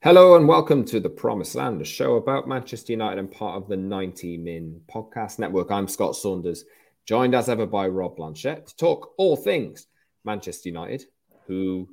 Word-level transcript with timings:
Hello 0.00 0.36
and 0.36 0.46
welcome 0.46 0.84
to 0.84 1.00
the 1.00 1.10
Promised 1.10 1.56
Land, 1.56 1.82
a 1.82 1.84
show 1.84 2.14
about 2.14 2.46
Manchester 2.46 2.92
United 2.92 3.18
and 3.18 3.28
part 3.28 3.60
of 3.60 3.68
the 3.68 3.76
90 3.76 4.38
Min 4.38 4.80
podcast 4.88 5.40
network. 5.40 5.72
I'm 5.72 5.88
Scott 5.88 6.14
Saunders, 6.14 6.64
joined 7.04 7.34
as 7.34 7.48
ever 7.48 7.66
by 7.66 7.88
Rob 7.88 8.16
Blanchette 8.16 8.68
to 8.68 8.76
talk 8.76 9.14
all 9.18 9.36
things 9.36 9.88
Manchester 10.24 10.68
United, 10.68 11.06
who 11.48 11.88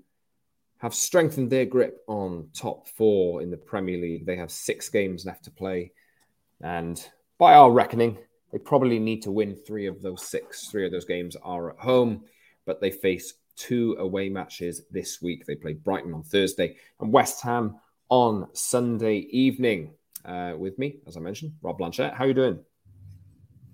have 0.77 0.94
strengthened 0.94 1.49
their 1.49 1.66
grip 1.66 2.03
on 2.05 2.49
top 2.53 2.88
four 2.89 3.41
in 3.41 3.49
the 3.49 3.57
Premier 3.57 3.97
League. 3.97 4.27
They 4.27 4.35
have 4.35 4.52
six 4.52 4.88
games 4.88 5.25
left 5.25 5.45
to 5.45 5.52
play, 5.52 5.91
and 6.61 7.03
by 7.39 7.55
our 7.55 7.72
reckoning, 7.72 8.19
they 8.52 8.59
probably 8.59 8.99
need 8.99 9.23
to 9.23 9.31
win 9.31 9.55
three 9.55 9.88
of 9.88 10.03
those 10.03 10.27
six. 10.27 10.67
Three 10.67 10.85
of 10.85 10.91
those 10.91 11.05
games 11.05 11.35
are 11.38 11.72
at 11.72 11.80
home, 11.80 12.25
but 12.67 12.80
they 12.80 12.91
face 12.91 13.33
two 13.55 13.95
away 13.97 14.30
matches 14.30 14.83
this 14.91 15.23
week. 15.23 15.47
They 15.47 15.55
play 15.55 15.73
Brighton 15.73 16.13
on 16.13 16.22
Thursday 16.22 16.75
and 16.99 17.11
West 17.11 17.41
Ham 17.41 17.80
on 18.09 18.48
Sunday 18.54 19.18
evening. 19.32 19.91
Uh, 20.23 20.55
with 20.58 20.80
me, 20.80 20.98
as 21.06 21.17
I 21.17 21.20
mentioned, 21.20 21.53
Rob 21.61 21.78
Blanchette. 21.78 22.16
How 22.16 22.23
are 22.23 22.28
you 22.28 22.34
doing? 22.34 22.59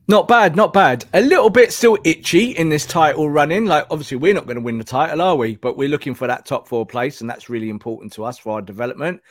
Not 0.08 0.28
bad, 0.28 0.58
not 0.58 0.74
bad. 0.74 1.06
A 1.14 1.22
little 1.22 1.50
bit 1.50 1.72
still 1.72 1.98
itchy 2.04 2.52
in 2.52 2.68
this 2.68 2.86
title 2.86 3.30
running. 3.30 3.66
Like, 3.66 3.88
obviously, 3.90 4.18
we're 4.18 4.34
not 4.34 4.46
going 4.46 4.58
to 4.58 4.62
win 4.62 4.78
the 4.78 4.84
title, 4.84 5.22
are 5.22 5.38
we? 5.38 5.56
But 5.56 5.78
we're 5.78 5.88
looking 5.88 6.16
for 6.16 6.28
that 6.28 6.46
top 6.46 6.68
four 6.68 6.86
place, 6.86 7.22
and 7.22 7.30
that's 7.30 7.50
really 7.50 7.70
important 7.70 8.12
to 8.14 8.26
us 8.26 8.38
for 8.38 8.54
our 8.54 8.62
development. 8.62 9.22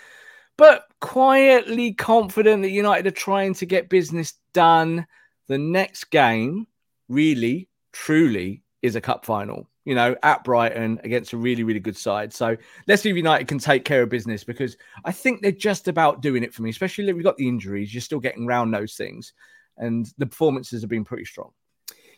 But 0.57 0.85
quietly 1.01 1.93
confident 1.93 2.63
that 2.63 2.71
United 2.71 3.07
are 3.07 3.11
trying 3.11 3.53
to 3.55 3.67
get 3.67 3.91
business 3.91 4.35
done. 4.55 5.07
The 5.49 5.59
next 5.59 6.05
game, 6.05 6.67
really, 7.09 7.69
truly, 7.93 8.63
is 8.81 8.97
a 8.97 9.01
cup 9.03 9.27
final 9.27 9.69
you 9.85 9.95
know, 9.95 10.15
at 10.23 10.45
Brighton 10.45 11.01
against 11.05 11.33
a 11.33 11.37
really, 11.37 11.63
really 11.63 11.81
good 11.81 11.97
side. 11.97 12.33
So 12.33 12.57
let's 12.87 13.03
see 13.03 13.11
if 13.11 13.17
United 13.17 13.49
can 13.49 13.59
take 13.59 13.85
care 13.85 14.03
of 14.03 14.09
business 14.09 14.45
because 14.45 14.77
I 15.05 15.13
think 15.13 15.41
they're 15.41 15.53
just 15.53 15.89
about 15.89 16.21
doing 16.21 16.43
it 16.43 16.53
for 16.53 16.63
me, 16.63 16.71
especially 16.71 17.11
we've 17.13 17.25
got 17.25 17.37
the 17.37 17.49
injuries. 17.49 17.93
You're 17.93 18.03
still 18.03 18.21
getting 18.21 18.47
around 18.47 18.71
those 18.71 18.95
things. 18.95 19.33
And 19.79 20.07
the 20.19 20.27
performances 20.27 20.83
have 20.83 20.91
been 20.91 21.05
pretty 21.05 21.25
strong. 21.25 21.53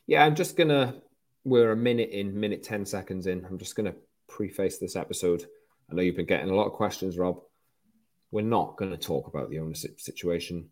Yeah, 0.07 0.25
I'm 0.25 0.35
just 0.35 0.57
going 0.57 0.71
to, 0.71 0.95
we're 1.45 1.73
a 1.73 1.77
minute 1.77 2.11
in, 2.11 2.39
minute 2.39 2.65
10 2.65 2.85
seconds 2.85 3.27
in. 3.27 3.45
I'm 3.45 3.59
just 3.59 3.77
going 3.77 3.91
to 3.91 3.99
preface 4.29 4.79
this 4.79 4.97
episode. 4.97 5.45
I 5.91 5.95
know 5.95 6.03
you've 6.03 6.17
been 6.17 6.27
getting 6.27 6.51
a 6.51 6.55
lot 6.55 6.67
of 6.67 6.73
questions, 6.73 7.17
Rob. 7.17 7.41
We're 8.33 8.43
not 8.43 8.77
going 8.77 8.91
to 8.91 8.97
talk 8.97 9.29
about 9.29 9.51
the 9.51 9.61
ownership 9.61 10.01
situation 10.01 10.71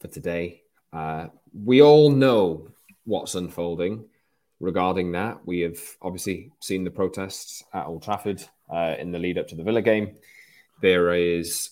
for 0.00 0.08
today. 0.08 0.62
Uh, 0.92 1.26
we 1.52 1.82
all 1.82 2.10
know 2.10 2.68
what's 3.04 3.34
unfolding 3.34 4.04
regarding 4.60 5.12
that. 5.12 5.40
We 5.44 5.60
have 5.60 5.80
obviously 6.02 6.52
seen 6.60 6.84
the 6.84 6.90
protests 6.90 7.64
at 7.72 7.86
Old 7.86 8.02
Trafford 8.02 8.44
uh, 8.72 8.94
in 8.98 9.10
the 9.10 9.18
lead 9.18 9.38
up 9.38 9.48
to 9.48 9.56
the 9.56 9.64
Villa 9.64 9.82
game. 9.82 10.16
There 10.80 11.12
is 11.14 11.70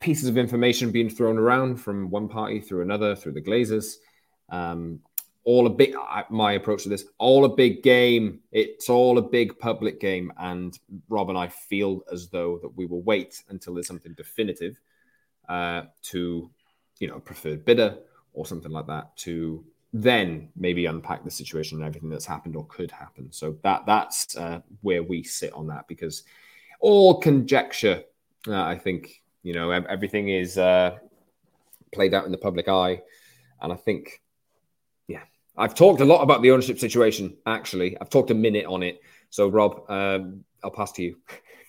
pieces 0.00 0.28
of 0.28 0.38
information 0.38 0.90
being 0.90 1.10
thrown 1.10 1.38
around 1.38 1.76
from 1.76 2.10
one 2.10 2.28
party 2.28 2.60
through 2.60 2.82
another, 2.82 3.14
through 3.14 3.32
the 3.32 3.42
Glazers. 3.42 3.96
Um, 4.48 5.00
all 5.44 5.66
a 5.66 5.70
big, 5.70 5.94
my 6.30 6.52
approach 6.52 6.82
to 6.82 6.88
this, 6.88 7.06
all 7.18 7.44
a 7.44 7.48
big 7.48 7.82
game. 7.82 8.40
It's 8.52 8.88
all 8.88 9.18
a 9.18 9.22
big 9.22 9.58
public 9.58 9.98
game. 9.98 10.32
And 10.38 10.78
Rob 11.08 11.30
and 11.30 11.38
I 11.38 11.48
feel 11.48 12.02
as 12.12 12.28
though 12.28 12.58
that 12.62 12.76
we 12.76 12.86
will 12.86 13.02
wait 13.02 13.42
until 13.48 13.74
there's 13.74 13.86
something 13.86 14.14
definitive 14.14 14.78
uh, 15.48 15.84
to, 16.02 16.50
you 16.98 17.08
know, 17.08 17.18
preferred 17.18 17.64
bidder 17.64 17.96
or 18.34 18.46
something 18.46 18.70
like 18.70 18.86
that 18.88 19.16
to 19.18 19.64
then 19.92 20.50
maybe 20.54 20.86
unpack 20.86 21.24
the 21.24 21.30
situation 21.30 21.78
and 21.78 21.86
everything 21.86 22.10
that's 22.10 22.26
happened 22.26 22.56
or 22.56 22.66
could 22.66 22.90
happen. 22.90 23.32
So 23.32 23.56
that 23.62 23.86
that's 23.86 24.36
uh, 24.36 24.60
where 24.82 25.02
we 25.02 25.22
sit 25.22 25.52
on 25.52 25.68
that 25.68 25.88
because 25.88 26.24
all 26.80 27.20
conjecture. 27.20 28.02
Uh, 28.46 28.62
I 28.62 28.76
think 28.76 29.22
you 29.42 29.54
know 29.54 29.70
everything 29.70 30.28
is 30.28 30.58
uh, 30.58 30.98
played 31.92 32.14
out 32.14 32.26
in 32.26 32.32
the 32.32 32.38
public 32.38 32.68
eye, 32.68 33.02
and 33.60 33.72
I 33.72 33.76
think 33.76 34.20
yeah, 35.06 35.22
I've 35.56 35.74
talked 35.74 36.00
a 36.00 36.04
lot 36.04 36.22
about 36.22 36.42
the 36.42 36.50
ownership 36.50 36.78
situation. 36.78 37.36
Actually, 37.46 37.98
I've 37.98 38.10
talked 38.10 38.30
a 38.30 38.34
minute 38.34 38.66
on 38.66 38.82
it. 38.82 39.00
So 39.30 39.48
Rob, 39.48 39.90
um, 39.90 40.44
I'll 40.62 40.70
pass 40.70 40.92
to 40.92 41.02
you. 41.02 41.16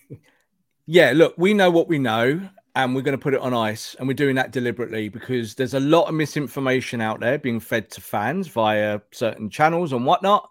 yeah, 0.85 1.13
look, 1.16 1.35
we 1.38 1.53
know 1.53 1.72
what 1.72 1.88
we 1.88 2.00
know 2.00 2.50
and 2.84 2.95
we're 2.95 3.01
going 3.01 3.17
to 3.17 3.22
put 3.22 3.34
it 3.34 3.41
on 3.41 3.53
ice. 3.53 3.95
And 4.00 4.07
we're 4.07 4.13
doing 4.13 4.35
that 4.35 4.51
deliberately 4.51 5.09
because 5.09 5.56
there's 5.56 5.73
a 5.73 5.79
lot 5.79 6.07
of 6.07 6.16
misinformation 6.16 7.01
out 7.01 7.19
there 7.19 7.38
being 7.38 7.59
fed 7.59 7.90
to 7.91 8.01
fans 8.01 8.47
via 8.47 9.00
certain 9.12 9.50
channels 9.50 9.94
and 9.94 10.06
whatnot. 10.06 10.50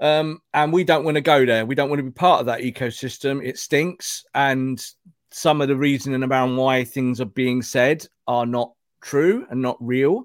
Um, 0.00 0.40
and 0.54 0.72
we 0.72 0.84
don't 0.84 1.04
want 1.04 1.16
to 1.16 1.20
go 1.20 1.44
there. 1.44 1.66
We 1.66 1.74
don't 1.74 1.88
want 1.88 1.98
to 1.98 2.04
be 2.04 2.10
part 2.10 2.40
of 2.40 2.46
that 2.46 2.60
ecosystem. 2.60 3.44
It 3.44 3.58
stinks. 3.58 4.24
And 4.34 4.84
some 5.30 5.60
of 5.60 5.68
the 5.68 5.76
reasoning 5.76 6.22
around 6.22 6.56
why 6.56 6.84
things 6.84 7.20
are 7.20 7.26
being 7.26 7.62
said 7.62 8.06
are 8.26 8.46
not 8.46 8.72
true 9.00 9.46
and 9.50 9.60
not 9.60 9.76
real. 9.80 10.24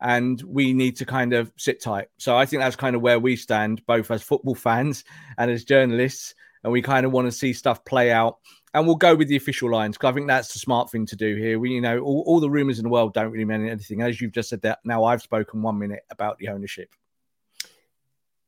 And 0.00 0.42
we 0.42 0.74
need 0.74 0.96
to 0.96 1.06
kind 1.06 1.32
of 1.32 1.50
sit 1.56 1.80
tight. 1.82 2.08
So 2.18 2.36
I 2.36 2.44
think 2.44 2.60
that's 2.60 2.76
kind 2.76 2.94
of 2.94 3.00
where 3.00 3.18
we 3.18 3.36
stand, 3.36 3.84
both 3.86 4.10
as 4.10 4.22
football 4.22 4.54
fans 4.54 5.04
and 5.38 5.50
as 5.50 5.64
journalists. 5.64 6.34
And 6.64 6.72
we 6.72 6.82
kind 6.82 7.06
of 7.06 7.12
want 7.12 7.26
to 7.26 7.32
see 7.32 7.52
stuff 7.52 7.84
play 7.84 8.10
out 8.10 8.38
and 8.74 8.86
we'll 8.86 8.96
go 8.96 9.14
with 9.14 9.28
the 9.28 9.36
official 9.36 9.70
lines 9.70 9.96
because 9.96 10.10
I 10.10 10.12
think 10.14 10.26
that's 10.26 10.52
the 10.52 10.58
smart 10.58 10.90
thing 10.90 11.06
to 11.06 11.16
do 11.16 11.36
here. 11.36 11.58
We, 11.58 11.70
you 11.70 11.80
know, 11.80 12.00
all, 12.00 12.24
all 12.26 12.40
the 12.40 12.50
rumors 12.50 12.78
in 12.78 12.82
the 12.82 12.88
world 12.90 13.14
don't 13.14 13.30
really 13.30 13.44
mean 13.44 13.66
anything. 13.66 14.02
As 14.02 14.20
you've 14.20 14.32
just 14.32 14.48
said 14.48 14.62
that, 14.62 14.80
now 14.84 15.04
I've 15.04 15.22
spoken 15.22 15.62
one 15.62 15.78
minute 15.78 16.02
about 16.10 16.38
the 16.38 16.48
ownership. 16.48 16.88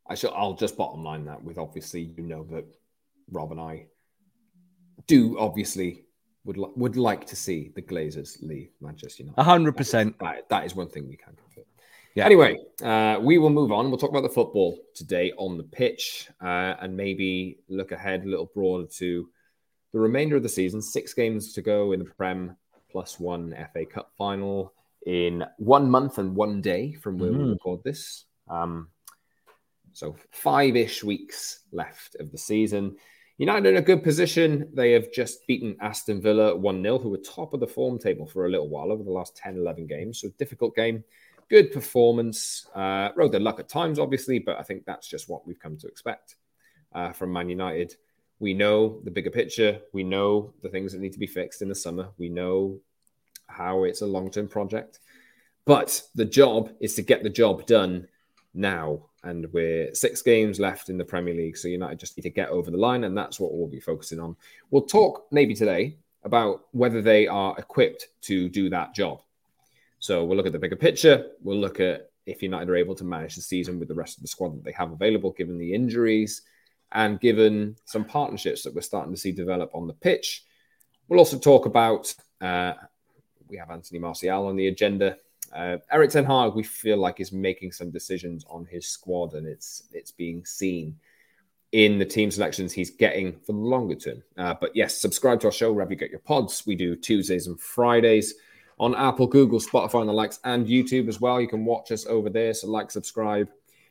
I 0.09 0.15
shall. 0.15 0.34
I'll 0.34 0.54
just 0.54 0.77
bottom 0.77 1.03
line 1.03 1.25
that 1.27 1.43
with 1.43 1.59
obviously, 1.59 2.12
you 2.16 2.22
know 2.22 2.44
that 2.50 2.65
Rob 3.31 3.53
and 3.53 3.60
I 3.60 3.87
do 5.06 5.38
obviously 5.38 6.04
would 6.44 6.56
li- 6.56 6.72
would 6.77 6.97
like 6.97 7.27
to 7.27 7.37
see 7.37 7.72
the 7.75 7.83
Glazers 7.83 8.41
leave 8.41 8.71
Manchester 8.81 9.25
United. 9.25 9.43
hundred 9.43 9.77
percent. 9.77 10.16
That 10.48 10.65
is 10.65 10.75
one 10.75 10.88
thing 10.88 11.09
we 11.09 11.16
can. 11.16 11.37
Yeah. 12.16 12.25
Anyway, 12.25 12.56
uh, 12.82 13.19
we 13.21 13.37
will 13.37 13.50
move 13.50 13.71
on. 13.71 13.91
We'll 13.91 13.99
talk 13.99 14.09
about 14.09 14.22
the 14.22 14.31
football 14.31 14.78
today 14.94 15.34
on 15.37 15.59
the 15.59 15.65
pitch, 15.65 16.31
uh, 16.41 16.75
and 16.81 16.97
maybe 16.97 17.59
look 17.69 17.93
ahead 17.93 18.25
a 18.25 18.27
little 18.27 18.50
broader 18.54 18.87
to 18.97 19.28
the 19.93 19.99
remainder 19.99 20.34
of 20.34 20.43
the 20.43 20.49
season, 20.49 20.81
six 20.81 21.12
games 21.12 21.53
to 21.53 21.60
go 21.60 21.93
in 21.93 21.99
the 21.99 22.06
Prem, 22.06 22.56
plus 22.91 23.21
one 23.21 23.54
FA 23.75 23.84
Cup 23.84 24.12
final 24.16 24.72
in 25.04 25.44
one 25.59 25.91
month 25.91 26.16
and 26.16 26.34
one 26.34 26.62
day 26.62 26.94
from 26.94 27.19
where 27.19 27.31
mm-hmm. 27.31 27.43
we 27.44 27.50
record 27.50 27.84
this. 27.84 28.25
Um, 28.48 28.88
so 29.93 30.16
five 30.31 30.75
ish 30.75 31.04
weeks 31.04 31.65
left 31.71 32.16
of 32.19 32.33
the 32.33 32.38
season. 32.38 32.97
United 33.37 33.69
in 33.69 33.77
a 33.77 33.83
good 33.83 34.03
position. 34.03 34.71
They 34.72 34.93
have 34.93 35.12
just 35.12 35.47
beaten 35.47 35.77
Aston 35.83 36.22
Villa 36.22 36.56
1 36.56 36.83
0, 36.83 36.98
who 36.98 37.10
were 37.10 37.19
top 37.19 37.53
of 37.53 37.60
the 37.60 37.66
form 37.66 37.98
table 37.98 38.27
for 38.27 38.47
a 38.47 38.50
little 38.50 38.71
while 38.71 38.91
over 38.91 39.03
the 39.03 39.10
last 39.10 39.37
10, 39.37 39.59
11 39.59 39.87
games. 39.87 40.21
So, 40.21 40.31
difficult 40.38 40.75
game. 40.75 41.04
Good 41.48 41.72
performance. 41.72 42.66
Uh, 42.74 43.10
rode 43.14 43.32
their 43.32 43.40
luck 43.40 43.60
at 43.60 43.68
times, 43.68 43.98
obviously, 43.98 44.38
but 44.38 44.58
I 44.58 44.62
think 44.62 44.84
that's 44.84 45.06
just 45.06 45.28
what 45.28 45.46
we've 45.46 45.60
come 45.60 45.76
to 45.78 45.86
expect 45.86 46.36
uh, 46.94 47.12
from 47.12 47.32
Man 47.32 47.48
United. 47.48 47.94
We 48.38 48.52
know 48.52 49.00
the 49.04 49.10
bigger 49.10 49.30
picture. 49.30 49.80
We 49.92 50.02
know 50.02 50.52
the 50.62 50.68
things 50.68 50.92
that 50.92 51.00
need 51.00 51.12
to 51.12 51.18
be 51.18 51.26
fixed 51.26 51.62
in 51.62 51.68
the 51.68 51.74
summer. 51.74 52.09
We 52.18 52.28
know 52.28 52.80
how 53.47 53.84
it's 53.84 54.03
a 54.03 54.06
long 54.06 54.30
term 54.30 54.48
project. 54.48 54.98
But 55.65 56.03
the 56.15 56.24
job 56.24 56.71
is 56.80 56.94
to 56.94 57.03
get 57.03 57.22
the 57.22 57.30
job 57.30 57.66
done 57.66 58.09
now. 58.54 59.06
And 59.22 59.47
we're 59.53 59.92
six 59.94 60.22
games 60.22 60.60
left 60.60 60.88
in 60.88 60.98
the 60.98 61.04
Premier 61.04 61.34
League. 61.34 61.56
So 61.56 61.68
United 61.68 61.98
just 61.98 62.16
need 62.16 62.22
to 62.22 62.30
get 62.30 62.50
over 62.50 62.71
the 62.71 62.76
line. 62.76 63.04
And 63.04 63.16
that's 63.16 63.41
what 63.41 63.53
we'll 63.53 63.66
be 63.66 63.80
focusing 63.80 64.21
on. 64.21 64.36
We'll 64.71 64.82
talk 64.82 65.26
maybe 65.32 65.54
today 65.54 65.97
about 66.22 66.66
whether 66.72 67.03
they 67.03 67.26
are 67.26 67.56
equipped 67.59 68.09
to 68.22 68.48
do 68.48 68.68
that 68.71 68.94
job. 68.94 69.22
So 69.98 70.25
we'll 70.25 70.37
look 70.37 70.47
at 70.47 70.53
the 70.53 70.59
bigger 70.59 70.77
picture. 70.77 71.31
We'll 71.43 71.59
look 71.59 71.81
at 71.81 72.10
if 72.27 72.43
United 72.43 72.69
are 72.69 72.77
able 72.77 72.95
to 72.97 73.04
manage 73.04 73.37
the 73.37 73.41
season 73.41 73.78
with 73.78 73.89
the 73.89 73.95
rest 73.95 74.19
of 74.19 74.22
the 74.22 74.28
squad 74.28 74.57
that 74.57 74.65
they 74.65 74.72
have 74.72 74.93
available, 74.93 75.31
given 75.31 75.59
the 75.59 75.72
injuries 75.72 76.43
and 76.93 77.21
given 77.21 77.77
some 77.84 78.04
partnerships 78.04 78.63
that 78.63 78.75
we're 78.75 78.81
starting 78.81 79.13
to 79.13 79.21
see 79.21 79.33
develop 79.33 79.71
on 79.75 79.87
the 79.87 79.93
pitch. 79.93 80.45
We'll 81.09 81.21
also 81.21 81.39
talk 81.39 81.66
about, 81.66 82.13
uh, 82.41 82.75
we 83.48 83.57
have 83.57 83.71
Anthony 83.71 84.01
Martial 84.01 84.47
on 84.47 84.57
the 84.57 84.69
agenda. 84.69 85.16
Uh, 85.54 85.78
Erik 85.93 86.10
Ten 86.10 86.25
Hag, 86.25 86.54
we 86.54 86.65
feel 86.65 86.97
like 86.97 87.21
is 87.21 87.33
making 87.33 87.72
some 87.72 87.91
decisions 87.91 88.45
on 88.51 88.66
his 88.66 88.89
squad, 88.89 89.34
and 89.34 89.47
it's 89.47 89.84
it's 89.93 90.10
being 90.10 90.45
seen 90.45 90.97
in 91.72 91.98
the 91.98 92.04
team 92.04 92.31
selections 92.31 92.72
he's 92.72 92.91
getting 92.91 93.39
for 93.45 93.53
the 93.53 93.59
longer 93.59 93.95
term. 93.95 94.22
Uh, 94.37 94.54
but 94.60 94.75
yes, 94.75 95.01
subscribe 95.01 95.41
to 95.41 95.47
our 95.47 95.53
show 95.53 95.72
wherever 95.72 95.93
you 95.93 95.97
get 95.97 96.10
your 96.10 96.21
pods. 96.21 96.65
We 96.66 96.75
do 96.75 96.97
Tuesdays 96.97 97.47
and 97.47 97.60
Fridays 97.60 98.34
on 98.78 98.94
Apple, 98.94 99.26
Google, 99.26 99.58
Spotify, 99.58 100.00
and 100.00 100.08
the 100.08 100.12
likes, 100.12 100.38
and 100.44 100.66
YouTube 100.66 101.08
as 101.08 101.20
well. 101.20 101.40
You 101.40 101.48
can 101.48 101.64
watch 101.64 101.90
us 101.92 102.06
over 102.06 102.28
there. 102.28 102.52
So, 102.54 102.68
like, 102.68 102.90
subscribe, 102.90 103.48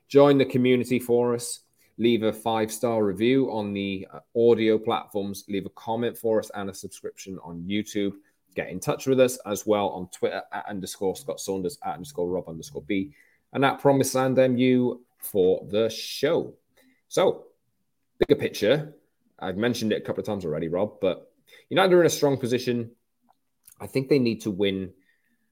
join 0.08 0.38
the 0.38 0.46
community 0.46 1.00
for 1.00 1.34
us, 1.34 1.62
leave 1.98 2.24
a 2.24 2.34
five 2.34 2.72
star 2.72 3.04
review 3.04 3.52
on 3.52 3.74
the 3.74 4.08
uh, 4.14 4.20
audio 4.50 4.78
platforms, 4.78 5.46
leave 5.50 5.66
a 5.66 5.70
comment 5.70 6.18
for 6.18 6.40
us, 6.40 6.52
and 6.56 6.70
a 6.70 6.74
subscription 6.74 7.40
on 7.44 7.64
YouTube. 7.68 8.14
Get 8.56 8.70
in 8.70 8.80
touch 8.80 9.06
with 9.06 9.20
us 9.20 9.38
as 9.46 9.66
well 9.66 9.90
on 9.90 10.08
Twitter 10.10 10.42
at 10.54 10.66
underscore 10.68 11.16
Scott 11.16 11.40
Saunders 11.40 11.78
at 11.84 11.96
underscore 11.96 12.30
Rob 12.30 12.48
underscore 12.48 12.84
B 12.84 13.14
and 13.56 13.66
at 13.66 13.80
Promise 13.80 14.16
Land 14.16 14.36
MU 14.36 15.00
for 15.18 15.66
the 15.70 15.90
show. 15.90 16.54
So, 17.08 17.46
bigger 18.20 18.40
picture, 18.40 18.94
I've 19.40 19.58
mentioned 19.58 19.92
it 19.92 20.02
a 20.02 20.02
couple 20.02 20.22
of 20.22 20.26
times 20.26 20.46
already, 20.46 20.68
Rob, 20.68 21.00
but 21.02 21.32
United 21.70 21.94
are 21.94 22.02
in 22.02 22.06
a 22.06 22.10
strong 22.10 22.38
position. 22.38 22.92
I 23.80 23.88
think 23.88 24.10
they 24.10 24.20
need 24.20 24.42
to 24.42 24.52
win. 24.52 24.94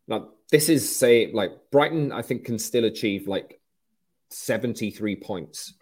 Now, 0.08 0.30
this 0.52 0.70
is 0.70 0.96
say 0.96 1.32
like 1.34 1.52
Brighton, 1.72 2.12
I 2.12 2.22
think 2.22 2.46
can 2.46 2.60
still 2.60 2.86
achieve 2.86 3.28
like 3.28 3.60
73 4.30 5.16
points, 5.18 5.74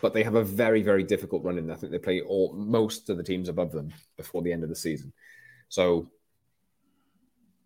but 0.00 0.14
they 0.14 0.22
have 0.22 0.34
a 0.34 0.44
very, 0.44 0.82
very 0.82 1.02
difficult 1.02 1.44
run 1.44 1.58
in. 1.58 1.70
I 1.70 1.74
think 1.74 1.92
they 1.92 1.98
play 1.98 2.20
all 2.20 2.52
most 2.54 3.10
of 3.10 3.16
the 3.16 3.22
teams 3.22 3.48
above 3.48 3.72
them 3.72 3.92
before 4.16 4.42
the 4.42 4.52
end 4.52 4.62
of 4.62 4.68
the 4.68 4.76
season. 4.76 5.12
So, 5.68 6.10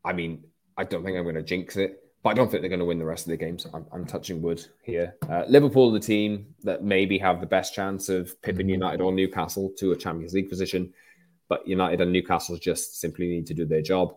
I 0.05 0.12
mean, 0.12 0.44
I 0.77 0.85
don't 0.85 1.05
think 1.05 1.17
I'm 1.17 1.23
going 1.23 1.37
to 1.37 1.43
jinx 1.43 1.77
it, 1.77 2.03
but 2.23 2.31
I 2.31 2.35
don't 2.35 2.50
think 2.50 2.62
they're 2.62 2.69
going 2.69 2.81
to 2.81 2.87
win 2.87 2.99
the 2.99 3.05
rest 3.05 3.27
of 3.27 3.31
the 3.31 3.37
games. 3.37 3.67
I'm, 3.73 3.87
I'm 3.93 4.05
touching 4.05 4.43
wood 4.43 4.65
here. 4.82 5.15
Uh, 5.31 5.44
Liverpool, 5.49 5.93
the 5.93 6.00
team 6.00 6.55
that 6.62 6.82
maybe 6.82 7.19
have 7.19 7.41
the 7.41 7.47
best 7.47 7.75
chance 7.75 8.09
of 8.09 8.41
pipping 8.43 8.69
United 8.69 9.00
or 9.00 9.12
Newcastle 9.12 9.73
to 9.79 9.93
a 9.93 9.97
Champions 9.97 10.35
League 10.35 10.50
position, 10.50 10.93
but 11.49 11.67
United 11.67 12.00
and 12.00 12.12
Newcastle 12.12 12.56
just 12.56 13.00
simply 13.00 13.29
need 13.29 13.46
to 13.46 13.55
do 13.55 13.64
their 13.64 13.82
job. 13.82 14.14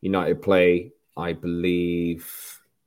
United 0.00 0.42
play, 0.42 0.92
I 1.16 1.32
believe, 1.32 2.30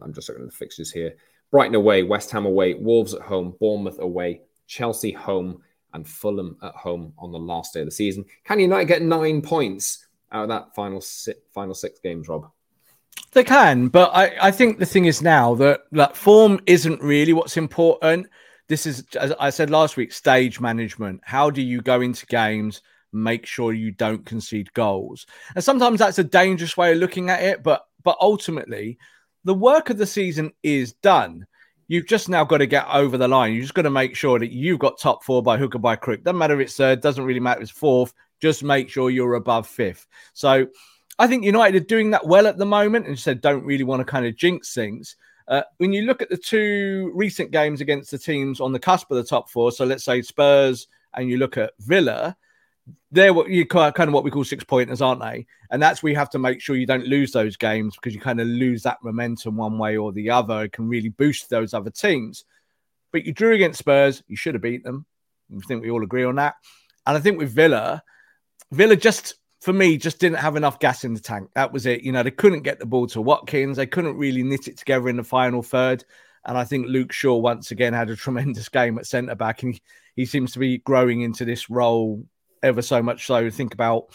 I'm 0.01 0.13
just 0.13 0.29
looking 0.29 0.43
at 0.45 0.51
the 0.51 0.55
fixtures 0.55 0.91
here. 0.91 1.15
Brighton 1.51 1.75
away, 1.75 2.03
West 2.03 2.31
Ham 2.31 2.45
away, 2.45 2.75
Wolves 2.75 3.13
at 3.13 3.21
home, 3.21 3.55
Bournemouth 3.59 3.99
away, 3.99 4.41
Chelsea 4.67 5.11
home, 5.11 5.61
and 5.93 6.07
Fulham 6.07 6.57
at 6.63 6.73
home 6.73 7.13
on 7.17 7.31
the 7.31 7.39
last 7.39 7.73
day 7.73 7.81
of 7.81 7.87
the 7.87 7.91
season. 7.91 8.23
Can 8.45 8.59
United 8.59 8.87
get 8.87 9.01
nine 9.01 9.41
points 9.41 10.05
out 10.31 10.43
of 10.43 10.49
that 10.49 10.73
final 10.73 11.01
six, 11.01 11.39
final 11.53 11.73
six 11.73 11.99
games, 11.99 12.29
Rob? 12.29 12.49
They 13.33 13.43
can, 13.43 13.89
but 13.89 14.11
I, 14.13 14.47
I 14.47 14.51
think 14.51 14.79
the 14.79 14.85
thing 14.85 15.05
is 15.05 15.21
now 15.21 15.55
that 15.55 15.81
that 15.91 16.15
form 16.15 16.59
isn't 16.65 17.01
really 17.01 17.33
what's 17.33 17.57
important. 17.57 18.27
This 18.67 18.85
is, 18.85 19.03
as 19.19 19.33
I 19.39 19.49
said 19.49 19.69
last 19.69 19.97
week, 19.97 20.13
stage 20.13 20.61
management. 20.61 21.21
How 21.25 21.49
do 21.49 21.61
you 21.61 21.81
go 21.81 21.99
into 21.99 22.25
games, 22.25 22.81
make 23.13 23.45
sure 23.45 23.73
you 23.73 23.91
don't 23.91 24.25
concede 24.25 24.73
goals? 24.73 25.25
And 25.55 25.63
sometimes 25.63 25.99
that's 25.99 26.19
a 26.19 26.23
dangerous 26.23 26.77
way 26.77 26.93
of 26.93 26.99
looking 26.99 27.29
at 27.29 27.43
it, 27.43 27.63
but 27.63 27.85
but 28.03 28.17
ultimately, 28.19 28.97
the 29.43 29.53
work 29.53 29.89
of 29.89 29.97
the 29.97 30.05
season 30.05 30.51
is 30.63 30.93
done. 30.93 31.45
You've 31.87 32.07
just 32.07 32.29
now 32.29 32.45
got 32.45 32.59
to 32.59 32.67
get 32.67 32.87
over 32.87 33.17
the 33.17 33.27
line. 33.27 33.53
You 33.53 33.61
just 33.61 33.73
got 33.73 33.81
to 33.81 33.89
make 33.89 34.15
sure 34.15 34.39
that 34.39 34.51
you've 34.51 34.79
got 34.79 34.97
top 34.97 35.23
four 35.23 35.43
by 35.43 35.57
hook 35.57 35.75
or 35.75 35.79
by 35.79 35.97
crook. 35.97 36.23
Doesn't 36.23 36.37
matter 36.37 36.59
if 36.59 36.67
it's 36.67 36.77
third, 36.77 37.01
doesn't 37.01 37.25
really 37.25 37.39
matter 37.39 37.59
if 37.59 37.69
it's 37.69 37.77
fourth. 37.77 38.13
Just 38.39 38.63
make 38.63 38.89
sure 38.89 39.09
you're 39.09 39.33
above 39.33 39.67
fifth. 39.67 40.07
So 40.33 40.67
I 41.19 41.27
think 41.27 41.43
United 41.43 41.83
are 41.83 41.85
doing 41.85 42.11
that 42.11 42.25
well 42.25 42.47
at 42.47 42.57
the 42.57 42.65
moment 42.65 43.07
and 43.07 43.19
said 43.19 43.41
don't 43.41 43.65
really 43.65 43.83
want 43.83 43.99
to 43.99 44.05
kind 44.05 44.25
of 44.25 44.35
jinx 44.35 44.73
things. 44.73 45.15
Uh, 45.47 45.63
when 45.77 45.91
you 45.91 46.03
look 46.03 46.21
at 46.21 46.29
the 46.29 46.37
two 46.37 47.11
recent 47.13 47.51
games 47.51 47.81
against 47.81 48.09
the 48.09 48.17
teams 48.17 48.61
on 48.61 48.71
the 48.71 48.79
cusp 48.79 49.11
of 49.11 49.17
the 49.17 49.23
top 49.23 49.49
four, 49.49 49.71
so 49.71 49.83
let's 49.83 50.05
say 50.05 50.21
Spurs 50.21 50.87
and 51.13 51.29
you 51.29 51.37
look 51.37 51.57
at 51.57 51.73
Villa, 51.79 52.37
they're 53.11 53.33
what 53.33 53.49
you 53.49 53.65
kind 53.65 53.99
of 53.99 54.13
what 54.13 54.23
we 54.23 54.31
call 54.31 54.43
six 54.43 54.63
pointers, 54.63 55.01
aren't 55.01 55.21
they? 55.21 55.45
And 55.69 55.81
that's 55.81 56.01
where 56.01 56.11
you 56.11 56.17
have 56.17 56.29
to 56.31 56.39
make 56.39 56.61
sure 56.61 56.75
you 56.75 56.85
don't 56.85 57.05
lose 57.05 57.31
those 57.31 57.57
games 57.57 57.95
because 57.95 58.13
you 58.13 58.21
kind 58.21 58.41
of 58.41 58.47
lose 58.47 58.83
that 58.83 59.03
momentum 59.03 59.57
one 59.57 59.77
way 59.77 59.97
or 59.97 60.11
the 60.11 60.29
other. 60.29 60.63
It 60.63 60.71
can 60.71 60.87
really 60.87 61.09
boost 61.09 61.49
those 61.49 61.73
other 61.73 61.89
teams. 61.89 62.45
But 63.11 63.25
you 63.25 63.33
drew 63.33 63.53
against 63.53 63.79
Spurs, 63.79 64.23
you 64.27 64.35
should 64.35 64.55
have 64.55 64.61
beat 64.61 64.83
them. 64.83 65.05
I 65.53 65.59
think 65.67 65.83
we 65.83 65.91
all 65.91 66.03
agree 66.03 66.23
on 66.23 66.35
that. 66.35 66.55
And 67.05 67.17
I 67.17 67.19
think 67.19 67.37
with 67.37 67.53
Villa, 67.53 68.01
Villa 68.71 68.95
just 68.95 69.35
for 69.61 69.73
me, 69.73 69.97
just 69.97 70.19
didn't 70.19 70.39
have 70.39 70.55
enough 70.55 70.79
gas 70.79 71.03
in 71.03 71.13
the 71.13 71.19
tank. 71.19 71.49
That 71.53 71.71
was 71.71 71.85
it. 71.85 72.01
You 72.01 72.11
know, 72.11 72.23
they 72.23 72.31
couldn't 72.31 72.63
get 72.63 72.79
the 72.79 72.85
ball 72.85 73.05
to 73.07 73.21
Watkins. 73.21 73.77
They 73.77 73.85
couldn't 73.85 74.17
really 74.17 74.41
knit 74.41 74.67
it 74.67 74.77
together 74.77 75.07
in 75.07 75.17
the 75.17 75.23
final 75.23 75.61
third. 75.61 76.03
And 76.45 76.57
I 76.57 76.63
think 76.63 76.87
Luke 76.87 77.11
Shaw 77.11 77.37
once 77.37 77.69
again 77.69 77.93
had 77.93 78.09
a 78.09 78.15
tremendous 78.15 78.69
game 78.69 78.97
at 78.97 79.05
centre 79.05 79.35
back, 79.35 79.61
and 79.61 79.75
he, 79.75 79.81
he 80.15 80.25
seems 80.25 80.53
to 80.53 80.59
be 80.59 80.79
growing 80.79 81.21
into 81.21 81.45
this 81.45 81.69
role 81.69 82.25
ever 82.63 82.81
so 82.81 83.01
much. 83.01 83.25
So 83.25 83.49
think 83.49 83.73
about 83.73 84.07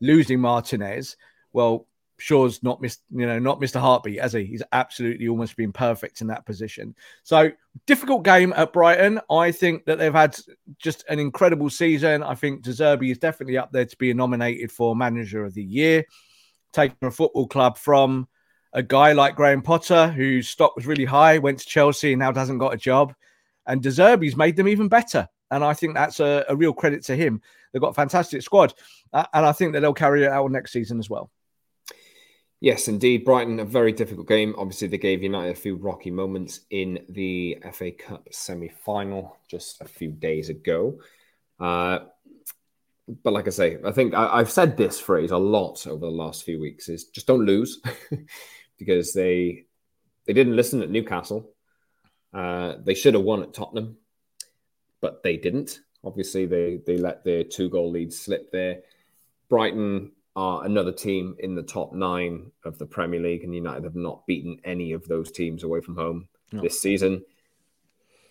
losing 0.00 0.40
Martinez. 0.40 1.16
Well, 1.52 1.86
Shaw's 2.18 2.62
not 2.62 2.80
missed, 2.80 3.02
you 3.10 3.26
know, 3.26 3.38
not 3.38 3.60
missed 3.60 3.74
a 3.74 3.80
heartbeat, 3.80 4.20
has 4.20 4.32
he? 4.32 4.44
He's 4.44 4.62
absolutely 4.72 5.28
almost 5.28 5.56
been 5.56 5.72
perfect 5.72 6.20
in 6.20 6.28
that 6.28 6.46
position. 6.46 6.94
So 7.24 7.50
difficult 7.86 8.24
game 8.24 8.52
at 8.56 8.72
Brighton. 8.72 9.20
I 9.30 9.50
think 9.50 9.84
that 9.86 9.98
they've 9.98 10.12
had 10.12 10.36
just 10.78 11.04
an 11.08 11.18
incredible 11.18 11.70
season. 11.70 12.22
I 12.22 12.34
think 12.34 12.62
De 12.62 12.70
Zerbi 12.70 13.10
is 13.10 13.18
definitely 13.18 13.58
up 13.58 13.72
there 13.72 13.84
to 13.84 13.96
be 13.96 14.14
nominated 14.14 14.70
for 14.70 14.94
Manager 14.94 15.44
of 15.44 15.54
the 15.54 15.64
Year, 15.64 16.04
taking 16.72 16.96
a 17.02 17.10
football 17.10 17.48
club 17.48 17.78
from 17.78 18.28
a 18.72 18.82
guy 18.82 19.12
like 19.12 19.36
Graham 19.36 19.62
Potter, 19.62 20.08
whose 20.08 20.48
stock 20.48 20.76
was 20.76 20.86
really 20.86 21.04
high, 21.04 21.38
went 21.38 21.58
to 21.60 21.66
Chelsea 21.66 22.12
and 22.12 22.20
now 22.20 22.32
doesn't 22.32 22.58
got 22.58 22.74
a 22.74 22.78
job, 22.78 23.12
and 23.66 23.82
De 23.82 23.88
Zerbi's 23.88 24.36
made 24.36 24.56
them 24.56 24.68
even 24.68 24.88
better. 24.88 25.28
And 25.54 25.62
I 25.62 25.72
think 25.72 25.94
that's 25.94 26.18
a, 26.18 26.44
a 26.48 26.56
real 26.56 26.72
credit 26.72 27.04
to 27.04 27.14
him. 27.14 27.40
They've 27.72 27.80
got 27.80 27.90
a 27.90 27.94
fantastic 27.94 28.42
squad, 28.42 28.74
uh, 29.12 29.24
and 29.32 29.46
I 29.46 29.52
think 29.52 29.72
that 29.72 29.80
they'll 29.80 29.94
carry 29.94 30.24
it 30.24 30.30
out 30.30 30.50
next 30.50 30.72
season 30.72 30.98
as 30.98 31.08
well. 31.08 31.30
Yes, 32.60 32.88
indeed. 32.88 33.24
Brighton, 33.24 33.60
a 33.60 33.64
very 33.64 33.92
difficult 33.92 34.26
game. 34.26 34.56
Obviously, 34.58 34.88
they 34.88 34.98
gave 34.98 35.22
United 35.22 35.52
a 35.52 35.54
few 35.54 35.76
rocky 35.76 36.10
moments 36.10 36.60
in 36.70 37.04
the 37.08 37.58
FA 37.72 37.92
Cup 37.92 38.26
semi 38.32 38.68
final 38.68 39.36
just 39.48 39.80
a 39.80 39.84
few 39.84 40.10
days 40.10 40.48
ago. 40.48 40.98
Uh, 41.60 42.00
but 43.22 43.32
like 43.32 43.46
I 43.46 43.50
say, 43.50 43.78
I 43.84 43.92
think 43.92 44.12
I, 44.12 44.38
have 44.38 44.50
said 44.50 44.76
this 44.76 44.98
phrase 44.98 45.30
a 45.30 45.38
lot 45.38 45.86
over 45.86 46.04
the 46.04 46.10
last 46.10 46.42
few 46.42 46.58
weeks: 46.58 46.88
is 46.88 47.04
just 47.04 47.28
don't 47.28 47.46
lose, 47.46 47.80
because 48.78 49.12
they 49.12 49.66
they 50.26 50.32
didn't 50.32 50.56
listen 50.56 50.82
at 50.82 50.90
Newcastle. 50.90 51.52
Uh, 52.32 52.74
they 52.82 52.94
should 52.94 53.14
have 53.14 53.22
won 53.22 53.42
at 53.42 53.54
Tottenham, 53.54 53.98
but 55.04 55.22
they 55.22 55.36
didn't. 55.36 55.80
Obviously, 56.02 56.46
they 56.46 56.80
they 56.86 56.96
let 56.96 57.24
their 57.24 57.44
two 57.44 57.68
goal 57.68 57.90
lead 57.90 58.10
slip 58.10 58.50
there. 58.50 58.80
Brighton 59.50 60.12
are 60.34 60.64
another 60.64 60.92
team 60.92 61.36
in 61.40 61.54
the 61.54 61.62
top 61.62 61.92
nine 61.92 62.50
of 62.64 62.78
the 62.78 62.86
Premier 62.86 63.20
League, 63.20 63.44
and 63.44 63.54
United 63.54 63.84
have 63.84 63.96
not 63.96 64.26
beaten 64.26 64.58
any 64.64 64.92
of 64.92 65.06
those 65.06 65.30
teams 65.30 65.62
away 65.62 65.82
from 65.82 65.94
home 65.94 66.26
no. 66.52 66.62
this 66.62 66.80
season. 66.80 67.22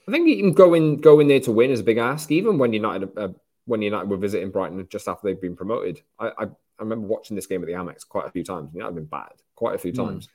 I 0.08 0.12
think 0.12 0.28
even 0.28 0.54
going 0.54 1.00
going 1.00 1.28
there 1.28 1.42
to 1.42 1.52
win 1.52 1.70
is 1.70 1.82
a 1.82 1.84
big 1.84 2.00
ask. 2.00 2.32
Even 2.32 2.58
when 2.58 2.74
United 2.74 3.16
uh, 3.16 3.28
when 3.66 3.84
United 3.84 4.10
were 4.10 4.18
visiting 4.18 4.50
Brighton 4.50 4.88
just 4.90 5.08
after 5.08 5.28
they've 5.28 5.40
been 5.40 5.56
promoted, 5.56 6.02
I, 6.18 6.30
I, 6.30 6.44
I 6.46 6.80
remember 6.80 7.06
watching 7.06 7.36
this 7.36 7.46
game 7.46 7.62
at 7.62 7.68
the 7.68 7.74
Amex 7.74 8.08
quite 8.08 8.26
a 8.26 8.32
few 8.32 8.44
times. 8.44 8.72
United 8.74 8.88
have 8.88 8.96
been 8.96 9.06
bad 9.06 9.34
quite 9.54 9.76
a 9.76 9.78
few 9.78 9.92
hmm. 9.92 10.08
times. 10.08 10.26
Mm. 10.26 10.30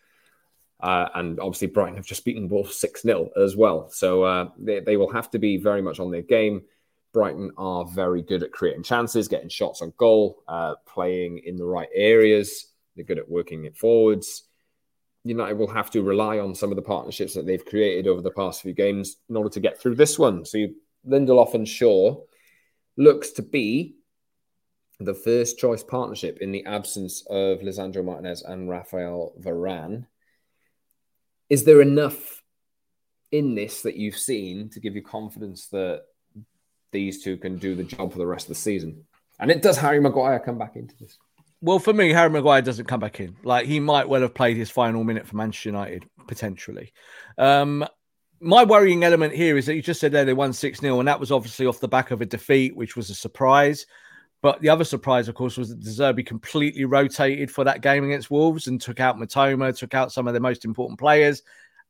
Uh, 0.80 1.08
and 1.14 1.40
obviously, 1.40 1.66
Brighton 1.66 1.96
have 1.96 2.06
just 2.06 2.24
beaten 2.24 2.48
Wolves 2.48 2.76
6 2.76 3.02
0 3.02 3.30
as 3.36 3.56
well. 3.56 3.88
So 3.90 4.22
uh, 4.22 4.48
they, 4.58 4.80
they 4.80 4.96
will 4.96 5.12
have 5.12 5.30
to 5.30 5.38
be 5.38 5.56
very 5.56 5.82
much 5.82 5.98
on 5.98 6.10
their 6.10 6.22
game. 6.22 6.62
Brighton 7.12 7.50
are 7.56 7.84
very 7.84 8.22
good 8.22 8.42
at 8.42 8.52
creating 8.52 8.82
chances, 8.82 9.28
getting 9.28 9.48
shots 9.48 9.82
on 9.82 9.92
goal, 9.96 10.42
uh, 10.46 10.74
playing 10.86 11.40
in 11.44 11.56
the 11.56 11.64
right 11.64 11.88
areas. 11.94 12.68
They're 12.94 13.04
good 13.04 13.18
at 13.18 13.28
working 13.28 13.64
it 13.64 13.76
forwards. 13.76 14.44
United 15.24 15.58
will 15.58 15.68
have 15.68 15.90
to 15.90 16.02
rely 16.02 16.38
on 16.38 16.54
some 16.54 16.70
of 16.70 16.76
the 16.76 16.82
partnerships 16.82 17.34
that 17.34 17.46
they've 17.46 17.64
created 17.64 18.06
over 18.06 18.22
the 18.22 18.30
past 18.30 18.62
few 18.62 18.72
games 18.72 19.16
in 19.28 19.36
order 19.36 19.50
to 19.50 19.60
get 19.60 19.80
through 19.80 19.94
this 19.94 20.18
one. 20.18 20.44
So 20.44 20.66
Lindelof 21.06 21.54
and 21.54 21.68
Shaw 21.68 22.22
looks 22.96 23.30
to 23.32 23.42
be 23.42 23.96
the 25.00 25.14
first 25.14 25.58
choice 25.58 25.82
partnership 25.82 26.38
in 26.40 26.50
the 26.50 26.64
absence 26.66 27.22
of 27.28 27.60
Lisandro 27.60 28.04
Martinez 28.04 28.42
and 28.42 28.68
Rafael 28.68 29.32
Varane. 29.40 30.06
Is 31.50 31.64
there 31.64 31.80
enough 31.80 32.42
in 33.30 33.54
this 33.54 33.82
that 33.82 33.96
you've 33.96 34.18
seen 34.18 34.70
to 34.70 34.80
give 34.80 34.94
you 34.94 35.02
confidence 35.02 35.68
that 35.68 36.02
these 36.92 37.22
two 37.22 37.36
can 37.36 37.58
do 37.58 37.74
the 37.74 37.84
job 37.84 38.12
for 38.12 38.18
the 38.18 38.26
rest 38.26 38.46
of 38.46 38.48
the 38.48 38.54
season. 38.54 39.04
And 39.40 39.50
it 39.50 39.62
does 39.62 39.76
Harry 39.76 40.00
Maguire 40.00 40.40
come 40.40 40.58
back 40.58 40.76
into 40.76 40.96
this? 40.96 41.18
Well, 41.60 41.78
for 41.78 41.92
me, 41.92 42.12
Harry 42.12 42.30
Maguire 42.30 42.62
doesn't 42.62 42.86
come 42.86 43.00
back 43.00 43.20
in. 43.20 43.36
Like 43.42 43.66
he 43.66 43.80
might 43.80 44.08
well 44.08 44.22
have 44.22 44.34
played 44.34 44.56
his 44.56 44.70
final 44.70 45.04
minute 45.04 45.26
for 45.26 45.36
Manchester 45.36 45.70
United 45.70 46.06
potentially. 46.26 46.92
Um, 47.36 47.84
my 48.40 48.64
worrying 48.64 49.02
element 49.02 49.34
here 49.34 49.56
is 49.56 49.66
that 49.66 49.74
you 49.74 49.82
just 49.82 50.00
said 50.00 50.12
there 50.12 50.24
they 50.24 50.34
won 50.34 50.52
6 50.52 50.80
0, 50.80 50.98
and 50.98 51.08
that 51.08 51.18
was 51.18 51.32
obviously 51.32 51.66
off 51.66 51.80
the 51.80 51.88
back 51.88 52.10
of 52.12 52.20
a 52.20 52.26
defeat, 52.26 52.76
which 52.76 52.96
was 52.96 53.10
a 53.10 53.14
surprise. 53.14 53.86
But 54.40 54.60
the 54.60 54.68
other 54.68 54.84
surprise, 54.84 55.28
of 55.28 55.34
course, 55.34 55.56
was 55.56 55.70
that 55.70 55.80
De 55.80 55.90
Zerbi 55.90 56.24
completely 56.24 56.84
rotated 56.84 57.50
for 57.50 57.64
that 57.64 57.82
game 57.82 58.04
against 58.04 58.30
Wolves 58.30 58.68
and 58.68 58.80
took 58.80 59.00
out 59.00 59.16
Mitoma, 59.16 59.76
took 59.76 59.94
out 59.94 60.12
some 60.12 60.28
of 60.28 60.34
their 60.34 60.40
most 60.40 60.64
important 60.64 60.98
players, 60.98 61.42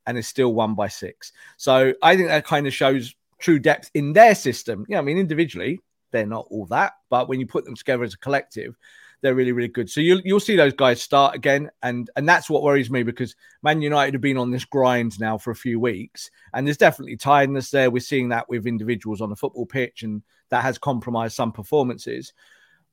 and 0.07 0.17
is 0.17 0.26
still 0.26 0.55
won 0.55 0.75
by 0.75 0.88
six. 0.88 1.33
So 1.59 1.93
I 2.02 2.17
think 2.17 2.28
that 2.28 2.47
kind 2.47 2.67
of 2.67 2.73
shows 2.73 3.14
true 3.38 3.59
depth 3.59 3.90
in 3.95 4.14
their 4.14 4.35
system. 4.35 4.87
Yeah, 4.88 4.99
I 4.99 5.02
mean, 5.02 5.19
individually, 5.19 5.81
they're 6.11 6.26
not 6.26 6.47
all 6.50 6.64
that, 6.67 6.95
but 7.11 7.28
when 7.28 7.38
you 7.38 7.47
put 7.47 7.64
them 7.64 7.76
together 7.76 8.05
as 8.05 8.14
a 8.14 8.19
collective, 8.19 8.76
they're 9.21 9.35
really, 9.35 9.52
really 9.52 9.69
good. 9.69 9.90
So 9.90 10.00
you'll 10.00 10.21
you'll 10.21 10.40
see 10.40 10.57
those 10.57 10.73
guys 10.73 11.02
start 11.02 11.35
again, 11.35 11.71
and 11.83 12.09
and 12.17 12.28
that's 12.28 12.49
what 12.49 12.62
worries 12.62 12.90
me 12.90 13.02
because 13.02 13.35
Man 13.62 13.83
United 13.83 14.14
have 14.14 14.21
been 14.21 14.38
on 14.38 14.50
this 14.50 14.64
grind 14.64 15.19
now 15.19 15.37
for 15.38 15.50
a 15.50 15.57
few 15.57 15.81
weeks, 15.81 16.31
and 16.55 16.67
there's 16.67 16.76
definitely 16.76 17.17
tiredness 17.17 17.71
there. 17.71 17.90
We're 17.90 18.00
seeing 18.00 18.28
that 18.31 18.49
with 18.49 18.67
individuals 18.67 19.21
on 19.21 19.31
the 19.31 19.37
football 19.37 19.67
pitch, 19.67 20.02
and 20.02 20.23
that 20.50 20.62
has 20.62 20.78
compromised 20.78 21.35
some 21.35 21.52
performances. 21.52 22.33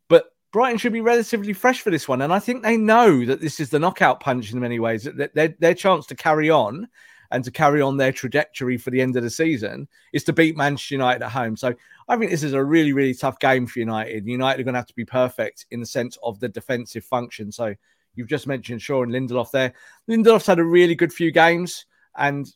But 0.08 0.26
Brighton 0.52 0.78
should 0.78 0.94
be 0.94 1.02
relatively 1.02 1.54
fresh 1.54 1.82
for 1.82 1.92
this 1.92 2.08
one, 2.08 2.22
and 2.22 2.34
I 2.34 2.40
think 2.40 2.64
they 2.64 2.78
know 2.78 3.26
that 3.26 3.42
this 3.42 3.60
is 3.60 3.70
the 3.70 3.80
knockout 3.80 4.20
punch 4.20 4.52
in 4.52 4.60
many 4.60 4.80
ways. 4.80 5.04
That 5.04 5.34
their 5.36 5.56
their 5.60 5.74
chance 5.74 6.06
to 6.08 6.16
carry 6.16 6.50
on 6.50 6.88
and 7.32 7.44
to 7.44 7.52
carry 7.52 7.82
on 7.82 7.98
their 7.98 8.12
trajectory 8.12 8.78
for 8.78 8.92
the 8.92 9.02
end 9.02 9.16
of 9.16 9.24
the 9.24 9.30
season 9.30 9.88
is 10.14 10.24
to 10.24 10.34
beat 10.34 10.56
Manchester 10.56 10.96
United 10.96 11.24
at 11.24 11.32
home. 11.32 11.58
So 11.58 11.74
I 12.08 12.18
think 12.18 12.32
this 12.32 12.44
is 12.44 12.54
a 12.54 12.64
really, 12.64 12.94
really 12.94 13.14
tough 13.14 13.40
game 13.40 13.66
for 13.66 13.80
United. 13.80 14.28
United 14.28 14.62
are 14.62 14.64
going 14.64 14.74
to 14.74 14.80
have 14.80 14.88
to 14.88 14.96
be 14.96 15.06
perfect 15.06 15.66
in 15.72 15.80
the 15.80 15.86
sense 15.86 16.18
of 16.24 16.40
the 16.40 16.50
defensive 16.50 17.04
function. 17.04 17.52
So 17.52 17.74
you've 18.14 18.30
just 18.30 18.48
mentioned 18.48 18.82
Shaw 18.82 19.04
and 19.04 19.12
Lindelof 19.12 19.52
there. 19.52 19.74
Lindelof's 20.10 20.48
had 20.48 20.60
a 20.60 20.64
really 20.64 20.96
good 20.96 21.12
few 21.12 21.32
games, 21.32 21.86
and 22.16 22.48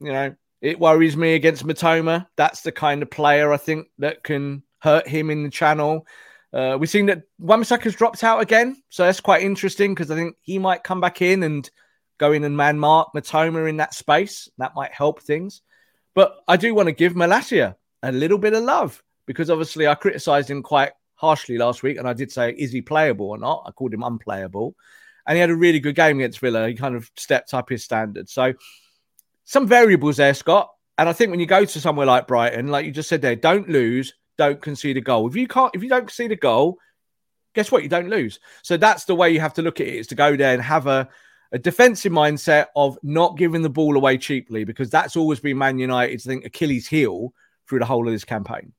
you 0.00 0.12
know 0.12 0.34
it 0.62 0.78
worries 0.78 1.16
me 1.16 1.34
against 1.34 1.66
Mitoma. 1.66 2.28
That's 2.36 2.62
the 2.62 2.72
kind 2.72 3.02
of 3.02 3.10
player 3.10 3.52
I 3.52 3.56
think 3.56 3.88
that 3.98 4.22
can 4.22 4.62
hurt 4.78 5.08
him 5.08 5.28
in 5.28 5.42
the 5.42 5.50
channel. 5.50 6.06
Uh, 6.52 6.76
we've 6.78 6.88
seen 6.88 7.06
that 7.06 7.22
Wan-Bissaka's 7.38 7.96
dropped 7.96 8.22
out 8.22 8.40
again, 8.40 8.80
so 8.88 9.04
that's 9.04 9.20
quite 9.20 9.42
interesting 9.42 9.92
because 9.92 10.10
I 10.10 10.14
think 10.14 10.36
he 10.40 10.58
might 10.58 10.84
come 10.84 11.00
back 11.00 11.20
in 11.20 11.42
and 11.42 11.68
go 12.18 12.30
in 12.32 12.44
and 12.44 12.56
man 12.56 12.78
mark 12.78 13.08
Mitoma 13.14 13.68
in 13.68 13.78
that 13.78 13.94
space. 13.94 14.48
That 14.58 14.76
might 14.76 14.92
help 14.92 15.20
things. 15.20 15.62
But 16.14 16.36
I 16.46 16.56
do 16.56 16.74
want 16.74 16.86
to 16.86 16.92
give 16.92 17.14
Malacia 17.14 17.74
a 18.02 18.12
little 18.12 18.38
bit 18.38 18.54
of 18.54 18.62
love 18.62 19.02
because 19.26 19.50
obviously 19.50 19.88
I 19.88 19.94
criticised 19.94 20.50
him 20.50 20.62
quite 20.62 20.92
harshly 21.14 21.58
last 21.58 21.82
week, 21.82 21.98
and 21.98 22.06
I 22.06 22.12
did 22.12 22.30
say, 22.30 22.52
is 22.52 22.70
he 22.70 22.82
playable 22.82 23.30
or 23.30 23.38
not? 23.38 23.64
I 23.66 23.72
called 23.72 23.94
him 23.94 24.02
unplayable, 24.02 24.76
and 25.26 25.36
he 25.36 25.40
had 25.40 25.50
a 25.50 25.56
really 25.56 25.80
good 25.80 25.96
game 25.96 26.18
against 26.18 26.38
Villa. 26.38 26.68
He 26.68 26.74
kind 26.74 26.94
of 26.94 27.10
stepped 27.16 27.52
up 27.54 27.68
his 27.68 27.82
standards. 27.82 28.32
So 28.32 28.52
some 29.44 29.66
variables 29.66 30.16
there, 30.16 30.34
Scott. 30.34 30.70
And 30.98 31.08
I 31.08 31.12
think 31.12 31.30
when 31.30 31.40
you 31.40 31.46
go 31.46 31.64
to 31.64 31.80
somewhere 31.80 32.06
like 32.06 32.26
Brighton, 32.26 32.68
like 32.68 32.86
you 32.86 32.92
just 32.92 33.08
said 33.08 33.22
there, 33.22 33.36
don't 33.36 33.68
lose, 33.68 34.14
don't 34.38 34.60
concede 34.60 34.96
a 34.96 35.00
goal. 35.00 35.28
If 35.28 35.36
you 35.36 35.48
can't, 35.48 35.74
if 35.74 35.82
you 35.82 35.88
don't 35.88 36.06
concede 36.06 36.32
a 36.32 36.36
goal, 36.36 36.78
guess 37.54 37.72
what? 37.72 37.82
You 37.82 37.88
don't 37.88 38.08
lose. 38.08 38.40
So 38.62 38.76
that's 38.76 39.04
the 39.04 39.14
way 39.14 39.30
you 39.30 39.40
have 39.40 39.54
to 39.54 39.62
look 39.62 39.80
at 39.80 39.86
it: 39.86 39.94
is 39.94 40.06
to 40.08 40.14
go 40.14 40.36
there 40.36 40.52
and 40.52 40.62
have 40.62 40.86
a 40.86 41.08
a 41.52 41.58
defensive 41.58 42.12
mindset 42.12 42.66
of 42.74 42.98
not 43.02 43.36
giving 43.36 43.62
the 43.62 43.68
ball 43.68 43.96
away 43.96 44.16
cheaply, 44.16 44.64
because 44.64 44.90
that's 44.90 45.16
always 45.16 45.38
been 45.38 45.58
Man 45.58 45.78
United's 45.78 46.24
think 46.24 46.44
Achilles' 46.44 46.88
heel 46.88 47.34
through 47.68 47.80
the 47.80 47.84
whole 47.84 48.06
of 48.06 48.12
this 48.12 48.24
campaign. 48.24 48.72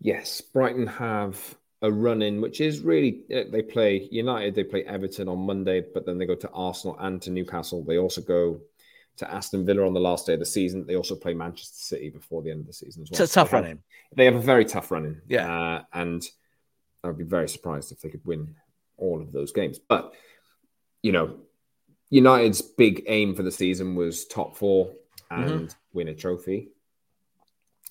Yes, 0.00 0.40
Brighton 0.40 0.86
have 0.86 1.56
a 1.82 1.92
run 1.92 2.22
in, 2.22 2.40
which 2.40 2.60
is 2.60 2.80
really 2.80 3.24
uh, 3.34 3.44
they 3.50 3.62
play 3.62 4.08
United, 4.10 4.54
they 4.54 4.64
play 4.64 4.84
Everton 4.84 5.28
on 5.28 5.38
Monday, 5.40 5.84
but 5.92 6.06
then 6.06 6.18
they 6.18 6.26
go 6.26 6.34
to 6.34 6.50
Arsenal 6.50 6.96
and 6.98 7.20
to 7.22 7.30
Newcastle. 7.30 7.84
They 7.84 7.98
also 7.98 8.22
go 8.22 8.60
to 9.18 9.30
Aston 9.30 9.66
Villa 9.66 9.86
on 9.86 9.92
the 9.92 10.00
last 10.00 10.26
day 10.26 10.34
of 10.34 10.40
the 10.40 10.46
season. 10.46 10.86
They 10.86 10.96
also 10.96 11.14
play 11.14 11.34
Manchester 11.34 11.76
City 11.76 12.10
before 12.10 12.42
the 12.42 12.50
end 12.50 12.60
of 12.60 12.66
the 12.66 12.72
season 12.72 13.02
as 13.02 13.10
well. 13.10 13.22
It's 13.22 13.32
a 13.32 13.34
tough 13.34 13.52
running. 13.52 13.80
They 14.14 14.24
have 14.24 14.36
a 14.36 14.40
very 14.40 14.64
tough 14.64 14.90
running. 14.90 15.20
Yeah. 15.28 15.52
Uh, 15.52 15.82
and 15.92 16.26
I'd 17.04 17.18
be 17.18 17.24
very 17.24 17.48
surprised 17.48 17.92
if 17.92 18.00
they 18.00 18.08
could 18.08 18.24
win 18.24 18.56
all 18.96 19.20
of 19.20 19.32
those 19.32 19.52
games. 19.52 19.78
But, 19.78 20.14
you 21.02 21.12
know, 21.12 21.36
United's 22.10 22.62
big 22.62 23.04
aim 23.06 23.34
for 23.34 23.42
the 23.42 23.52
season 23.52 23.94
was 23.94 24.26
top 24.26 24.56
four 24.56 24.92
and 25.30 25.68
mm-hmm. 25.68 25.74
win 25.92 26.08
a 26.08 26.14
trophy. 26.14 26.68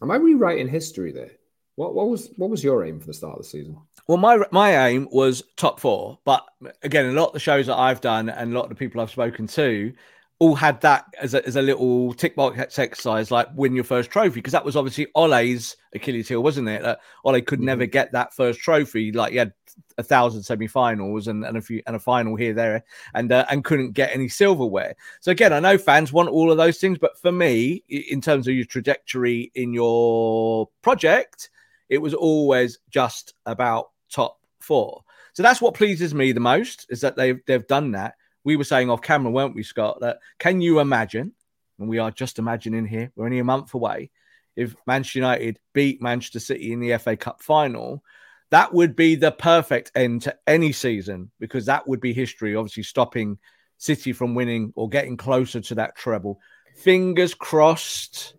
Am 0.01 0.11
I 0.11 0.15
rewriting 0.15 0.67
history 0.67 1.11
there? 1.11 1.31
What, 1.75 1.93
what 1.95 2.09
was 2.09 2.29
what 2.35 2.49
was 2.49 2.61
your 2.61 2.83
aim 2.83 2.99
for 2.99 3.07
the 3.07 3.13
start 3.13 3.37
of 3.37 3.43
the 3.43 3.49
season? 3.49 3.77
Well, 4.07 4.17
my 4.17 4.45
my 4.51 4.87
aim 4.87 5.07
was 5.11 5.43
top 5.55 5.79
four, 5.79 6.19
but 6.25 6.45
again, 6.83 7.05
a 7.05 7.13
lot 7.13 7.27
of 7.27 7.33
the 7.33 7.39
shows 7.39 7.67
that 7.67 7.77
I've 7.77 8.01
done 8.01 8.27
and 8.27 8.51
a 8.51 8.55
lot 8.55 8.63
of 8.63 8.69
the 8.69 8.75
people 8.75 8.99
I've 8.99 9.11
spoken 9.11 9.47
to 9.47 9.93
all 10.39 10.55
had 10.55 10.79
that 10.81 11.05
as 11.19 11.33
a, 11.33 11.45
as 11.45 11.57
a 11.57 11.61
little 11.61 12.13
tick 12.13 12.33
box 12.33 12.79
exercise, 12.79 13.29
like 13.29 13.47
win 13.55 13.75
your 13.75 13.83
first 13.83 14.09
trophy, 14.09 14.35
because 14.35 14.53
that 14.53 14.63
was 14.63 14.77
obviously 14.77 15.07
Ole's 15.13 15.75
Achilles 15.93 16.29
heel, 16.29 16.41
wasn't 16.41 16.69
it? 16.69 16.81
That 16.81 17.01
Ole 17.25 17.41
could 17.41 17.59
mm-hmm. 17.59 17.65
never 17.65 17.85
get 17.85 18.13
that 18.13 18.33
first 18.33 18.61
trophy. 18.61 19.11
Like 19.11 19.33
he 19.33 19.37
had 19.37 19.53
a 19.97 20.03
thousand 20.03 20.43
semi-finals 20.43 21.27
and, 21.27 21.43
and 21.43 21.57
a 21.57 21.61
few 21.61 21.81
and 21.87 21.95
a 21.95 21.99
final 21.99 22.37
here 22.37 22.53
there, 22.53 22.85
and 23.13 23.31
uh, 23.33 23.45
and 23.49 23.65
couldn't 23.65 23.91
get 23.91 24.13
any 24.13 24.29
silverware. 24.29 24.95
So 25.19 25.31
again, 25.31 25.51
I 25.51 25.59
know 25.59 25.77
fans 25.77 26.13
want 26.13 26.29
all 26.29 26.51
of 26.51 26.57
those 26.57 26.79
things, 26.79 26.97
but 26.97 27.19
for 27.19 27.33
me, 27.33 27.83
in 27.89 28.21
terms 28.21 28.47
of 28.47 28.53
your 28.53 28.65
trajectory 28.65 29.51
in 29.55 29.73
your 29.73 30.69
project, 30.81 31.49
it 31.89 31.97
was 31.97 32.13
always 32.13 32.79
just 32.89 33.33
about 33.45 33.89
top 34.09 34.39
four. 34.61 35.03
So 35.33 35.43
that's 35.43 35.61
what 35.61 35.73
pleases 35.73 36.13
me 36.13 36.31
the 36.31 36.39
most 36.39 36.85
is 36.89 37.01
that 37.01 37.17
they've 37.17 37.39
they've 37.45 37.67
done 37.67 37.91
that 37.91 38.15
we 38.43 38.55
were 38.55 38.63
saying 38.63 38.89
off 38.89 39.01
camera, 39.01 39.31
weren't 39.31 39.55
we, 39.55 39.63
Scott? 39.63 39.99
That 40.01 40.19
can 40.37 40.61
you 40.61 40.79
imagine? 40.79 41.33
And 41.77 41.87
we 41.87 41.97
are 41.99 42.11
just 42.11 42.39
imagining 42.39 42.85
here. 42.85 43.11
We're 43.15 43.25
only 43.25 43.39
a 43.39 43.43
month 43.43 43.73
away. 43.73 44.11
If 44.55 44.75
Manchester 44.85 45.19
United 45.19 45.59
beat 45.73 46.01
Manchester 46.01 46.39
City 46.39 46.73
in 46.73 46.79
the 46.79 46.97
FA 46.97 47.15
Cup 47.15 47.41
final, 47.41 48.03
that 48.51 48.73
would 48.73 48.95
be 48.95 49.15
the 49.15 49.31
perfect 49.31 49.91
end 49.95 50.23
to 50.23 50.35
any 50.47 50.71
season 50.71 51.31
because 51.39 51.65
that 51.67 51.87
would 51.87 52.01
be 52.01 52.13
history. 52.13 52.55
Obviously, 52.55 52.83
stopping 52.83 53.37
City 53.77 54.11
from 54.11 54.35
winning 54.35 54.73
or 54.75 54.89
getting 54.89 55.15
closer 55.15 55.61
to 55.61 55.75
that 55.75 55.95
treble. 55.95 56.39
Fingers 56.75 57.33
crossed. 57.33 58.33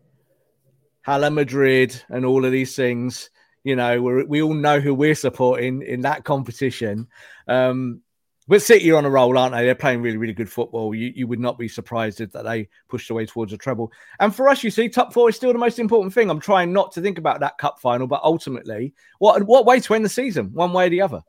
Hala 1.02 1.30
Madrid 1.30 2.00
and 2.10 2.26
all 2.26 2.44
of 2.44 2.52
these 2.52 2.76
things. 2.76 3.30
You 3.64 3.76
know, 3.76 4.02
we 4.02 4.24
we 4.24 4.42
all 4.42 4.54
know 4.54 4.80
who 4.80 4.94
we're 4.94 5.14
supporting 5.14 5.82
in 5.82 6.02
that 6.02 6.24
competition. 6.24 7.08
Um, 7.48 8.02
but 8.50 8.60
City 8.60 8.90
are 8.90 8.96
on 8.96 9.04
a 9.04 9.10
roll, 9.10 9.38
aren't 9.38 9.54
they? 9.54 9.64
They're 9.64 9.76
playing 9.76 10.02
really, 10.02 10.16
really 10.16 10.32
good 10.32 10.50
football. 10.50 10.92
You, 10.92 11.12
you 11.14 11.28
would 11.28 11.38
not 11.38 11.56
be 11.56 11.68
surprised 11.68 12.20
if 12.20 12.32
that 12.32 12.42
they 12.42 12.68
pushed 12.88 13.08
away 13.08 13.24
towards 13.24 13.52
a 13.52 13.56
treble. 13.56 13.92
And 14.18 14.34
for 14.34 14.48
us, 14.48 14.64
you 14.64 14.72
see, 14.72 14.88
top 14.88 15.12
four 15.12 15.28
is 15.28 15.36
still 15.36 15.52
the 15.52 15.58
most 15.60 15.78
important 15.78 16.12
thing. 16.12 16.28
I'm 16.28 16.40
trying 16.40 16.72
not 16.72 16.90
to 16.92 17.00
think 17.00 17.16
about 17.16 17.38
that 17.40 17.58
cup 17.58 17.78
final, 17.78 18.08
but 18.08 18.20
ultimately, 18.24 18.92
what 19.20 19.44
what 19.44 19.66
way 19.66 19.78
to 19.78 19.94
end 19.94 20.04
the 20.04 20.08
season, 20.08 20.52
one 20.52 20.72
way 20.72 20.88
or 20.88 20.90
the 20.90 21.00
other? 21.00 21.22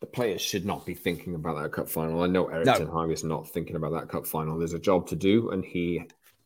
The 0.00 0.06
players 0.06 0.40
should 0.40 0.64
not 0.64 0.86
be 0.86 0.94
thinking 0.94 1.34
about 1.34 1.62
that 1.62 1.72
cup 1.72 1.90
final. 1.90 2.22
I 2.22 2.28
know 2.28 2.46
Erik 2.46 2.64
no. 2.64 2.78
Ten 2.78 2.86
Hag 2.86 3.10
is 3.10 3.22
not 3.22 3.50
thinking 3.50 3.76
about 3.76 3.92
that 3.92 4.08
cup 4.08 4.26
final. 4.26 4.56
There's 4.56 4.72
a 4.72 4.78
job 4.78 5.06
to 5.08 5.16
do, 5.16 5.50
and 5.50 5.66
he 5.66 6.04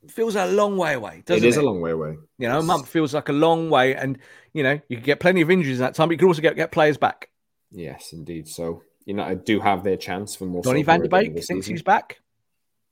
feels 0.09 0.35
a 0.35 0.47
long 0.47 0.79
way 0.79 0.95
away. 0.95 1.23
Doesn't 1.27 1.45
it 1.45 1.49
is 1.49 1.57
it? 1.57 1.63
a 1.63 1.65
long 1.65 1.81
way 1.81 1.93
away. 1.93 2.17
You 2.39 2.49
know, 2.49 2.59
a 2.59 2.63
month 2.65 2.89
feels 2.89 3.15
like 3.15 3.29
a 3.29 3.33
long 3.33 3.71
way, 3.71 3.95
and 3.95 4.19
you 4.53 4.65
know 4.65 4.81
you 4.89 4.97
can 4.97 5.05
get 5.05 5.21
plenty 5.21 5.43
of 5.43 5.51
injuries 5.51 5.79
in 5.79 5.85
that 5.85 5.95
time, 5.95 6.09
but 6.09 6.15
you 6.15 6.19
can 6.19 6.27
also 6.27 6.43
get 6.43 6.57
get 6.57 6.73
players 6.73 6.97
back. 6.97 7.29
Yes, 7.71 8.13
indeed. 8.13 8.49
So 8.49 8.83
United 9.11 9.45
do 9.45 9.61
have 9.61 9.85
their 9.85 9.97
chance 9.97 10.35
for 10.35 10.47
more. 10.47 10.63
Donny 10.63 10.83
van 10.83 11.01
der 11.01 11.09
Beek 11.09 11.43
thinks 11.45 11.67
he's 11.67 11.83
back. 11.83 12.21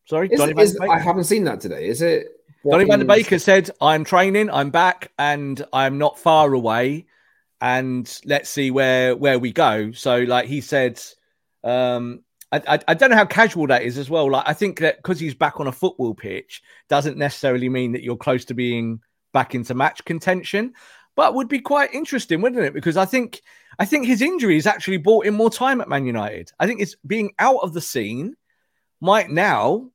Sorry, 0.04 0.28
is, 0.30 0.38
Donny 0.38 0.52
is, 0.60 0.72
van 0.72 0.80
der 0.80 0.86
Beek. 0.86 0.96
I 0.96 0.98
haven't 1.00 1.24
seen 1.24 1.44
that 1.44 1.60
today. 1.60 1.88
Is 1.88 2.02
it? 2.02 2.28
Donny 2.68 2.84
van 2.84 2.98
der 3.00 3.04
Beek 3.04 3.26
has 3.28 3.44
said, 3.44 3.70
"I'm 3.80 4.04
training. 4.04 4.50
I'm 4.50 4.70
back, 4.70 5.12
and 5.18 5.64
I'm 5.72 5.98
not 5.98 6.18
far 6.18 6.52
away. 6.52 7.06
And 7.60 8.20
let's 8.24 8.50
see 8.50 8.70
where 8.70 9.16
where 9.16 9.38
we 9.38 9.52
go." 9.52 9.92
So, 9.92 10.18
like 10.18 10.46
he 10.46 10.60
said, 10.60 11.00
um, 11.64 12.22
I, 12.52 12.62
I, 12.68 12.78
I, 12.88 12.94
don't 12.94 13.10
know 13.10 13.16
how 13.16 13.24
casual 13.24 13.66
that 13.68 13.82
is 13.82 13.98
as 13.98 14.10
well. 14.10 14.30
Like 14.30 14.44
I 14.46 14.54
think 14.54 14.80
that 14.80 14.96
because 14.96 15.18
he's 15.18 15.34
back 15.34 15.60
on 15.60 15.66
a 15.66 15.72
football 15.72 16.14
pitch 16.14 16.62
doesn't 16.88 17.16
necessarily 17.16 17.68
mean 17.68 17.92
that 17.92 18.02
you're 18.02 18.16
close 18.16 18.44
to 18.46 18.54
being 18.54 19.00
back 19.32 19.54
into 19.54 19.74
match 19.74 20.04
contention 20.04 20.72
but 21.18 21.34
would 21.34 21.48
be 21.48 21.58
quite 21.58 21.92
interesting, 21.92 22.40
wouldn't 22.40 22.64
it? 22.64 22.72
Because 22.72 22.96
I 22.96 23.04
think 23.04 23.42
I 23.78 23.84
think 23.84 24.06
his 24.06 24.22
injury 24.22 24.34
injuries 24.34 24.66
actually 24.66 24.96
bought 24.96 25.26
him 25.26 25.34
more 25.34 25.50
time 25.50 25.80
at 25.80 25.88
Man 25.88 26.04
United. 26.04 26.50
I 26.58 26.66
think 26.66 26.80
it's 26.80 26.96
being 27.06 27.32
out 27.38 27.60
of 27.62 27.74
the 27.74 27.80
scene 27.80 28.34
might 29.00 29.30
now, 29.30 29.90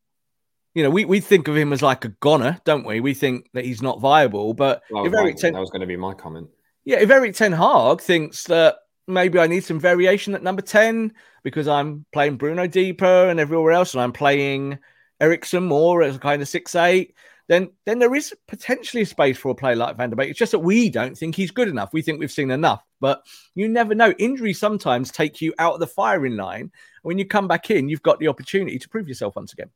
you 0.73 0.83
know, 0.83 0.89
we, 0.89 1.05
we 1.05 1.19
think 1.19 1.47
of 1.47 1.57
him 1.57 1.73
as 1.73 1.81
like 1.81 2.05
a 2.05 2.09
goner, 2.09 2.59
don't 2.63 2.85
we? 2.85 3.01
We 3.01 3.13
think 3.13 3.49
that 3.53 3.65
he's 3.65 3.81
not 3.81 3.99
viable. 3.99 4.53
But 4.53 4.83
if 4.89 5.13
Erik 5.13 5.35
Ten, 5.37 5.53
that 5.53 5.59
was 5.59 5.69
going 5.69 5.81
to 5.81 5.87
be 5.87 5.97
my 5.97 6.13
comment. 6.13 6.49
Yeah, 6.85 6.99
if 6.99 7.09
Erik 7.09 7.35
Ten 7.35 7.51
Hag 7.51 7.99
thinks 7.99 8.45
that 8.45 8.77
maybe 9.07 9.39
I 9.39 9.47
need 9.47 9.63
some 9.63 9.79
variation 9.79 10.33
at 10.33 10.43
number 10.43 10.61
10 10.61 11.13
because 11.43 11.67
I'm 11.67 12.05
playing 12.13 12.37
Bruno 12.37 12.67
deeper 12.67 13.29
and 13.29 13.39
everywhere 13.39 13.73
else, 13.73 13.93
and 13.93 14.01
I'm 14.01 14.13
playing 14.13 14.79
Eriksen 15.19 15.63
more 15.63 16.03
as 16.03 16.15
a 16.15 16.19
kind 16.19 16.41
of 16.41 16.47
six 16.47 16.75
eight 16.75 17.15
then 17.53 17.69
then 17.85 17.99
there 17.99 18.15
is 18.15 18.33
potentially 18.47 19.03
a 19.03 19.05
space 19.05 19.37
for 19.37 19.51
a 19.51 19.55
player 19.55 19.75
like 19.75 19.97
Van 19.97 20.09
der 20.09 20.15
Beek. 20.15 20.29
It's 20.29 20.39
just 20.39 20.51
that 20.53 20.59
we 20.59 20.89
don't 20.89 21.17
think 21.17 21.35
he's 21.35 21.51
good 21.51 21.67
enough. 21.67 21.93
We 21.93 22.01
think 22.01 22.19
we've 22.19 22.31
seen 22.31 22.51
enough, 22.51 22.83
but 22.99 23.23
you 23.55 23.69
never 23.69 23.93
know. 23.93 24.11
Injuries 24.17 24.59
sometimes 24.59 25.11
take 25.11 25.41
you 25.41 25.53
out 25.59 25.75
of 25.75 25.79
the 25.79 25.87
firing 25.87 26.35
line. 26.35 26.71
When 27.03 27.17
you 27.17 27.25
come 27.25 27.47
back 27.47 27.69
in, 27.69 27.89
you've 27.89 28.01
got 28.01 28.19
the 28.19 28.27
opportunity 28.27 28.79
to 28.79 28.89
prove 28.89 29.07
yourself 29.07 29.35
once 29.35 29.53
again. 29.53 29.69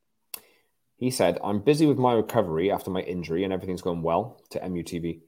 He 0.98 1.12
said, 1.12 1.38
I'm 1.44 1.60
busy 1.60 1.86
with 1.86 2.00
my 2.00 2.14
recovery 2.14 2.72
after 2.72 2.90
my 2.90 3.02
injury 3.02 3.44
and 3.44 3.54
everything's 3.54 3.84
going 3.84 4.02
well 4.02 4.42
to 4.50 4.60
MUTV. 4.60 5.22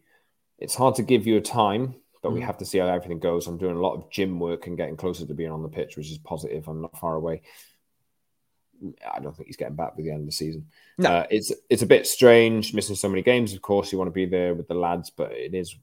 It's 0.57 0.75
hard 0.75 0.95
to 0.95 1.03
give 1.03 1.27
you 1.27 1.37
a 1.37 1.41
time, 1.41 1.95
but 2.23 2.31
mm. 2.31 2.35
we 2.35 2.41
have 2.41 2.57
to 2.57 2.65
see 2.65 2.79
how 2.79 2.87
everything 2.87 3.19
goes. 3.19 3.45
I'm 3.45 3.59
doing 3.59 3.75
a 3.75 3.81
lot 3.81 3.93
of 3.93 4.09
gym 4.09 4.39
work 4.39 4.65
and 4.65 4.75
getting 4.75 4.97
closer 4.97 5.27
to 5.27 5.33
being 5.35 5.51
on 5.51 5.61
the 5.61 5.69
pitch, 5.69 5.95
which 5.95 6.09
is 6.09 6.17
positive. 6.17 6.67
I'm 6.67 6.81
not 6.81 6.97
far 6.97 7.15
away 7.15 7.43
I 9.13 9.19
don't 9.19 9.35
think 9.35 9.47
he's 9.47 9.57
getting 9.57 9.75
back 9.75 9.95
by 9.95 10.03
the 10.03 10.11
end 10.11 10.21
of 10.21 10.25
the 10.25 10.31
season. 10.31 10.65
No. 10.97 11.09
Uh, 11.09 11.27
it's 11.29 11.51
it's 11.69 11.81
a 11.81 11.87
bit 11.87 12.07
strange 12.07 12.73
missing 12.73 12.95
so 12.95 13.09
many 13.09 13.21
games. 13.21 13.53
Of 13.53 13.61
course, 13.61 13.91
you 13.91 13.97
want 13.97 14.07
to 14.07 14.13
be 14.13 14.25
there 14.25 14.53
with 14.53 14.67
the 14.67 14.73
lads, 14.73 15.09
but 15.09 15.31
it 15.31 15.53
is 15.53 15.75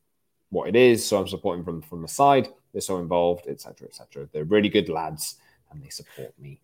what 0.50 0.68
it 0.68 0.76
is. 0.76 1.04
So 1.04 1.18
I'm 1.18 1.28
supporting 1.28 1.64
from 1.64 1.82
from 1.82 2.02
the 2.02 2.08
side. 2.08 2.48
They're 2.72 2.80
so 2.80 2.98
involved, 2.98 3.46
etc., 3.46 3.88
etc. 3.88 4.28
They're 4.32 4.44
really 4.44 4.68
good 4.68 4.88
lads, 4.88 5.36
and 5.70 5.82
they 5.82 5.88
support 5.88 6.32
me. 6.38 6.58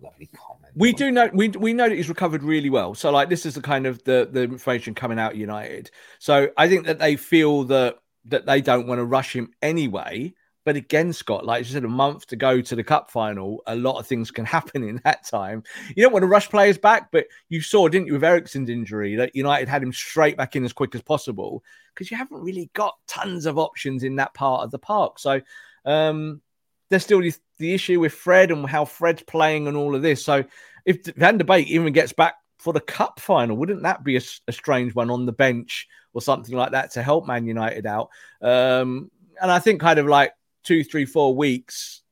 Lovely 0.00 0.28
comment. 0.34 0.72
We 0.76 0.92
do 0.92 1.10
know 1.10 1.30
we 1.32 1.48
we 1.48 1.72
know 1.72 1.88
that 1.88 1.94
he's 1.94 2.10
recovered 2.10 2.42
really 2.42 2.68
well. 2.68 2.94
So 2.94 3.10
like 3.10 3.30
this 3.30 3.46
is 3.46 3.54
the 3.54 3.62
kind 3.62 3.86
of 3.86 4.02
the 4.04 4.28
the 4.30 4.42
information 4.42 4.94
coming 4.94 5.18
out 5.18 5.32
of 5.32 5.38
United. 5.38 5.90
So 6.18 6.50
I 6.56 6.68
think 6.68 6.86
that 6.86 6.98
they 6.98 7.16
feel 7.16 7.64
that 7.64 7.98
that 8.26 8.44
they 8.44 8.60
don't 8.60 8.86
want 8.86 8.98
to 8.98 9.04
rush 9.04 9.34
him 9.34 9.52
anyway. 9.62 10.34
But 10.64 10.76
again, 10.76 11.12
Scott, 11.12 11.46
like 11.46 11.64
you 11.64 11.72
said, 11.72 11.84
a 11.84 11.88
month 11.88 12.26
to 12.28 12.36
go 12.36 12.60
to 12.60 12.76
the 12.76 12.84
cup 12.84 13.10
final, 13.10 13.62
a 13.66 13.74
lot 13.74 13.98
of 13.98 14.06
things 14.06 14.30
can 14.30 14.44
happen 14.56 14.82
in 14.82 15.00
that 15.04 15.26
time. 15.26 15.62
You 15.94 16.02
don't 16.02 16.12
want 16.12 16.22
to 16.22 16.28
rush 16.28 16.48
players 16.50 16.78
back, 16.78 17.10
but 17.10 17.26
you 17.48 17.60
saw, 17.62 17.88
didn't 17.88 18.08
you, 18.08 18.14
with 18.14 18.24
Eriksen's 18.24 18.68
injury, 18.68 19.16
that 19.16 19.34
United 19.34 19.68
had 19.68 19.82
him 19.82 19.92
straight 19.92 20.36
back 20.36 20.56
in 20.56 20.64
as 20.64 20.72
quick 20.72 20.94
as 20.94 21.02
possible 21.02 21.64
because 21.94 22.10
you 22.10 22.16
haven't 22.16 22.42
really 22.42 22.70
got 22.74 22.96
tons 23.06 23.46
of 23.46 23.58
options 23.58 24.04
in 24.04 24.16
that 24.16 24.34
part 24.34 24.62
of 24.62 24.70
the 24.70 24.78
park. 24.78 25.18
So 25.18 25.40
um, 25.84 26.40
there's 26.88 27.04
still 27.04 27.20
the, 27.20 27.34
the 27.58 27.74
issue 27.74 28.00
with 28.00 28.12
Fred 28.12 28.50
and 28.50 28.68
how 28.68 28.84
Fred's 28.84 29.22
playing 29.22 29.66
and 29.66 29.76
all 29.76 29.94
of 29.94 30.02
this. 30.02 30.24
So 30.24 30.44
if 30.84 31.04
Van 31.16 31.38
der 31.38 31.44
Beek 31.44 31.68
even 31.68 31.92
gets 31.92 32.12
back 32.12 32.34
for 32.58 32.72
the 32.72 32.80
cup 32.80 33.20
final, 33.20 33.56
wouldn't 33.56 33.82
that 33.82 34.04
be 34.04 34.16
a, 34.16 34.20
a, 34.48 34.52
strange 34.52 34.94
one 34.94 35.10
on 35.10 35.24
the 35.24 35.32
bench 35.32 35.88
or 36.12 36.20
something 36.20 36.54
like 36.54 36.72
that 36.72 36.90
to 36.92 37.02
help 37.02 37.26
Man 37.26 37.46
United 37.46 37.86
out? 37.86 38.10
Um, 38.42 39.10
and 39.40 39.50
I 39.50 39.58
think 39.58 39.80
kind 39.80 39.98
of 39.98 40.06
like 40.06 40.32
two, 40.62 40.84
three, 40.84 41.04
four 41.04 41.34
weeks 41.34 42.02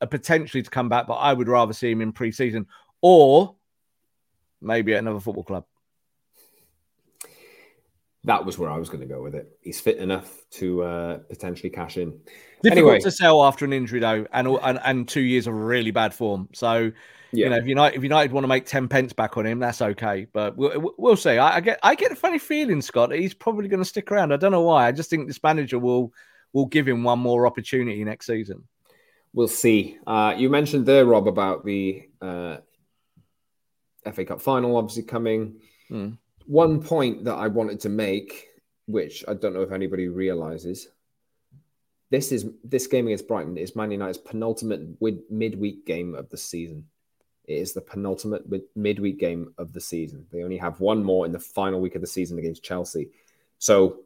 uh, 0.00 0.06
potentially 0.06 0.62
to 0.62 0.70
come 0.70 0.88
back, 0.88 1.06
but 1.06 1.14
I 1.14 1.32
would 1.32 1.48
rather 1.48 1.72
see 1.72 1.90
him 1.90 2.00
in 2.00 2.12
pre-season 2.12 2.66
or 3.00 3.56
maybe 4.60 4.94
at 4.94 4.98
another 4.98 5.20
football 5.20 5.44
club. 5.44 5.64
That 8.24 8.44
was 8.44 8.58
where 8.58 8.68
I 8.68 8.78
was 8.78 8.88
going 8.88 9.02
to 9.02 9.06
go 9.06 9.22
with 9.22 9.36
it. 9.36 9.56
He's 9.60 9.80
fit 9.80 9.98
enough 9.98 10.44
to 10.52 10.82
uh, 10.82 11.18
potentially 11.28 11.70
cash 11.70 11.96
in. 11.96 12.10
Difficult 12.62 12.72
anyway. 12.72 13.00
to 13.00 13.10
sell 13.10 13.44
after 13.44 13.64
an 13.64 13.72
injury 13.72 14.00
though, 14.00 14.26
and, 14.32 14.48
and 14.48 14.80
and 14.84 15.08
two 15.08 15.20
years 15.20 15.46
of 15.46 15.54
really 15.54 15.92
bad 15.92 16.12
form. 16.12 16.48
So 16.52 16.90
yeah. 17.32 17.44
you 17.44 17.50
know, 17.50 17.56
if 17.56 17.66
United 17.66 17.96
if 17.96 18.02
United 18.02 18.32
want 18.32 18.42
to 18.42 18.48
make 18.48 18.66
ten 18.66 18.88
pence 18.88 19.12
back 19.12 19.36
on 19.36 19.46
him, 19.46 19.60
that's 19.60 19.80
okay. 19.80 20.26
But 20.32 20.56
we'll, 20.56 20.94
we'll 20.98 21.16
see. 21.16 21.38
I, 21.38 21.56
I 21.56 21.60
get 21.60 21.78
I 21.84 21.94
get 21.94 22.10
a 22.10 22.16
funny 22.16 22.40
feeling, 22.40 22.82
Scott. 22.82 23.12
He's 23.12 23.34
probably 23.34 23.68
going 23.68 23.82
to 23.82 23.88
stick 23.88 24.10
around. 24.10 24.32
I 24.32 24.38
don't 24.38 24.52
know 24.52 24.62
why. 24.62 24.88
I 24.88 24.92
just 24.92 25.08
think 25.08 25.28
this 25.28 25.42
manager 25.42 25.78
will 25.78 26.12
will 26.52 26.66
give 26.66 26.86
him 26.88 27.04
one 27.04 27.18
more 27.18 27.46
opportunity 27.46 28.02
next 28.04 28.26
season. 28.26 28.64
We'll 29.32 29.48
see. 29.48 29.98
Uh, 30.06 30.34
you 30.36 30.48
mentioned 30.48 30.86
there, 30.86 31.04
Rob, 31.04 31.28
about 31.28 31.64
the 31.64 32.08
uh, 32.22 32.56
FA 34.12 34.24
Cup 34.24 34.40
final 34.40 34.76
obviously 34.76 35.02
coming. 35.02 35.60
Mm. 35.90 36.16
One 36.46 36.82
point 36.82 37.24
that 37.24 37.34
I 37.34 37.48
wanted 37.48 37.80
to 37.80 37.88
make, 37.88 38.46
which 38.86 39.24
I 39.28 39.34
don't 39.34 39.52
know 39.52 39.62
if 39.62 39.72
anybody 39.72 40.08
realizes, 40.08 40.88
this 42.10 42.30
is 42.30 42.46
this 42.62 42.86
game 42.86 43.06
against 43.06 43.26
Brighton 43.26 43.58
is 43.58 43.74
Man 43.74 43.90
United's 43.90 44.18
penultimate 44.18 45.00
midweek 45.30 45.84
game 45.86 46.14
of 46.14 46.28
the 46.30 46.36
season. 46.36 46.86
It 47.44 47.58
is 47.58 47.72
the 47.72 47.80
penultimate 47.80 48.48
mid- 48.48 48.62
midweek 48.74 49.18
game 49.18 49.52
of 49.58 49.72
the 49.72 49.80
season. 49.80 50.26
They 50.32 50.42
only 50.42 50.56
have 50.56 50.80
one 50.80 51.02
more 51.02 51.26
in 51.26 51.32
the 51.32 51.38
final 51.38 51.80
week 51.80 51.94
of 51.94 52.00
the 52.00 52.06
season 52.06 52.38
against 52.38 52.62
Chelsea. 52.62 53.10
So 53.58 54.00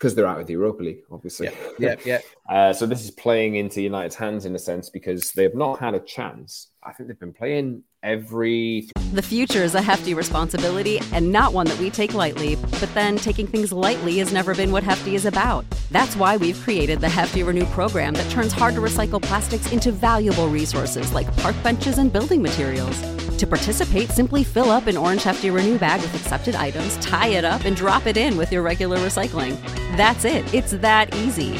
because 0.00 0.14
they're 0.14 0.26
out 0.26 0.40
of 0.40 0.46
the 0.46 0.54
Europa 0.54 0.82
League, 0.82 1.02
obviously. 1.10 1.48
Yeah, 1.78 1.94
yeah. 2.06 2.20
yeah. 2.48 2.48
uh, 2.48 2.72
so 2.72 2.86
this 2.86 3.04
is 3.04 3.10
playing 3.10 3.56
into 3.56 3.82
United's 3.82 4.16
hands 4.16 4.46
in 4.46 4.54
a 4.54 4.58
sense 4.58 4.88
because 4.88 5.32
they 5.32 5.42
have 5.42 5.54
not 5.54 5.78
had 5.78 5.94
a 5.94 6.00
chance. 6.00 6.68
I 6.82 6.94
think 6.94 7.08
they've 7.08 7.20
been 7.20 7.34
playing 7.34 7.82
every. 8.02 8.88
The 9.12 9.20
future 9.20 9.62
is 9.62 9.74
a 9.74 9.82
hefty 9.82 10.14
responsibility 10.14 11.00
and 11.12 11.30
not 11.30 11.52
one 11.52 11.66
that 11.66 11.78
we 11.78 11.90
take 11.90 12.14
lightly. 12.14 12.56
But 12.56 12.88
then 12.94 13.18
taking 13.18 13.46
things 13.46 13.72
lightly 13.72 14.16
has 14.18 14.32
never 14.32 14.54
been 14.54 14.72
what 14.72 14.82
Hefty 14.84 15.14
is 15.14 15.26
about. 15.26 15.66
That's 15.90 16.16
why 16.16 16.38
we've 16.38 16.58
created 16.60 17.02
the 17.02 17.08
Hefty 17.10 17.42
Renew 17.42 17.66
program 17.66 18.14
that 18.14 18.30
turns 18.30 18.52
hard 18.52 18.76
to 18.76 18.80
recycle 18.80 19.20
plastics 19.20 19.70
into 19.70 19.92
valuable 19.92 20.48
resources 20.48 21.12
like 21.12 21.34
park 21.38 21.62
benches 21.62 21.98
and 21.98 22.10
building 22.10 22.40
materials. 22.40 23.19
To 23.40 23.46
participate, 23.46 24.10
simply 24.10 24.44
fill 24.44 24.70
up 24.70 24.86
an 24.86 24.98
orange 24.98 25.22
Hefty 25.22 25.48
Renew 25.48 25.78
bag 25.78 26.02
with 26.02 26.14
accepted 26.14 26.54
items, 26.54 26.98
tie 26.98 27.28
it 27.28 27.42
up, 27.42 27.64
and 27.64 27.74
drop 27.74 28.06
it 28.06 28.18
in 28.18 28.36
with 28.36 28.52
your 28.52 28.60
regular 28.60 28.98
recycling. 28.98 29.58
That's 29.96 30.26
it. 30.26 30.52
It's 30.52 30.72
that 30.72 31.14
easy. 31.16 31.52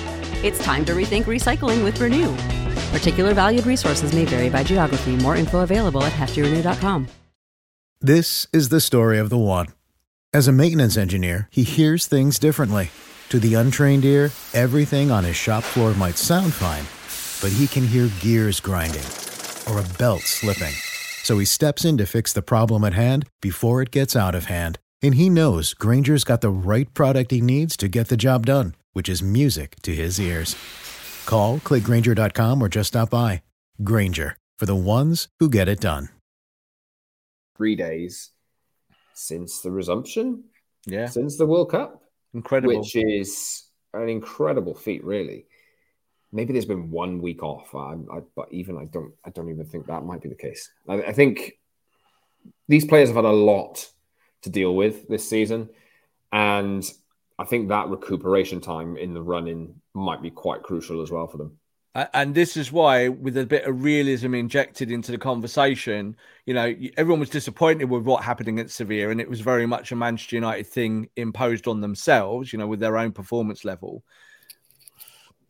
It's 0.46 0.62
time 0.62 0.84
to 0.84 0.92
rethink 0.92 1.24
recycling 1.24 1.82
with 1.82 1.98
Renew. 1.98 2.36
Particular 2.92 3.32
valued 3.32 3.64
resources 3.64 4.12
may 4.12 4.26
vary 4.26 4.50
by 4.50 4.62
geography. 4.62 5.16
More 5.16 5.36
info 5.36 5.60
available 5.60 6.04
at 6.04 6.12
heftyrenew.com. 6.12 7.08
This 8.02 8.46
is 8.52 8.68
the 8.68 8.82
story 8.82 9.18
of 9.18 9.30
the 9.30 9.38
one. 9.38 9.68
As 10.34 10.48
a 10.48 10.52
maintenance 10.52 10.98
engineer, 10.98 11.48
he 11.50 11.62
hears 11.62 12.06
things 12.06 12.38
differently. 12.38 12.90
To 13.30 13.38
the 13.38 13.54
untrained 13.54 14.04
ear, 14.04 14.32
everything 14.52 15.10
on 15.10 15.24
his 15.24 15.36
shop 15.36 15.64
floor 15.64 15.94
might 15.94 16.18
sound 16.18 16.52
fine, 16.52 16.84
but 17.40 17.56
he 17.56 17.66
can 17.66 17.86
hear 17.86 18.10
gears 18.20 18.60
grinding 18.60 19.06
or 19.66 19.80
a 19.80 19.98
belt 19.98 20.20
slipping. 20.20 20.74
So 21.22 21.38
he 21.38 21.44
steps 21.44 21.84
in 21.84 21.98
to 21.98 22.06
fix 22.06 22.32
the 22.32 22.42
problem 22.42 22.84
at 22.84 22.94
hand 22.94 23.26
before 23.40 23.82
it 23.82 23.90
gets 23.90 24.16
out 24.16 24.34
of 24.34 24.46
hand. 24.46 24.78
And 25.02 25.14
he 25.14 25.30
knows 25.30 25.74
Grainger's 25.74 26.24
got 26.24 26.40
the 26.40 26.50
right 26.50 26.92
product 26.94 27.30
he 27.30 27.40
needs 27.40 27.76
to 27.78 27.88
get 27.88 28.08
the 28.08 28.16
job 28.16 28.46
done, 28.46 28.74
which 28.92 29.08
is 29.08 29.22
music 29.22 29.76
to 29.82 29.94
his 29.94 30.20
ears. 30.20 30.56
Call, 31.26 31.58
clickgrainger.com, 31.58 32.62
or 32.62 32.68
just 32.68 32.88
stop 32.88 33.10
by. 33.10 33.42
Grainger, 33.84 34.36
for 34.58 34.66
the 34.66 34.74
ones 34.74 35.28
who 35.38 35.48
get 35.48 35.68
it 35.68 35.80
done. 35.80 36.08
Three 37.56 37.76
days 37.76 38.30
since 39.14 39.60
the 39.60 39.70
resumption. 39.70 40.44
Yeah. 40.86 41.06
Since 41.06 41.36
the 41.36 41.46
World 41.46 41.70
Cup. 41.70 42.02
Incredible. 42.32 42.78
Which 42.78 42.96
is 42.96 43.64
an 43.92 44.08
incredible 44.08 44.74
feat, 44.74 45.04
really 45.04 45.46
maybe 46.32 46.52
there's 46.52 46.64
been 46.64 46.90
one 46.90 47.20
week 47.20 47.42
off, 47.42 47.74
I, 47.74 47.94
I, 48.12 48.20
but 48.36 48.52
even 48.52 48.76
I 48.76 48.84
don't, 48.84 49.12
I 49.24 49.30
don't 49.30 49.50
even 49.50 49.66
think 49.66 49.86
that 49.86 50.04
might 50.04 50.22
be 50.22 50.28
the 50.28 50.34
case. 50.34 50.70
I, 50.88 51.02
I, 51.02 51.12
think 51.12 51.58
these 52.68 52.84
players 52.84 53.08
have 53.08 53.16
had 53.16 53.24
a 53.24 53.30
lot 53.30 53.88
to 54.42 54.50
deal 54.50 54.74
with 54.74 55.08
this 55.08 55.28
season, 55.28 55.68
and 56.32 56.88
I 57.38 57.44
think 57.44 57.68
that 57.68 57.88
recuperation 57.88 58.60
time 58.60 58.96
in 58.96 59.14
the 59.14 59.22
running 59.22 59.80
might 59.94 60.22
be 60.22 60.30
quite 60.30 60.62
crucial 60.62 61.02
as 61.02 61.10
well 61.10 61.26
for 61.26 61.38
them. 61.38 61.58
And 62.14 62.36
this 62.36 62.56
is 62.56 62.70
why, 62.70 63.08
with 63.08 63.36
a 63.36 63.44
bit 63.44 63.64
of 63.64 63.82
realism 63.82 64.32
injected 64.32 64.92
into 64.92 65.10
the 65.10 65.18
conversation, 65.18 66.14
you 66.46 66.54
know, 66.54 66.72
everyone 66.96 67.18
was 67.18 67.30
disappointed 67.30 67.86
with 67.86 68.04
what 68.04 68.22
happened 68.22 68.48
against 68.48 68.76
Sevilla, 68.76 69.10
and 69.10 69.20
it 69.20 69.28
was 69.28 69.40
very 69.40 69.66
much 69.66 69.90
a 69.90 69.96
Manchester 69.96 70.36
United 70.36 70.68
thing 70.68 71.08
imposed 71.16 71.66
on 71.66 71.80
themselves, 71.80 72.52
you 72.52 72.60
know, 72.60 72.68
with 72.68 72.78
their 72.78 72.96
own 72.96 73.10
performance 73.10 73.64
level 73.64 74.04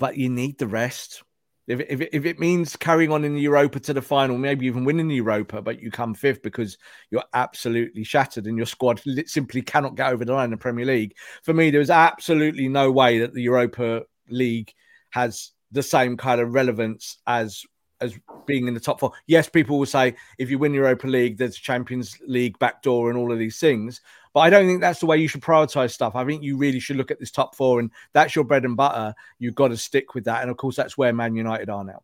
but 0.00 0.16
you 0.16 0.28
need 0.28 0.58
the 0.58 0.66
rest. 0.66 1.22
If, 1.68 1.78
if, 1.88 2.00
if 2.12 2.24
it 2.24 2.40
means 2.40 2.74
carrying 2.74 3.12
on 3.12 3.22
in 3.22 3.34
the 3.34 3.40
Europa 3.40 3.78
to 3.80 3.92
the 3.92 4.02
final, 4.02 4.36
maybe 4.36 4.66
even 4.66 4.84
winning 4.84 5.06
the 5.06 5.14
Europa, 5.14 5.62
but 5.62 5.80
you 5.80 5.92
come 5.92 6.14
fifth 6.14 6.42
because 6.42 6.76
you're 7.12 7.22
absolutely 7.32 8.02
shattered 8.02 8.46
and 8.46 8.56
your 8.56 8.66
squad 8.66 9.00
simply 9.26 9.62
cannot 9.62 9.94
get 9.94 10.12
over 10.12 10.24
the 10.24 10.32
line 10.32 10.46
in 10.46 10.50
the 10.50 10.56
Premier 10.56 10.86
League. 10.86 11.14
For 11.44 11.54
me, 11.54 11.70
there's 11.70 11.90
absolutely 11.90 12.66
no 12.66 12.90
way 12.90 13.20
that 13.20 13.34
the 13.34 13.42
Europa 13.42 14.02
League 14.28 14.72
has 15.10 15.52
the 15.70 15.82
same 15.82 16.16
kind 16.16 16.40
of 16.40 16.54
relevance 16.54 17.18
as 17.28 17.62
as 18.00 18.18
being 18.46 18.66
in 18.66 18.74
the 18.74 18.80
top 18.80 18.98
four. 18.98 19.12
Yes, 19.26 19.48
people 19.48 19.78
will 19.78 19.86
say 19.86 20.16
if 20.38 20.50
you 20.50 20.58
win 20.58 20.72
Europa 20.72 21.06
League, 21.06 21.36
there's 21.36 21.56
Champions 21.56 22.16
League 22.26 22.58
backdoor 22.58 23.10
and 23.10 23.18
all 23.18 23.30
of 23.30 23.38
these 23.38 23.60
things. 23.60 24.00
But 24.32 24.40
I 24.40 24.50
don't 24.50 24.66
think 24.66 24.80
that's 24.80 25.00
the 25.00 25.06
way 25.06 25.18
you 25.18 25.28
should 25.28 25.42
prioritize 25.42 25.90
stuff. 25.90 26.14
I 26.14 26.24
think 26.24 26.42
you 26.42 26.56
really 26.56 26.78
should 26.78 26.96
look 26.96 27.10
at 27.10 27.18
this 27.18 27.30
top 27.30 27.54
four, 27.56 27.80
and 27.80 27.90
that's 28.12 28.34
your 28.34 28.44
bread 28.44 28.64
and 28.64 28.76
butter. 28.76 29.14
You've 29.38 29.54
got 29.54 29.68
to 29.68 29.76
stick 29.76 30.14
with 30.14 30.24
that. 30.24 30.42
And 30.42 30.50
of 30.50 30.56
course, 30.56 30.76
that's 30.76 30.96
where 30.96 31.12
Man 31.12 31.34
United 31.34 31.68
are 31.68 31.84
now. 31.84 32.02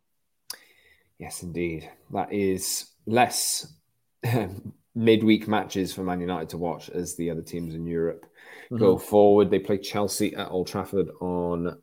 Yes, 1.17 1.41
indeed. 1.41 1.89
That 2.11 2.31
is 2.31 2.89
less 3.05 3.73
midweek 4.95 5.47
matches 5.47 5.93
for 5.93 6.03
Man 6.03 6.19
United 6.19 6.49
to 6.49 6.57
watch 6.57 6.89
as 6.89 7.15
the 7.15 7.29
other 7.29 7.41
teams 7.41 7.73
in 7.73 7.87
Europe 7.87 8.25
mm-hmm. 8.65 8.77
go 8.77 8.97
forward. 8.97 9.49
They 9.49 9.59
play 9.59 9.77
Chelsea 9.77 10.35
at 10.35 10.51
Old 10.51 10.67
Trafford 10.67 11.09
on 11.21 11.81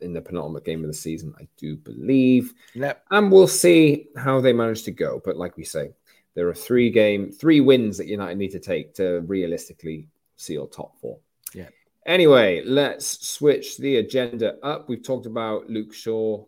in 0.00 0.12
the 0.12 0.20
penultimate 0.20 0.64
game 0.64 0.82
of 0.82 0.88
the 0.88 0.94
season, 0.94 1.34
I 1.38 1.46
do 1.56 1.76
believe. 1.76 2.52
Yep. 2.74 3.04
And 3.10 3.32
we'll 3.32 3.48
see 3.48 4.06
how 4.16 4.40
they 4.40 4.52
manage 4.52 4.82
to 4.84 4.90
go. 4.90 5.20
But 5.24 5.36
like 5.36 5.56
we 5.56 5.64
say, 5.64 5.92
there 6.36 6.48
are 6.48 6.54
three 6.54 6.90
game, 6.90 7.32
three 7.32 7.60
wins 7.60 7.96
that 7.96 8.06
United 8.06 8.36
need 8.36 8.52
to 8.52 8.60
take 8.60 8.94
to 8.94 9.20
realistically 9.26 10.06
seal 10.36 10.66
top 10.66 10.96
four. 11.00 11.18
Yeah. 11.54 11.70
Anyway, 12.04 12.62
let's 12.64 13.26
switch 13.26 13.78
the 13.78 13.96
agenda 13.96 14.56
up. 14.62 14.88
We've 14.88 15.02
talked 15.02 15.26
about 15.26 15.68
Luke 15.68 15.94
Shaw 15.94 16.44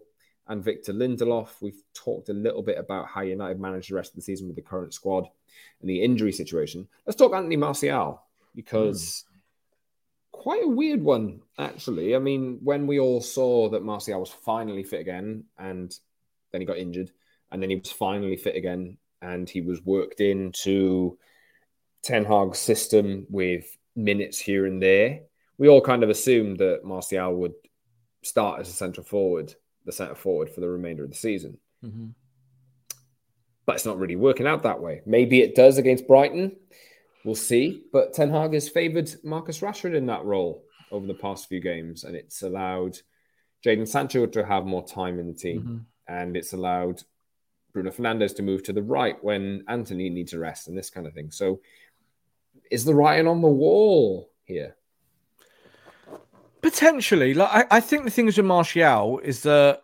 and 0.46 0.62
Victor 0.62 0.92
Lindelof. 0.92 1.48
We've 1.61 1.83
talked 1.94 2.29
a 2.29 2.35
little 2.35 2.62
bit 2.62 2.79
about 2.79 3.09
how 3.09 3.22
United 3.22 3.59
managed 3.59 3.90
the 3.90 3.96
rest 3.96 4.11
of 4.11 4.16
the 4.16 4.22
season 4.22 4.46
with 4.46 4.57
the 4.57 4.62
current 4.62 4.92
squad 4.92 5.27
and 5.81 5.88
the 5.88 6.03
injury 6.03 6.33
situation. 6.33 6.87
Let's 7.07 7.16
talk 7.16 7.35
Anthony 7.35 7.57
Martial 7.57 8.22
because 8.55 9.24
mm 9.24 9.29
quite 10.31 10.62
a 10.64 10.68
weird 10.68 11.03
one, 11.03 11.40
actually. 11.59 12.14
I 12.14 12.20
mean, 12.20 12.61
when 12.62 12.87
we 12.87 13.01
all 13.01 13.20
saw 13.20 13.68
that 13.70 13.83
Martial 13.83 14.20
was 14.20 14.31
finally 14.31 14.85
fit 14.85 15.01
again, 15.01 15.42
and 15.59 15.92
then 16.53 16.61
he 16.61 16.64
got 16.64 16.79
injured, 16.79 17.11
and 17.51 17.61
then 17.61 17.70
he 17.70 17.77
was 17.77 17.90
finally 17.90 18.37
fit 18.37 18.55
again 18.55 18.98
and 19.23 19.49
he 19.49 19.61
was 19.61 19.85
worked 19.85 20.21
into 20.21 21.19
Ten 22.03 22.25
Hag's 22.25 22.59
system 22.59 23.27
with 23.29 23.77
minutes 23.97 24.39
here 24.39 24.67
and 24.67 24.83
there, 24.83 25.21
we 25.59 25.69
all 25.69 25.81
kind 25.81 26.03
of 26.03 26.11
assumed 26.11 26.59
that 26.59 26.85
Martial 26.85 27.35
would 27.37 27.55
start 28.23 28.61
as 28.61 28.69
a 28.69 28.73
central 28.73 29.05
forward, 29.05 29.55
the 29.85 29.93
centre 29.93 30.15
forward 30.15 30.51
for 30.51 30.61
the 30.61 30.69
remainder 30.69 31.05
of 31.05 31.11
the 31.11 31.17
season. 31.17 31.59
Mm-hmm. 31.85 32.09
But 33.67 33.77
it's 33.77 33.87
not 33.87 33.99
really 33.99 34.17
working 34.17 34.47
out 34.47 34.63
that 34.63 34.81
way. 34.81 35.03
Maybe 35.05 35.43
it 35.43 35.55
does 35.55 35.77
against 35.79 36.07
Brighton. 36.07 36.57
We'll 37.25 37.35
see. 37.35 37.83
But 37.93 38.15
Ten 38.15 38.31
Hag 38.31 38.55
has 38.55 38.69
favoured 38.69 39.11
Marcus 39.25 39.61
Rashford 39.61 39.95
in 39.95 40.07
that 40.07 40.25
role 40.25 40.65
over 40.91 41.07
the 41.07 41.15
past 41.15 41.49
few 41.49 41.61
games, 41.61 42.05
and 42.05 42.17
it's 42.17 42.43
allowed 42.43 42.99
Jadon 43.65 43.87
Sancho 43.87 44.27
to 44.27 44.47
have 44.47 44.65
more 44.65 44.87
time 44.87 45.19
in 45.19 45.27
the 45.27 45.35
team, 45.35 45.61
mm-hmm. 45.61 46.15
and 46.21 46.37
it's 46.37 46.53
allowed 46.55 47.03
Bruno 47.73 47.91
Fernandes 47.91 48.35
to 48.37 48.43
move 48.43 48.63
to 48.65 48.73
the 48.73 48.83
right 48.83 49.23
when 49.23 49.65
Anthony 49.69 50.09
needs 50.09 50.33
a 50.33 50.39
rest 50.39 50.69
and 50.69 50.77
this 50.77 50.91
kind 50.91 51.07
of 51.07 51.15
thing. 51.15 51.31
So, 51.31 51.61
is 52.71 52.85
the 52.85 52.95
writing 52.95 53.27
on 53.27 53.41
the 53.41 53.49
wall 53.49 54.31
here? 54.45 54.77
Potentially, 56.61 57.35
like 57.35 57.51
I, 57.53 57.77
I 57.77 57.81
think 57.81 58.05
the 58.05 58.11
thing 58.11 58.27
with 58.27 58.39
Martial 58.39 59.21
is 59.21 59.43
that 59.43 59.83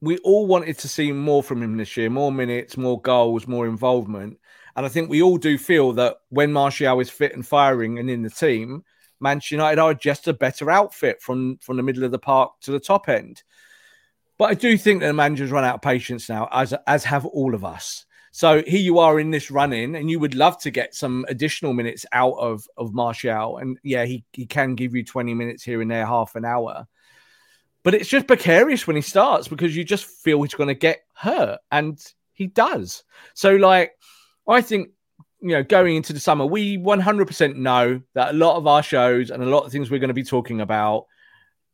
we 0.00 0.18
all 0.18 0.46
wanted 0.46 0.78
to 0.78 0.88
see 0.88 1.12
more 1.12 1.42
from 1.42 1.62
him 1.62 1.76
this 1.76 1.96
year, 1.96 2.10
more 2.10 2.32
minutes, 2.32 2.76
more 2.76 3.00
goals, 3.00 3.46
more 3.46 3.66
involvement. 3.66 4.38
And 4.76 4.86
I 4.86 4.88
think 4.88 5.10
we 5.10 5.22
all 5.22 5.36
do 5.36 5.58
feel 5.58 5.92
that 5.94 6.16
when 6.30 6.52
Martial 6.52 7.00
is 7.00 7.10
fit 7.10 7.34
and 7.34 7.46
firing 7.46 7.98
and 7.98 8.08
in 8.08 8.22
the 8.22 8.30
team, 8.30 8.82
Manchester 9.20 9.56
United 9.56 9.80
are 9.80 9.94
just 9.94 10.26
a 10.28 10.32
better 10.32 10.70
outfit 10.70 11.20
from 11.20 11.58
from 11.58 11.76
the 11.76 11.82
middle 11.82 12.04
of 12.04 12.10
the 12.10 12.18
park 12.18 12.52
to 12.62 12.72
the 12.72 12.80
top 12.80 13.08
end. 13.08 13.42
But 14.40 14.52
I 14.52 14.54
do 14.54 14.78
think 14.78 15.00
that 15.00 15.06
the 15.08 15.12
manager's 15.12 15.50
run 15.50 15.64
out 15.64 15.74
of 15.74 15.82
patience 15.82 16.30
now, 16.30 16.48
as 16.50 16.72
as 16.86 17.04
have 17.04 17.26
all 17.26 17.54
of 17.54 17.62
us. 17.62 18.06
So 18.32 18.62
here 18.62 18.80
you 18.80 18.98
are 18.98 19.20
in 19.20 19.30
this 19.30 19.50
run 19.50 19.74
in, 19.74 19.94
and 19.94 20.10
you 20.10 20.18
would 20.18 20.34
love 20.34 20.58
to 20.62 20.70
get 20.70 20.94
some 20.94 21.26
additional 21.28 21.74
minutes 21.74 22.06
out 22.14 22.36
of 22.38 22.66
of 22.78 22.94
Martial. 22.94 23.58
And 23.58 23.78
yeah, 23.82 24.06
he, 24.06 24.24
he 24.32 24.46
can 24.46 24.76
give 24.76 24.94
you 24.94 25.04
20 25.04 25.34
minutes 25.34 25.62
here 25.62 25.82
and 25.82 25.90
there, 25.90 26.06
half 26.06 26.36
an 26.36 26.46
hour. 26.46 26.86
But 27.82 27.92
it's 27.92 28.08
just 28.08 28.26
precarious 28.26 28.86
when 28.86 28.96
he 28.96 29.02
starts 29.02 29.46
because 29.46 29.76
you 29.76 29.84
just 29.84 30.06
feel 30.06 30.40
he's 30.40 30.54
going 30.54 30.68
to 30.68 30.74
get 30.74 31.00
hurt. 31.12 31.58
And 31.70 32.02
he 32.32 32.46
does. 32.46 33.04
So, 33.34 33.56
like, 33.56 33.92
I 34.48 34.62
think 34.62 34.88
you 35.42 35.50
know, 35.50 35.62
going 35.62 35.96
into 35.96 36.14
the 36.14 36.20
summer, 36.20 36.46
we 36.46 36.78
100% 36.78 37.56
know 37.56 38.00
that 38.14 38.30
a 38.30 38.38
lot 38.38 38.56
of 38.56 38.66
our 38.66 38.82
shows 38.82 39.28
and 39.28 39.42
a 39.42 39.46
lot 39.46 39.66
of 39.66 39.70
things 39.70 39.90
we're 39.90 40.00
going 40.00 40.08
to 40.08 40.14
be 40.14 40.24
talking 40.24 40.62
about 40.62 41.04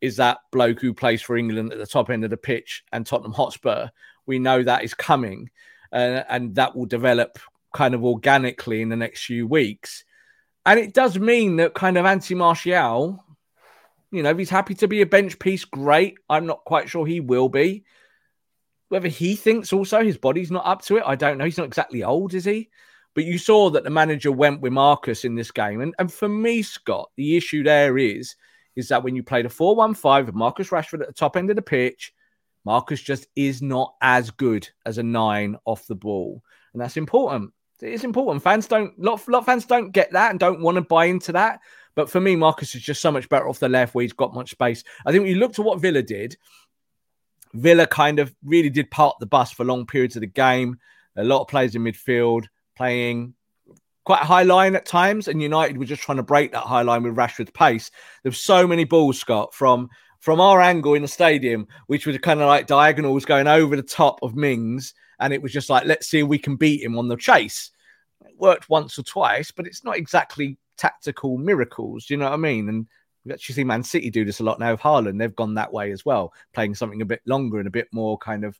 is 0.01 0.17
that 0.17 0.39
bloke 0.53 0.81
who 0.81 0.93
plays 0.93 1.23
for 1.23 1.37
England 1.37 1.73
at 1.73 1.79
the 1.79 1.87
top 1.87 2.11
end 2.11 2.25
of 2.25 2.31
the 2.31 2.37
pitch 2.37 2.85
and 2.93 3.07
Tottenham 3.07 3.33
Hotspur. 3.33 3.89
We 4.27 4.39
know 4.39 4.63
that 4.63 4.85
is 4.85 4.95
coming 4.95 5.51
uh, 5.93 6.23
and 6.29 6.55
that 6.57 6.77
will 6.77 6.87
develop 6.87 7.39
kind 7.73 7.95
of 7.95 8.05
organically 8.05 8.83
in 8.83 8.89
the 8.89 8.97
next 8.97 9.25
few 9.25 9.47
weeks. 9.47 10.05
And 10.65 10.81
it 10.81 10.95
does 10.95 11.19
mean 11.19 11.57
that 11.57 11.75
kind 11.75 11.97
of 11.97 12.07
anti 12.07 12.35
Martial, 12.35 13.23
you 14.11 14.23
know, 14.23 14.31
if 14.31 14.39
he's 14.39 14.51
happy 14.51 14.75
to 14.77 14.89
be 14.89 15.01
a 15.03 15.07
bench 15.07 15.39
piece, 15.39 15.65
great. 15.65 16.17
I'm 16.29 16.47
not 16.47 16.65
quite 16.65 16.89
sure 16.89 17.07
he 17.07 17.21
will 17.21 17.49
be. 17.49 17.85
Whether 18.89 19.09
he 19.09 19.37
thinks 19.37 19.73
also 19.73 20.03
his 20.03 20.17
body's 20.17 20.51
not 20.51 20.67
up 20.67 20.83
to 20.83 20.97
it, 20.97 21.05
I 21.07 21.17
don't 21.17 21.39
know. 21.39 21.45
He's 21.45 21.59
not 21.59 21.67
exactly 21.67 22.03
old, 22.03 22.35
is 22.35 22.45
he? 22.45 22.71
But 23.15 23.25
you 23.25 23.39
saw 23.39 23.71
that 23.71 23.85
the 23.85 23.91
manager 23.91 24.31
went 24.31 24.61
with 24.61 24.73
Marcus 24.73 25.25
in 25.25 25.35
this 25.35 25.51
game. 25.51 25.81
And, 25.81 25.95
and 25.99 26.13
for 26.13 26.29
me, 26.29 26.63
Scott, 26.63 27.11
the 27.17 27.37
issue 27.37 27.63
there 27.63 27.99
is, 27.99 28.37
is 28.77 28.89
that 28.89 29.03
when 29.03 29.17
you 29.17 29.23
played 29.23 29.47
a 29.47 29.51
4 29.51 29.75
1 29.75 29.95
5 29.95 30.27
with 30.27 30.35
Marcus 30.35 30.69
Rashford 30.69 31.01
at 31.01 31.09
the 31.09 31.15
top 31.15 31.37
end 31.37 31.51
of 31.51 31.57
the 31.57 31.63
pitch, 31.63 32.13
Marcus 32.65 33.01
just 33.01 33.27
is 33.37 33.63
not 33.63 33.95
as 34.03 34.31
good 34.31 34.69
as 34.85 34.99
a 34.99 35.03
nine 35.03 35.57
off 35.65 35.87
the 35.87 35.95
ball. 35.95 36.43
And 36.73 36.83
that's 36.83 36.97
important. 36.97 37.53
It 37.81 37.93
is 37.93 38.05
important. 38.05 38.43
Fans 38.43 38.67
don't, 38.67 38.99
lot, 38.99 39.27
lot 39.29 39.47
fans 39.47 39.67
don't 39.67 39.93
get 39.93 40.13
that 40.13 40.31
and 40.31 40.41
don't 40.41 40.61
want 40.61 40.75
to 40.77 40.83
buy 40.83 41.07
into 41.07 41.33
that. 41.33 41.61
But 41.95 42.11
for 42.11 42.21
me, 42.21 42.37
Marcus 42.37 42.75
is 42.75 42.83
just 42.83 43.01
so 43.01 43.11
much 43.11 43.29
better 43.29 43.49
off 43.49 43.59
the 43.59 43.69
left 43.69 43.95
where 43.95 44.03
he's 44.03 44.13
got 44.13 44.35
much 44.35 44.51
space. 44.51 44.85
I 45.07 45.13
think 45.13 45.23
when 45.23 45.31
you 45.31 45.39
look 45.39 45.55
to 45.55 45.63
what 45.63 45.81
Villa 45.81 46.03
did, 46.03 46.37
Villa 47.55 47.87
kind 47.87 48.19
of 48.19 48.35
really 48.45 48.69
did 48.69 48.91
part 48.91 49.17
the 49.21 49.27
bus 49.27 49.53
for 49.53 49.65
long 49.65 49.87
periods 49.87 50.17
of 50.17 50.21
the 50.21 50.27
game. 50.27 50.79
A 51.17 51.25
lot 51.25 51.43
of 51.43 51.49
players 51.49 51.75
in 51.75 51.83
midfield 51.85 52.47
playing 52.77 53.35
quite 54.07 54.23
a 54.23 54.25
high 54.25 54.45
line 54.45 54.77
at 54.77 54.87
times, 54.87 55.27
and 55.27 55.43
United 55.43 55.77
were 55.77 55.85
just 55.85 56.01
trying 56.01 56.17
to 56.17 56.23
break 56.23 56.53
that 56.53 56.61
high 56.61 56.83
line 56.83 57.03
with 57.03 57.17
Rashford's 57.17 57.51
pace. 57.51 57.91
There's 58.23 58.41
so 58.41 58.67
many 58.67 58.85
balls, 58.85 59.19
Scott, 59.19 59.53
from 59.53 59.91
from 60.21 60.41
our 60.41 60.61
angle 60.61 60.95
in 60.95 61.03
the 61.03 61.09
stadium, 61.09 61.67
which 61.89 62.07
was 62.07 62.17
kind 62.19 62.41
of 62.41 62.47
like 62.47 62.67
diagonals 62.67 63.25
going 63.25 63.47
over 63.47 63.77
the 63.77 63.83
top 63.83 64.21
of 64.23 64.35
Mings, 64.35 64.95
and 65.21 65.33
it 65.33 65.43
was 65.43 65.53
just 65.53 65.69
like, 65.69 65.85
let's 65.85 66.07
see 66.07 66.21
if 66.21 66.27
we 66.27 66.39
can 66.39 66.57
beat 66.57 66.83
him 66.83 66.97
on 66.97 67.09
the 67.09 67.17
chase. 67.17 67.73
It 68.25 68.39
worked 68.39 68.71
once 68.71 68.99
or 68.99 69.03
twice, 69.03 69.51
but 69.51 69.67
it's 69.67 69.85
not 69.85 69.97
exactly 69.97 70.57
tactical 70.79 71.37
miracles. 71.37 72.07
Do 72.07 72.15
you 72.15 72.19
know 72.19 72.27
what 72.27 72.35
I 72.35 72.39
mean? 72.39 72.69
And 72.69 72.87
we 73.25 73.33
actually 73.33 73.57
see 73.57 73.65
Man 73.65 73.83
City 73.83 74.09
do 74.09 74.25
this 74.25 74.41
a 74.41 74.45
lot 74.45 74.61
now 74.61 74.71
with 74.71 74.81
Haaland. 74.81 75.19
They've 75.19 75.35
gone 75.35 75.55
that 75.55 75.73
way 75.73 75.91
as 75.91 76.05
well, 76.05 76.33
playing 76.55 76.77
something 76.77 77.03
a 77.03 77.07
bit 77.07 77.23
longer 77.27 77.59
and 77.59 77.67
a 77.67 77.73
bit 77.73 77.89
more 77.93 78.17
kind 78.19 78.45
of 78.45 78.59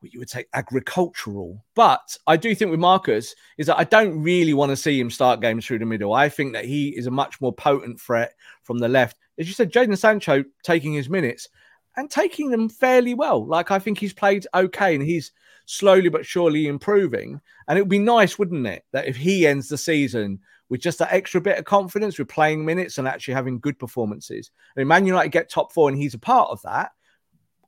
what 0.00 0.12
you 0.12 0.18
would 0.18 0.30
say 0.30 0.44
agricultural. 0.54 1.64
But 1.74 2.16
I 2.26 2.36
do 2.36 2.54
think 2.54 2.70
with 2.70 2.80
Marcus 2.80 3.34
is 3.58 3.66
that 3.66 3.78
I 3.78 3.84
don't 3.84 4.22
really 4.22 4.54
want 4.54 4.70
to 4.70 4.76
see 4.76 4.98
him 4.98 5.10
start 5.10 5.40
games 5.40 5.66
through 5.66 5.78
the 5.78 5.86
middle. 5.86 6.12
I 6.12 6.28
think 6.28 6.52
that 6.52 6.64
he 6.64 6.90
is 6.90 7.06
a 7.06 7.10
much 7.10 7.40
more 7.40 7.52
potent 7.52 8.00
threat 8.00 8.34
from 8.62 8.78
the 8.78 8.88
left. 8.88 9.16
As 9.38 9.46
you 9.46 9.54
said, 9.54 9.72
Jadon 9.72 9.96
Sancho 9.96 10.44
taking 10.62 10.92
his 10.92 11.08
minutes 11.08 11.48
and 11.96 12.10
taking 12.10 12.50
them 12.50 12.68
fairly 12.68 13.14
well. 13.14 13.44
Like 13.44 13.70
I 13.70 13.78
think 13.78 13.98
he's 13.98 14.12
played 14.12 14.46
okay 14.54 14.94
and 14.94 15.04
he's 15.04 15.32
slowly 15.64 16.08
but 16.08 16.26
surely 16.26 16.68
improving. 16.68 17.40
And 17.68 17.78
it 17.78 17.82
would 17.82 17.88
be 17.88 17.98
nice, 17.98 18.38
wouldn't 18.38 18.66
it, 18.66 18.84
that 18.92 19.06
if 19.06 19.16
he 19.16 19.46
ends 19.46 19.68
the 19.68 19.78
season 19.78 20.40
with 20.68 20.80
just 20.80 20.98
that 20.98 21.12
extra 21.12 21.40
bit 21.40 21.58
of 21.58 21.64
confidence 21.64 22.18
with 22.18 22.28
playing 22.28 22.64
minutes 22.64 22.98
and 22.98 23.06
actually 23.06 23.34
having 23.34 23.60
good 23.60 23.78
performances. 23.78 24.50
I 24.76 24.80
mean, 24.80 24.88
Man 24.88 25.06
United 25.06 25.30
get 25.30 25.48
top 25.48 25.72
four 25.72 25.88
and 25.88 25.96
he's 25.96 26.14
a 26.14 26.18
part 26.18 26.50
of 26.50 26.60
that 26.62 26.90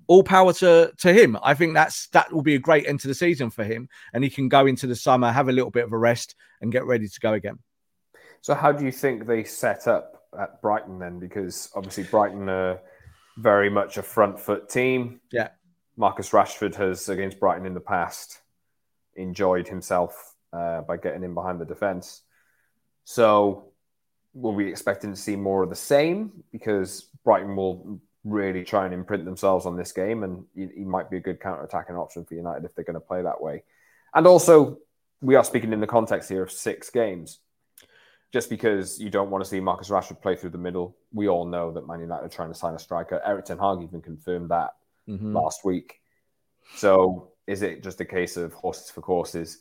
all 0.09 0.25
power 0.25 0.53
to 0.55 0.93
to 0.99 1.13
him. 1.13 1.39
I 1.43 1.55
think 1.55 1.75
that's 1.75 2.09
that 2.09 2.33
will 2.33 2.43
be 2.43 2.57
a 2.57 2.59
great 2.59 2.87
end 2.87 3.01
to 3.01 3.09
the 3.09 3.15
season 3.15 3.51
for 3.51 3.63
him, 3.63 3.89
and 4.13 4.25
he 4.25 4.31
can 4.31 4.49
go 4.49 4.67
into 4.67 4.87
the 4.87 4.97
summer, 4.97 5.31
have 5.31 5.49
a 5.49 5.53
little 5.53 5.71
bit 5.71 5.85
of 5.85 5.93
a 5.93 5.99
rest, 5.99 6.35
and 6.61 6.73
get 6.73 6.85
ready 6.85 7.07
to 7.07 7.21
go 7.21 7.35
again. 7.35 7.59
So, 8.41 8.55
how 8.55 8.73
do 8.73 8.85
you 8.85 8.93
think 8.93 9.27
they 9.27 9.45
set 9.45 9.87
up 9.87 10.25
at 10.39 10.61
Brighton 10.61 10.99
then? 10.99 11.19
Because 11.19 11.71
obviously 11.75 12.05
Brighton 12.05 12.49
are 12.49 12.81
very 13.37 13.71
much 13.71 13.99
a 13.99 14.03
front 14.03 14.41
foot 14.41 14.69
team. 14.69 15.21
Yeah, 15.31 15.51
Marcus 15.97 16.31
Rashford 16.31 16.75
has 16.77 17.09
against 17.09 17.39
Brighton 17.39 17.67
in 17.67 17.75
the 17.75 17.81
past 17.81 18.41
enjoyed 19.15 19.69
himself 19.69 20.35
uh, 20.53 20.81
by 20.83 20.97
getting 20.97 21.25
in 21.25 21.35
behind 21.35 21.61
the 21.61 21.65
defense. 21.65 22.23
So, 23.05 23.73
will 24.33 24.55
we 24.55 24.69
expecting 24.69 25.13
to 25.13 25.21
see 25.21 25.37
more 25.37 25.63
of 25.63 25.71
the 25.71 25.77
same? 25.77 26.45
Because 26.53 27.11
Brighton 27.25 27.57
will 27.57 28.01
really 28.25 28.65
try 28.65 28.85
and 28.85 28.95
imprint 28.95 29.25
themselves 29.25 29.67
on 29.67 29.77
this 29.77 29.93
game, 29.93 30.23
and 30.23 30.45
he, 30.55 30.69
he 30.79 30.85
might 30.85 31.11
be 31.11 31.17
a 31.17 31.21
good 31.21 31.41
counter-attacking 31.41 31.97
option 31.97 32.25
for 32.25 32.35
United 32.35 32.65
if 32.65 32.75
they're 32.75 32.85
going 32.85 32.95
to 32.95 33.01
play 33.01 33.23
that 33.23 33.41
way. 33.41 33.63
And 34.15 34.27
also, 34.27 34.79
we 35.21 35.35
are 35.35 35.45
speaking 35.45 35.73
in 35.73 35.81
the 35.81 35.87
context 35.87 36.29
here 36.29 36.43
of 36.43 36.53
six 36.53 36.91
games. 36.91 37.39
Just 38.31 38.51
because 38.51 39.01
you 39.01 39.09
don't 39.09 39.31
want 39.31 39.43
to 39.43 39.49
see 39.49 39.59
Marcus 39.59 39.89
Rashford 39.89 40.21
play 40.21 40.37
through 40.37 40.51
the 40.51 40.59
middle, 40.59 40.97
we 41.13 41.29
all 41.29 41.47
know 41.47 41.73
that 41.73 41.87
Man 41.87 42.01
United 42.01 42.27
are 42.27 42.29
trying 42.29 42.53
to 42.53 42.59
sign 42.59 42.75
a 42.75 42.79
striker. 42.79 43.23
Erik 43.25 43.47
Ten 43.47 43.59
Hag 43.59 43.83
even 43.83 44.03
confirmed 44.03 44.51
that 44.51 44.75
mm-hmm. 45.09 45.35
last 45.35 45.65
week. 45.65 46.01
So, 46.75 47.33
is 47.47 47.63
it 47.63 47.83
just 47.83 48.01
a 48.03 48.05
case 48.05 48.37
of 48.37 48.53
horses 48.53 48.91
for 48.91 49.01
courses? 49.01 49.61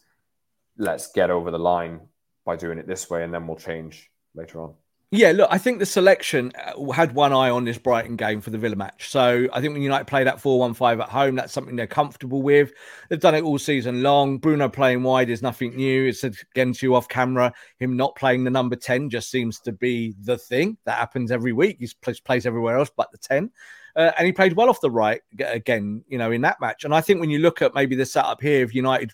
Let's 0.78 1.12
get 1.14 1.30
over 1.30 1.50
the 1.50 1.60
line 1.60 2.02
by 2.44 2.58
doing 2.58 2.78
it 2.78 2.88
this 2.88 3.10
way, 3.10 3.24
and 3.24 3.34
then 3.34 3.48
we'll 3.48 3.56
change 3.56 4.12
later 4.36 4.62
on. 4.62 4.74
Yeah, 5.12 5.32
look, 5.32 5.48
I 5.50 5.58
think 5.58 5.80
the 5.80 5.86
selection 5.86 6.52
uh, 6.62 6.92
had 6.92 7.16
one 7.16 7.32
eye 7.32 7.50
on 7.50 7.64
this 7.64 7.78
Brighton 7.78 8.18
game 8.18 8.42
for 8.42 8.50
the 8.50 8.58
Villa 8.58 8.76
match. 8.76 9.10
So 9.10 9.48
I 9.54 9.62
think 9.62 9.72
when 9.72 9.82
United 9.82 10.06
play 10.06 10.26
that 10.26 10.42
4 10.42 10.60
1 10.60 10.74
5 10.74 11.00
at 11.00 11.08
home, 11.08 11.36
that's 11.36 11.54
something 11.54 11.78
they're 11.78 11.88
comfortable 11.88 12.42
with. 12.42 12.74
They've 13.08 13.20
done 13.20 13.34
it 13.34 13.44
all 13.44 13.58
season 13.58 14.04
long. 14.04 14.38
Bruno 14.38 14.68
playing 14.68 15.04
wide 15.04 15.30
is 15.30 15.42
nothing 15.42 15.78
new. 15.78 16.08
It's 16.08 16.26
again 16.26 16.74
to 16.74 16.86
you 16.86 16.94
off 16.94 17.08
camera. 17.08 17.54
Him 17.80 17.96
not 17.96 18.18
playing 18.18 18.44
the 18.44 18.50
number 18.50 18.76
10 18.76 19.10
just 19.10 19.32
seems 19.32 19.62
to 19.62 19.72
be 19.72 20.14
the 20.24 20.38
thing 20.38 20.78
that 20.84 20.98
happens 20.98 21.32
every 21.32 21.54
week. 21.54 21.78
He 21.80 21.90
plays, 22.02 22.20
plays 22.20 22.46
everywhere 22.46 22.78
else 22.78 22.92
but 22.94 23.10
the 23.14 23.18
10. 23.18 23.50
Uh, 23.96 24.12
and 24.18 24.26
he 24.26 24.34
played 24.34 24.54
well 24.54 24.70
off 24.70 24.82
the 24.82 24.92
right 24.92 25.22
again, 25.40 26.04
you 26.10 26.18
know, 26.18 26.32
in 26.32 26.42
that 26.42 26.60
match. 26.60 26.84
And 26.84 26.94
I 26.94 27.00
think 27.00 27.22
when 27.22 27.30
you 27.30 27.40
look 27.40 27.62
at 27.62 27.74
maybe 27.74 27.96
the 27.96 28.06
setup 28.06 28.42
here 28.42 28.64
of 28.64 28.74
United 28.74 29.14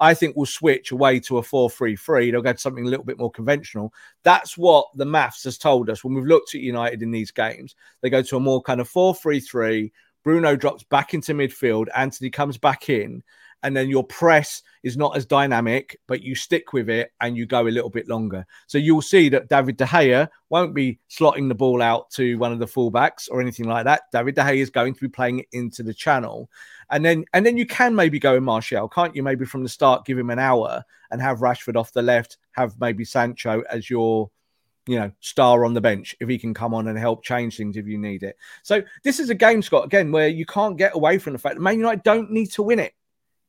I 0.00 0.14
think 0.14 0.36
we'll 0.36 0.46
switch 0.46 0.90
away 0.90 1.20
to 1.20 1.38
a 1.38 1.42
4 1.42 1.70
3 1.70 1.96
3. 1.96 2.30
They'll 2.30 2.42
go 2.42 2.52
to 2.52 2.58
something 2.58 2.84
a 2.84 2.88
little 2.88 3.04
bit 3.04 3.18
more 3.18 3.30
conventional. 3.30 3.92
That's 4.22 4.58
what 4.58 4.86
the 4.94 5.06
maths 5.06 5.44
has 5.44 5.58
told 5.58 5.90
us 5.90 6.02
when 6.02 6.14
we've 6.14 6.24
looked 6.24 6.54
at 6.54 6.60
United 6.60 7.02
in 7.02 7.10
these 7.10 7.30
games. 7.30 7.74
They 8.00 8.10
go 8.10 8.22
to 8.22 8.36
a 8.36 8.40
more 8.40 8.62
kind 8.62 8.80
of 8.80 8.88
4 8.88 9.14
3 9.14 9.40
3. 9.40 9.92
Bruno 10.22 10.56
drops 10.56 10.82
back 10.84 11.14
into 11.14 11.34
midfield. 11.34 11.86
Anthony 11.94 12.30
comes 12.30 12.56
back 12.56 12.88
in. 12.88 13.22
And 13.64 13.74
then 13.76 13.88
your 13.88 14.04
press 14.04 14.62
is 14.82 14.96
not 14.96 15.16
as 15.16 15.24
dynamic, 15.24 15.98
but 16.06 16.22
you 16.22 16.34
stick 16.34 16.74
with 16.74 16.90
it 16.90 17.10
and 17.20 17.36
you 17.36 17.46
go 17.46 17.66
a 17.66 17.68
little 17.68 17.88
bit 17.88 18.06
longer. 18.06 18.46
So 18.66 18.76
you'll 18.76 19.02
see 19.02 19.30
that 19.30 19.48
David 19.48 19.78
De 19.78 19.86
Gea 19.86 20.28
won't 20.50 20.74
be 20.74 21.00
slotting 21.10 21.48
the 21.48 21.54
ball 21.54 21.80
out 21.80 22.10
to 22.10 22.36
one 22.36 22.52
of 22.52 22.58
the 22.58 22.66
fullbacks 22.66 23.28
or 23.30 23.40
anything 23.40 23.66
like 23.66 23.86
that. 23.86 24.02
David 24.12 24.34
De 24.34 24.42
Gea 24.42 24.58
is 24.58 24.70
going 24.70 24.94
to 24.94 25.00
be 25.00 25.08
playing 25.08 25.40
it 25.40 25.46
into 25.52 25.82
the 25.82 25.94
channel. 25.94 26.50
And 26.90 27.02
then 27.02 27.24
and 27.32 27.44
then 27.44 27.56
you 27.56 27.66
can 27.66 27.94
maybe 27.94 28.18
go 28.18 28.36
in 28.36 28.44
Martial, 28.44 28.86
can't 28.88 29.16
you? 29.16 29.22
Maybe 29.22 29.46
from 29.46 29.62
the 29.62 29.68
start, 29.70 30.04
give 30.04 30.18
him 30.18 30.28
an 30.28 30.38
hour 30.38 30.84
and 31.10 31.22
have 31.22 31.38
Rashford 31.38 31.76
off 31.76 31.92
the 31.92 32.02
left, 32.02 32.36
have 32.52 32.78
maybe 32.78 33.04
Sancho 33.04 33.62
as 33.70 33.88
your 33.88 34.30
you 34.86 34.98
know, 34.98 35.10
star 35.20 35.64
on 35.64 35.72
the 35.72 35.80
bench 35.80 36.14
if 36.20 36.28
he 36.28 36.38
can 36.38 36.52
come 36.52 36.74
on 36.74 36.88
and 36.88 36.98
help 36.98 37.24
change 37.24 37.56
things 37.56 37.78
if 37.78 37.86
you 37.86 37.96
need 37.96 38.22
it. 38.22 38.36
So 38.62 38.82
this 39.02 39.18
is 39.18 39.30
a 39.30 39.34
game, 39.34 39.62
Scott, 39.62 39.86
again, 39.86 40.12
where 40.12 40.28
you 40.28 40.44
can't 40.44 40.76
get 40.76 40.94
away 40.94 41.16
from 41.16 41.32
the 41.32 41.38
fact 41.38 41.54
that 41.54 41.62
Man 41.62 41.78
United 41.78 42.02
don't 42.02 42.30
need 42.30 42.50
to 42.52 42.62
win 42.62 42.78
it. 42.78 42.92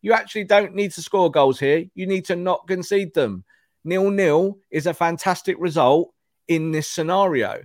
You 0.06 0.13
actually 0.13 0.44
don't 0.44 0.76
need 0.76 0.91
to 0.91 1.02
score 1.02 1.32
goals 1.32 1.60
here. 1.60 1.84
You 1.96 2.06
need 2.06 2.26
to 2.26 2.36
not 2.36 2.68
concede 2.68 3.15
them. 3.15 3.44
Nil 3.84 4.12
nil 4.12 4.60
is 4.70 4.86
a 4.86 4.94
fantastic 4.94 5.56
result 5.58 6.13
in 6.48 6.72
this 6.72 6.88
scenario. 6.88 7.63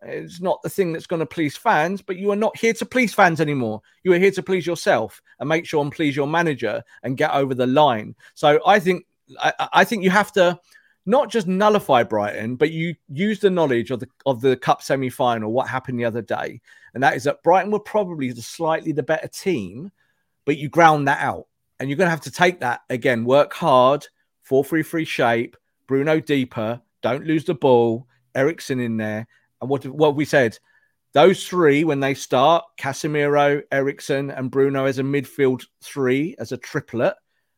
It's 0.00 0.40
not 0.40 0.62
the 0.62 0.70
thing 0.70 0.94
that's 0.94 1.06
going 1.06 1.20
to 1.20 1.26
please 1.26 1.54
fans, 1.54 2.00
but 2.00 2.16
you 2.16 2.30
are 2.30 2.36
not 2.36 2.56
here 2.56 2.72
to 2.72 2.86
please 2.86 3.12
fans 3.12 3.42
anymore. 3.42 3.82
You 4.04 4.14
are 4.14 4.18
here 4.18 4.30
to 4.30 4.42
please 4.42 4.66
yourself 4.66 5.20
and 5.38 5.46
make 5.46 5.66
sure 5.66 5.82
and 5.82 5.92
please 5.92 6.16
your 6.16 6.26
manager 6.26 6.82
and 7.02 7.18
get 7.18 7.30
over 7.32 7.54
the 7.54 7.66
line. 7.66 8.14
So 8.32 8.58
I 8.66 8.80
think 8.80 9.04
I, 9.38 9.52
I 9.74 9.84
think 9.84 10.02
you 10.02 10.08
have 10.08 10.32
to 10.32 10.58
not 11.04 11.28
just 11.28 11.46
nullify 11.46 12.04
Brighton, 12.04 12.56
but 12.56 12.70
you 12.70 12.94
use 13.10 13.38
the 13.38 13.50
knowledge 13.50 13.90
of 13.90 14.00
the 14.00 14.08
of 14.24 14.40
the 14.40 14.56
cup 14.56 14.80
semi 14.80 15.10
final, 15.10 15.52
what 15.52 15.68
happened 15.68 16.00
the 16.00 16.06
other 16.06 16.22
day, 16.22 16.62
and 16.94 17.02
that 17.02 17.16
is 17.16 17.24
that 17.24 17.42
Brighton 17.42 17.70
were 17.70 17.80
probably 17.80 18.32
the 18.32 18.40
slightly 18.40 18.92
the 18.92 19.02
better 19.02 19.28
team, 19.28 19.92
but 20.46 20.56
you 20.56 20.70
ground 20.70 21.06
that 21.06 21.20
out 21.20 21.48
and 21.82 21.90
you're 21.90 21.96
going 21.96 22.06
to 22.06 22.10
have 22.10 22.20
to 22.20 22.30
take 22.30 22.60
that 22.60 22.82
again. 22.90 23.24
Work 23.24 23.52
hard, 23.52 24.06
4 24.44 24.62
3 24.62 24.84
3 24.84 25.04
shape, 25.04 25.56
Bruno 25.88 26.20
deeper, 26.20 26.80
don't 27.02 27.26
lose 27.26 27.44
the 27.44 27.54
ball, 27.54 28.06
Eriksen 28.36 28.78
in 28.78 28.96
there. 28.96 29.26
And 29.60 29.68
what, 29.68 29.84
what 29.86 30.14
we 30.14 30.24
said, 30.24 30.56
those 31.12 31.44
three, 31.44 31.82
when 31.82 31.98
they 31.98 32.14
start, 32.14 32.64
Casemiro, 32.78 33.62
Eriksen, 33.72 34.30
and 34.30 34.48
Bruno 34.48 34.84
as 34.84 35.00
a 35.00 35.02
midfield 35.02 35.66
three, 35.82 36.36
as 36.38 36.52
a 36.52 36.56
triplet, 36.56 37.14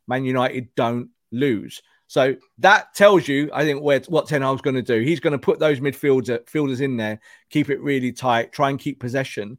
Man 0.09 0.25
United 0.25 0.75
don't 0.75 1.11
lose. 1.31 1.83
So 2.07 2.35
that 2.59 2.95
tells 2.95 3.29
you, 3.29 3.51
I 3.53 3.65
think, 3.65 3.83
where 3.83 4.01
what 4.09 4.27
Ten 4.27 4.41
Hag's 4.41 4.63
going 4.63 4.77
to 4.77 4.83
do. 4.83 5.03
He's 5.03 5.21
going 5.21 5.33
to 5.33 5.39
put 5.39 5.59
those 5.59 5.81
midfielders 5.81 6.49
fielders 6.49 6.81
in 6.81 6.97
there, 6.97 7.21
keep 7.51 7.69
it 7.69 7.83
really 7.83 8.11
tight, 8.11 8.53
try 8.53 8.71
and 8.71 8.79
keep 8.79 9.01
possession 9.01 9.59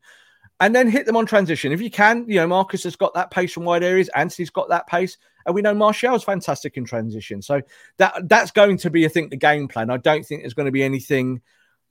and 0.60 0.74
then 0.74 0.90
hit 0.90 1.06
them 1.06 1.18
on 1.18 1.26
transition. 1.26 1.72
If 1.72 1.82
you 1.82 1.92
can, 1.92 2.26
you 2.28 2.36
know, 2.36 2.48
Marcus 2.48 2.84
has 2.84 2.96
got 2.96 3.14
that 3.14 3.32
pace 3.32 3.52
from 3.52 3.66
wide 3.66 3.84
areas, 3.84 4.10
Anthony's 4.10 4.50
got 4.50 4.70
that 4.70 4.88
pace, 4.88 5.18
and 5.46 5.54
we 5.54 5.62
know 5.62 5.74
Martial's 5.74 6.24
fantastic 6.24 6.78
in 6.78 6.86
transition. 6.86 7.42
So 7.42 7.62
that 7.98 8.30
that's 8.30 8.52
going 8.52 8.78
to 8.78 8.90
be, 8.90 9.06
I 9.06 9.10
think, 9.10 9.32
the 9.32 9.38
game 9.38 9.68
plan. 9.68 9.90
I 9.90 9.98
don't 9.98 10.26
think 10.26 10.42
there's 10.42 10.54
going 10.54 10.68
to 10.68 10.72
be 10.72 10.84
anything 10.84 11.42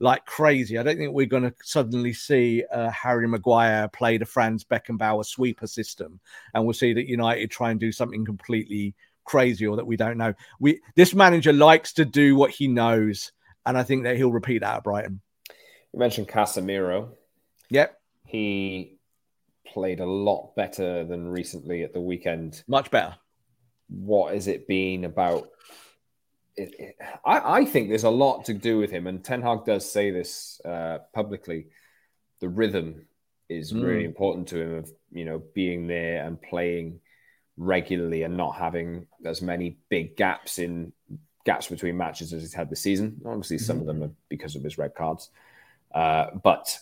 like 0.00 0.24
crazy. 0.24 0.78
I 0.78 0.82
don't 0.82 0.96
think 0.96 1.12
we're 1.12 1.26
going 1.26 1.44
to 1.44 1.54
suddenly 1.62 2.12
see 2.12 2.64
uh, 2.72 2.90
Harry 2.90 3.28
Maguire 3.28 3.88
play 3.88 4.16
the 4.18 4.24
Franz 4.24 4.64
Beckenbauer 4.64 5.26
sweeper 5.26 5.66
system, 5.66 6.20
and 6.54 6.64
we'll 6.64 6.72
see 6.72 6.94
that 6.94 7.08
United 7.08 7.50
try 7.50 7.70
and 7.70 7.78
do 7.78 7.92
something 7.92 8.24
completely 8.24 8.94
crazy 9.24 9.66
or 9.66 9.76
that 9.76 9.86
we 9.86 9.96
don't 9.96 10.18
know. 10.18 10.32
We 10.58 10.80
this 10.96 11.14
manager 11.14 11.52
likes 11.52 11.92
to 11.94 12.06
do 12.06 12.34
what 12.34 12.50
he 12.50 12.66
knows, 12.66 13.32
and 13.66 13.76
I 13.76 13.82
think 13.82 14.04
that 14.04 14.16
he'll 14.16 14.32
repeat 14.32 14.60
that 14.60 14.76
at 14.76 14.84
Brighton. 14.84 15.20
You 15.92 15.98
mentioned 15.98 16.28
Casemiro. 16.28 17.10
Yep 17.68 18.00
he 18.34 18.98
played 19.64 20.00
a 20.00 20.06
lot 20.06 20.56
better 20.56 21.04
than 21.04 21.28
recently 21.28 21.84
at 21.84 21.92
the 21.92 22.00
weekend. 22.00 22.64
Much 22.66 22.90
better. 22.90 23.14
What 23.88 24.34
has 24.34 24.48
it 24.48 24.66
been 24.66 25.04
about? 25.04 25.50
It, 26.56 26.74
it, 26.80 26.96
I, 27.24 27.60
I, 27.60 27.64
think 27.64 27.88
there's 27.88 28.02
a 28.02 28.10
lot 28.10 28.46
to 28.46 28.54
do 28.54 28.78
with 28.78 28.90
him, 28.90 29.06
and 29.06 29.22
Ten 29.22 29.40
Hag 29.40 29.64
does 29.64 29.88
say 29.88 30.10
this 30.10 30.60
uh, 30.64 30.98
publicly. 31.14 31.66
The 32.40 32.48
rhythm 32.48 33.06
is 33.48 33.72
mm. 33.72 33.84
really 33.84 34.04
important 34.04 34.48
to 34.48 34.60
him 34.60 34.74
of 34.74 34.92
you 35.12 35.24
know 35.24 35.40
being 35.54 35.86
there 35.86 36.26
and 36.26 36.42
playing 36.42 37.00
regularly 37.56 38.24
and 38.24 38.36
not 38.36 38.56
having 38.56 39.06
as 39.24 39.42
many 39.42 39.78
big 39.90 40.16
gaps 40.16 40.58
in 40.58 40.92
gaps 41.44 41.68
between 41.68 41.96
matches 41.96 42.32
as 42.32 42.42
he's 42.42 42.54
had 42.54 42.68
this 42.68 42.80
season. 42.80 43.20
Obviously, 43.24 43.58
some 43.58 43.78
mm-hmm. 43.78 43.88
of 43.88 43.94
them 44.00 44.02
are 44.02 44.12
because 44.28 44.56
of 44.56 44.64
his 44.64 44.76
red 44.76 44.96
cards, 44.96 45.30
uh, 45.94 46.30
but 46.42 46.80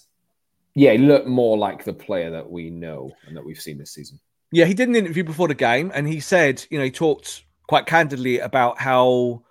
yeah, 0.75 0.93
he 0.93 0.99
looked 0.99 1.27
more 1.27 1.59
like 1.59 1.85
the 1.85 1.93
player 1.93 2.31
that 2.31 2.51
we 2.51 2.71
know 2.71 3.11
and 3.27 3.37
that 3.37 3.45
we've 3.45 3.61
seen 3.61 3.79
this 3.79 3.93
season. 3.93 4.19
Yeah, 4.51 4.67
he 4.67 4.75
did 4.75 4.89
an 4.89 4.97
interview 4.97 5.25
before 5.25 5.49
the 5.49 5.55
game, 5.55 5.91
and 5.95 6.07
he 6.07 6.21
said, 6.21 6.65
you 6.71 6.79
know, 6.79 6.85
he 6.85 6.91
talked 6.91 7.45
quite 7.69 7.87
candidly 7.87 8.39
about 8.39 8.79
how 8.79 9.43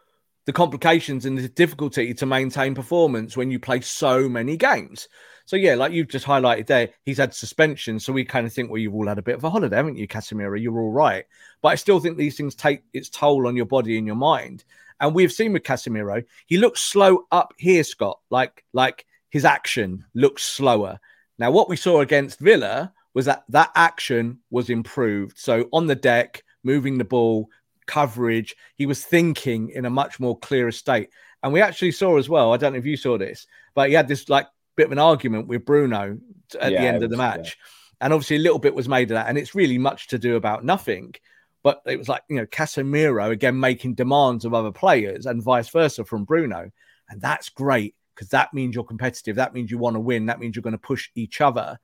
the 0.45 0.53
complications 0.53 1.25
and 1.25 1.37
the 1.37 1.47
difficulty 1.49 2.13
to 2.13 2.25
maintain 2.25 2.75
performance 2.75 3.37
when 3.37 3.51
you 3.51 3.59
play 3.59 3.81
so 3.81 4.27
many 4.27 4.57
games. 4.57 5.07
So 5.45 5.55
yeah, 5.55 5.75
like 5.75 5.91
you've 5.91 6.07
just 6.07 6.25
highlighted 6.25 6.67
there, 6.67 6.89
he's 7.03 7.17
had 7.17 7.33
suspension. 7.33 7.99
So 7.99 8.13
we 8.13 8.23
kind 8.25 8.47
of 8.47 8.53
think, 8.53 8.69
well, 8.69 8.77
you've 8.77 8.95
all 8.95 9.07
had 9.07 9.17
a 9.17 9.23
bit 9.23 9.35
of 9.35 9.43
a 9.43 9.49
holiday, 9.49 9.75
haven't 9.75 9.97
you, 9.97 10.07
Casemiro? 10.07 10.59
You're 10.61 10.79
all 10.79 10.91
right. 10.91 11.25
But 11.61 11.69
I 11.69 11.75
still 11.75 11.99
think 11.99 12.17
these 12.17 12.37
things 12.37 12.55
take 12.55 12.83
its 12.93 13.09
toll 13.09 13.47
on 13.47 13.55
your 13.55 13.65
body 13.65 13.97
and 13.97 14.07
your 14.07 14.15
mind. 14.15 14.63
And 14.99 15.15
we've 15.15 15.31
seen 15.31 15.53
with 15.53 15.63
Casemiro, 15.63 16.23
he 16.45 16.57
looks 16.57 16.81
slow 16.81 17.25
up 17.31 17.53
here, 17.57 17.83
Scott. 17.83 18.19
Like 18.29 18.63
like 18.71 19.05
his 19.29 19.45
action 19.45 20.05
looks 20.13 20.43
slower. 20.43 20.99
Now, 21.41 21.49
what 21.49 21.69
we 21.69 21.75
saw 21.75 22.01
against 22.01 22.37
Villa 22.37 22.93
was 23.15 23.25
that 23.25 23.45
that 23.49 23.71
action 23.73 24.37
was 24.51 24.69
improved. 24.69 25.39
So 25.39 25.67
on 25.73 25.87
the 25.87 25.95
deck, 25.95 26.43
moving 26.63 26.99
the 26.99 27.03
ball, 27.03 27.49
coverage, 27.87 28.55
he 28.75 28.85
was 28.85 29.03
thinking 29.03 29.69
in 29.71 29.85
a 29.85 29.89
much 29.89 30.19
more 30.19 30.37
clearer 30.37 30.71
state. 30.71 31.09
And 31.41 31.51
we 31.51 31.59
actually 31.59 31.93
saw 31.93 32.19
as 32.19 32.29
well, 32.29 32.53
I 32.53 32.57
don't 32.57 32.73
know 32.73 32.77
if 32.77 32.85
you 32.85 32.95
saw 32.95 33.17
this, 33.17 33.47
but 33.73 33.89
he 33.89 33.95
had 33.95 34.07
this 34.07 34.29
like 34.29 34.45
bit 34.75 34.85
of 34.85 34.91
an 34.91 34.99
argument 34.99 35.47
with 35.47 35.65
Bruno 35.65 36.19
at 36.59 36.71
yeah, 36.71 36.79
the 36.79 36.87
end 36.87 37.03
of 37.03 37.09
the 37.09 37.17
match. 37.17 37.57
Yeah. 37.57 38.05
And 38.05 38.13
obviously 38.13 38.35
a 38.35 38.39
little 38.39 38.59
bit 38.59 38.75
was 38.75 38.87
made 38.87 39.09
of 39.09 39.15
that. 39.15 39.27
And 39.27 39.35
it's 39.35 39.55
really 39.55 39.79
much 39.79 40.09
to 40.09 40.19
do 40.19 40.35
about 40.35 40.63
nothing. 40.63 41.15
But 41.63 41.81
it 41.87 41.97
was 41.97 42.07
like, 42.07 42.21
you 42.29 42.35
know, 42.35 42.45
Casemiro 42.45 43.31
again 43.31 43.59
making 43.59 43.95
demands 43.95 44.45
of 44.45 44.53
other 44.53 44.71
players 44.71 45.25
and 45.25 45.41
vice 45.41 45.69
versa 45.69 46.05
from 46.05 46.23
Bruno. 46.23 46.69
And 47.09 47.19
that's 47.19 47.49
great 47.49 47.95
because 48.15 48.29
that 48.29 48.53
means 48.53 48.75
you're 48.75 48.83
competitive. 48.83 49.35
That 49.35 49.53
means 49.53 49.71
you 49.71 49.77
want 49.77 49.95
to 49.95 49.99
win. 49.99 50.25
That 50.25 50.39
means 50.39 50.55
you're 50.55 50.63
going 50.63 50.73
to 50.73 50.77
push 50.77 51.09
each 51.15 51.41
other. 51.41 51.79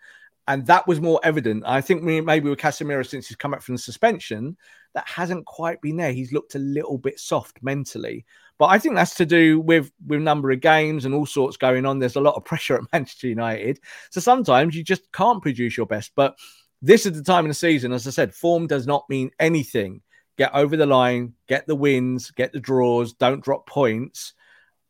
And 0.47 0.65
that 0.67 0.87
was 0.87 1.01
more 1.01 1.19
evident. 1.23 1.63
I 1.65 1.81
think 1.81 2.03
maybe 2.03 2.49
with 2.49 2.59
Casemiro, 2.59 3.05
since 3.05 3.27
he's 3.27 3.35
come 3.35 3.51
back 3.51 3.61
from 3.61 3.75
the 3.75 3.81
suspension, 3.81 4.55
that 4.93 5.07
hasn't 5.07 5.45
quite 5.45 5.81
been 5.81 5.97
there. 5.97 6.13
He's 6.13 6.31
looked 6.31 6.55
a 6.55 6.59
little 6.59 6.97
bit 6.97 7.19
soft 7.19 7.61
mentally. 7.61 8.25
But 8.57 8.67
I 8.67 8.79
think 8.79 8.95
that's 8.95 9.15
to 9.15 9.25
do 9.25 9.59
with 9.59 9.91
with 10.07 10.21
number 10.21 10.49
of 10.51 10.61
games 10.61 11.05
and 11.05 11.13
all 11.13 11.25
sorts 11.25 11.57
going 11.57 11.85
on. 11.85 11.99
There's 11.99 12.15
a 12.15 12.21
lot 12.21 12.35
of 12.35 12.45
pressure 12.45 12.75
at 12.75 12.91
Manchester 12.93 13.27
United. 13.27 13.79
So 14.09 14.21
sometimes 14.21 14.75
you 14.75 14.83
just 14.83 15.11
can't 15.11 15.41
produce 15.41 15.75
your 15.75 15.85
best. 15.85 16.13
But 16.15 16.37
this 16.81 17.05
is 17.05 17.13
the 17.13 17.23
time 17.23 17.43
in 17.43 17.49
the 17.49 17.55
season, 17.55 17.91
as 17.91 18.07
I 18.07 18.11
said, 18.11 18.33
form 18.33 18.67
does 18.67 18.87
not 18.87 19.05
mean 19.09 19.31
anything. 19.39 20.01
Get 20.37 20.53
over 20.53 20.77
the 20.77 20.85
line, 20.85 21.33
get 21.47 21.67
the 21.67 21.75
wins, 21.75 22.31
get 22.31 22.53
the 22.53 22.59
draws, 22.59 23.13
don't 23.13 23.43
drop 23.43 23.67
points 23.67 24.33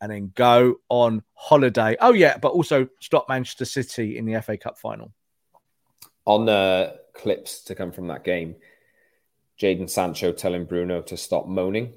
and 0.01 0.11
then 0.11 0.31
go 0.35 0.75
on 0.89 1.23
holiday. 1.33 1.95
Oh 1.99 2.13
yeah, 2.13 2.37
but 2.37 2.49
also 2.49 2.87
stop 2.99 3.27
Manchester 3.29 3.65
City 3.65 4.17
in 4.17 4.25
the 4.25 4.41
FA 4.41 4.57
Cup 4.57 4.77
final. 4.77 5.11
On 6.25 6.45
the 6.45 6.99
clips 7.13 7.63
to 7.65 7.75
come 7.75 7.91
from 7.91 8.07
that 8.07 8.23
game, 8.23 8.55
Jadon 9.59 9.89
Sancho 9.89 10.31
telling 10.31 10.65
Bruno 10.65 11.01
to 11.03 11.17
stop 11.17 11.47
moaning. 11.47 11.93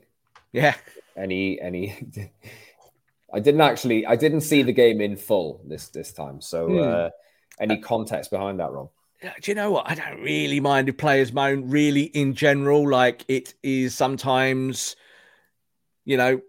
Yeah. 0.52 0.74
Any 1.16 1.60
any 1.60 1.96
I 3.32 3.40
didn't 3.40 3.60
actually 3.60 4.06
I 4.06 4.16
didn't 4.16 4.42
see 4.42 4.62
the 4.62 4.72
game 4.72 5.00
in 5.00 5.16
full 5.16 5.60
this 5.66 5.88
this 5.88 6.12
time. 6.12 6.40
So 6.40 6.66
hmm. 6.68 6.78
uh, 6.78 7.10
any 7.60 7.78
context 7.78 8.30
behind 8.30 8.60
that, 8.60 8.72
Rob? 8.72 8.90
Do 9.20 9.50
you 9.50 9.54
know 9.54 9.70
what? 9.70 9.88
I 9.88 9.94
don't 9.94 10.22
really 10.22 10.60
mind 10.60 10.88
if 10.88 10.96
players 10.96 11.30
moan. 11.30 11.68
Really, 11.68 12.04
in 12.04 12.32
general, 12.32 12.88
like 12.88 13.22
it 13.28 13.52
is 13.62 13.94
sometimes, 13.94 14.96
you 16.06 16.16
know, 16.16 16.40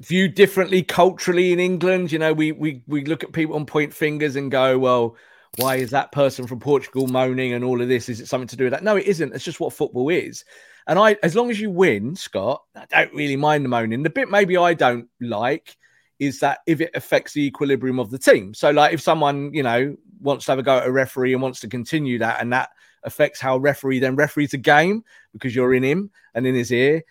viewed 0.00 0.34
differently 0.34 0.82
culturally 0.82 1.52
in 1.52 1.60
England. 1.60 2.12
You 2.12 2.18
know, 2.18 2.32
we 2.32 2.52
we 2.52 2.82
we 2.86 3.04
look 3.04 3.24
at 3.24 3.32
people 3.32 3.56
and 3.56 3.66
point 3.66 3.92
fingers 3.92 4.36
and 4.36 4.50
go, 4.50 4.78
well, 4.78 5.16
why 5.56 5.76
is 5.76 5.90
that 5.90 6.12
person 6.12 6.46
from 6.46 6.60
Portugal 6.60 7.06
moaning 7.06 7.52
and 7.52 7.64
all 7.64 7.80
of 7.80 7.88
this? 7.88 8.08
Is 8.08 8.20
it 8.20 8.28
something 8.28 8.48
to 8.48 8.56
do 8.56 8.64
with 8.64 8.72
that? 8.72 8.84
No, 8.84 8.96
it 8.96 9.06
isn't. 9.06 9.34
It's 9.34 9.44
just 9.44 9.60
what 9.60 9.72
football 9.72 10.08
is. 10.08 10.44
And 10.86 10.98
I, 10.98 11.16
as 11.22 11.36
long 11.36 11.50
as 11.50 11.60
you 11.60 11.70
win, 11.70 12.16
Scott, 12.16 12.62
I 12.74 12.86
don't 12.86 13.12
really 13.12 13.36
mind 13.36 13.64
the 13.64 13.68
moaning. 13.68 14.02
The 14.02 14.10
bit 14.10 14.30
maybe 14.30 14.56
I 14.56 14.72
don't 14.72 15.08
like 15.20 15.76
is 16.18 16.40
that 16.40 16.60
if 16.66 16.80
it 16.80 16.90
affects 16.94 17.32
the 17.32 17.44
equilibrium 17.44 17.98
of 17.98 18.10
the 18.10 18.18
team. 18.18 18.54
So, 18.54 18.70
like, 18.70 18.94
if 18.94 19.00
someone 19.00 19.52
you 19.52 19.62
know 19.62 19.96
wants 20.20 20.46
to 20.46 20.52
have 20.52 20.58
a 20.58 20.62
go 20.62 20.78
at 20.78 20.86
a 20.86 20.92
referee 20.92 21.32
and 21.32 21.42
wants 21.42 21.60
to 21.60 21.68
continue 21.68 22.18
that, 22.18 22.40
and 22.40 22.52
that 22.52 22.70
affects 23.04 23.40
how 23.40 23.56
referee 23.58 24.00
then 24.00 24.16
referees 24.16 24.54
a 24.54 24.58
game 24.58 25.04
because 25.32 25.54
you're 25.54 25.74
in 25.74 25.82
him 25.84 26.10
and 26.34 26.46
in 26.46 26.54
his 26.54 26.72
ear, 26.72 27.02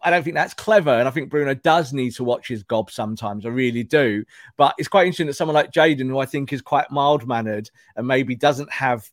I 0.00 0.10
don't 0.10 0.22
think 0.22 0.34
that's 0.34 0.54
clever. 0.54 0.90
And 0.90 1.08
I 1.08 1.10
think 1.10 1.30
Bruno 1.30 1.54
does 1.54 1.92
need 1.92 2.12
to 2.12 2.24
watch 2.24 2.48
his 2.48 2.62
gob 2.62 2.90
sometimes. 2.90 3.44
I 3.44 3.50
really 3.50 3.82
do. 3.82 4.24
But 4.56 4.74
it's 4.78 4.88
quite 4.88 5.06
interesting 5.06 5.26
that 5.26 5.34
someone 5.34 5.54
like 5.54 5.72
Jadon, 5.72 6.08
who 6.08 6.18
I 6.18 6.26
think 6.26 6.52
is 6.52 6.62
quite 6.62 6.90
mild 6.90 7.26
mannered 7.26 7.70
and 7.96 8.06
maybe 8.06 8.36
doesn't 8.36 8.72
have 8.72 9.10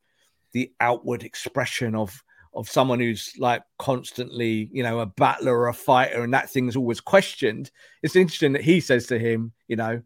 the 0.51 0.71
outward 0.79 1.23
expression 1.23 1.95
of 1.95 2.23
of 2.55 2.69
someone 2.69 2.99
who's 2.99 3.33
like 3.39 3.63
constantly, 3.79 4.69
you 4.71 4.83
know, 4.83 4.99
a 4.99 5.07
battler 5.07 5.57
or 5.57 5.69
a 5.69 5.73
fighter, 5.73 6.23
and 6.23 6.33
that 6.33 6.49
thing's 6.49 6.75
always 6.75 7.01
questioned. 7.01 7.71
It's 8.03 8.15
interesting 8.15 8.53
that 8.53 8.61
he 8.61 8.79
says 8.79 9.07
to 9.07 9.17
him, 9.17 9.51
you 9.67 9.75
know, 9.75 10.03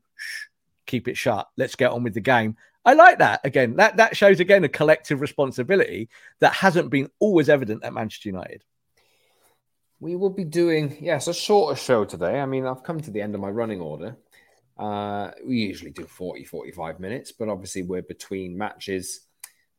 keep 0.85 1.09
it 1.09 1.17
shut. 1.17 1.47
Let's 1.57 1.75
get 1.75 1.91
on 1.91 2.03
with 2.03 2.13
the 2.13 2.21
game. 2.21 2.55
I 2.85 2.93
like 2.93 3.19
that. 3.19 3.41
Again, 3.43 3.75
that 3.75 3.97
that 3.97 4.15
shows 4.15 4.39
again 4.39 4.63
a 4.63 4.69
collective 4.69 5.19
responsibility 5.19 6.07
that 6.39 6.53
hasn't 6.53 6.89
been 6.89 7.09
always 7.19 7.49
evident 7.49 7.83
at 7.83 7.93
Manchester 7.93 8.29
United. 8.29 8.63
We 9.99 10.15
will 10.15 10.29
be 10.29 10.43
doing 10.43 10.95
yes 11.01 11.27
a 11.27 11.33
shorter 11.33 11.75
show 11.75 12.05
today. 12.05 12.39
I 12.39 12.45
mean, 12.45 12.67
I've 12.67 12.83
come 12.83 13.01
to 13.01 13.11
the 13.11 13.21
end 13.21 13.33
of 13.33 13.41
my 13.41 13.49
running 13.49 13.81
order. 13.81 14.15
Uh, 14.77 15.31
we 15.43 15.57
usually 15.57 15.89
do 15.89 16.05
40, 16.05 16.43
45 16.43 16.99
minutes, 16.99 17.31
but 17.31 17.49
obviously 17.49 17.81
we're 17.81 18.03
between 18.03 18.55
matches. 18.55 19.21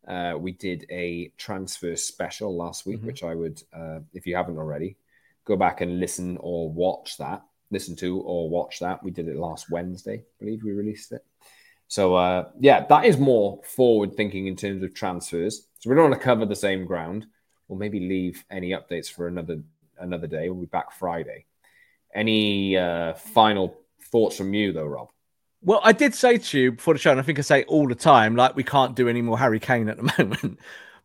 Uh, 0.07 0.35
we 0.37 0.53
did 0.53 0.87
a 0.91 1.33
transfer 1.37 1.95
special 1.95 2.57
last 2.57 2.85
week, 2.85 2.99
mm-hmm. 2.99 3.07
which 3.07 3.23
I 3.23 3.35
would, 3.35 3.63
uh, 3.73 4.01
if 4.13 4.27
you 4.27 4.35
haven't 4.35 4.59
already, 4.59 4.97
go 5.45 5.57
back 5.57 5.83
and 5.83 6.01
listen 6.01 6.37
or 6.41 6.69
watch 6.69 7.17
that. 7.19 7.43
Listen 7.71 7.95
to 7.97 8.19
or 8.21 8.51
watch 8.51 8.81
that. 8.81 9.05
We 9.05 9.13
did 9.13 9.29
it 9.29 9.37
last 9.37 9.71
Wednesday, 9.71 10.17
I 10.17 10.45
believe 10.45 10.65
we 10.65 10.73
released 10.73 11.13
it. 11.13 11.25
So 11.87 12.17
uh, 12.17 12.49
yeah, 12.59 12.87
that 12.87 13.05
is 13.05 13.19
more 13.19 13.61
forward 13.63 14.15
thinking 14.15 14.49
in 14.49 14.57
terms 14.57 14.83
of 14.83 14.95
transfers. 14.95 15.67
So 15.79 15.89
we 15.89 15.95
don't 15.95 16.11
want 16.11 16.21
to 16.21 16.27
cover 16.27 16.45
the 16.45 16.57
same 16.57 16.87
ground. 16.87 17.27
We'll 17.69 17.79
maybe 17.79 18.01
leave 18.01 18.45
any 18.51 18.71
updates 18.71 19.11
for 19.11 19.29
another 19.29 19.61
another 20.01 20.27
day. 20.27 20.49
We'll 20.49 20.61
be 20.61 20.67
back 20.67 20.93
Friday. 20.93 21.47
Any 22.15 22.77
uh, 22.77 23.15
final 23.15 23.77
thoughts 24.11 24.37
from 24.37 24.55
you 24.55 24.73
though, 24.73 24.87
Rob? 24.87 25.09
Well, 25.63 25.81
I 25.83 25.93
did 25.93 26.15
say 26.15 26.39
to 26.39 26.59
you 26.59 26.73
before 26.73 26.95
the 26.95 27.01
show, 27.01 27.11
and 27.11 27.19
I 27.19 27.23
think 27.23 27.39
I 27.39 27.43
say 27.43 27.65
all 27.65 27.89
the 27.89 27.95
time, 27.95 28.37
like 28.37 28.55
we 28.55 28.63
can't 28.63 28.95
do 28.95 29.09
any 29.09 29.23
more 29.23 29.39
Harry 29.39 29.61
Kane 29.61 29.89
at 29.89 29.97
the 29.97 30.15
moment. 30.19 30.59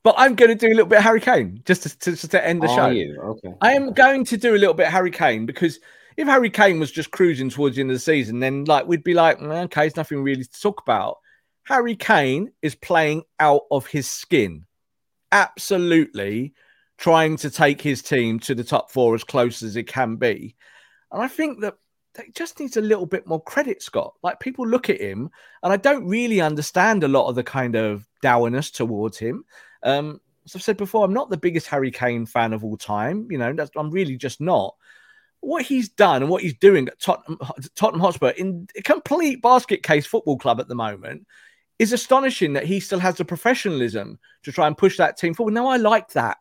But 0.03 0.15
I'm 0.17 0.35
going 0.35 0.49
to 0.49 0.55
do 0.55 0.67
a 0.67 0.75
little 0.75 0.85
bit 0.85 0.97
of 0.97 1.03
Harry 1.03 1.21
Kane 1.21 1.61
just 1.65 1.83
to, 1.83 1.99
to, 1.99 2.11
just 2.11 2.31
to 2.31 2.45
end 2.45 2.61
the 2.61 2.67
Are 2.67 2.75
show. 2.75 2.87
You? 2.89 3.19
Okay. 3.21 3.55
I 3.61 3.73
am 3.73 3.93
going 3.93 4.25
to 4.25 4.37
do 4.37 4.53
a 4.53 4.57
little 4.57 4.73
bit 4.73 4.87
of 4.87 4.91
Harry 4.91 5.11
Kane 5.11 5.45
because 5.45 5.79
if 6.17 6.27
Harry 6.27 6.49
Kane 6.49 6.79
was 6.79 6.91
just 6.91 7.11
cruising 7.11 7.49
towards 7.49 7.75
the 7.75 7.81
end 7.81 7.89
of 7.89 7.95
the 7.95 7.99
season, 7.99 8.39
then 8.39 8.65
like 8.65 8.85
we'd 8.85 9.03
be 9.03 9.13
like, 9.13 9.39
mm, 9.39 9.63
okay, 9.65 9.87
it's 9.87 9.95
nothing 9.95 10.21
really 10.21 10.43
to 10.43 10.61
talk 10.61 10.81
about. 10.81 11.17
Harry 11.63 11.95
Kane 11.95 12.51
is 12.61 12.75
playing 12.75 13.23
out 13.39 13.61
of 13.71 13.87
his 13.87 14.07
skin, 14.07 14.65
absolutely 15.31 16.53
trying 17.03 17.35
to 17.35 17.49
take 17.49 17.81
his 17.81 18.01
team 18.01 18.39
to 18.39 18.55
the 18.55 18.63
top 18.63 18.89
four 18.89 19.13
as 19.13 19.25
close 19.25 19.61
as 19.61 19.75
it 19.75 19.83
can 19.83 20.15
be. 20.15 20.55
And 21.11 21.21
I 21.21 21.27
think 21.27 21.59
that 21.59 21.75
it 22.17 22.33
just 22.33 22.61
needs 22.61 22.77
a 22.77 22.81
little 22.81 23.05
bit 23.05 23.27
more 23.27 23.43
credit, 23.43 23.83
Scott. 23.83 24.13
Like 24.23 24.39
people 24.39 24.65
look 24.65 24.89
at 24.89 25.01
him, 25.01 25.29
and 25.63 25.73
I 25.73 25.75
don't 25.75 26.07
really 26.07 26.39
understand 26.39 27.03
a 27.03 27.09
lot 27.09 27.27
of 27.27 27.35
the 27.35 27.43
kind 27.43 27.75
of 27.75 28.07
dourness 28.21 28.71
towards 28.71 29.17
him. 29.17 29.43
Um, 29.83 30.21
as 30.45 30.55
I've 30.55 30.63
said 30.63 30.77
before, 30.77 31.03
I'm 31.03 31.13
not 31.13 31.29
the 31.29 31.35
biggest 31.35 31.67
Harry 31.67 31.91
Kane 31.91 32.25
fan 32.25 32.53
of 32.53 32.63
all 32.63 32.77
time. 32.77 33.27
You 33.29 33.37
know, 33.37 33.53
I'm 33.75 33.91
really 33.91 34.15
just 34.15 34.39
not 34.39 34.73
what 35.41 35.65
he's 35.65 35.89
done 35.89 36.21
and 36.21 36.31
what 36.31 36.41
he's 36.41 36.57
doing 36.57 36.87
at 36.87 37.01
Tottenham, 37.01 37.37
Tottenham 37.75 37.99
Hotspur 37.99 38.29
in 38.29 38.65
a 38.77 38.81
complete 38.81 39.41
basket 39.41 39.83
case 39.83 40.05
football 40.05 40.37
club 40.37 40.61
at 40.61 40.69
the 40.69 40.75
moment 40.75 41.27
is 41.79 41.91
astonishing 41.91 42.53
that 42.53 42.65
he 42.65 42.79
still 42.79 42.99
has 42.99 43.15
the 43.15 43.25
professionalism 43.25 44.17
to 44.43 44.53
try 44.53 44.67
and 44.67 44.77
push 44.77 44.95
that 44.95 45.17
team 45.17 45.33
forward. 45.33 45.53
Now, 45.53 45.67
I 45.67 45.75
like 45.75 46.07
that 46.11 46.37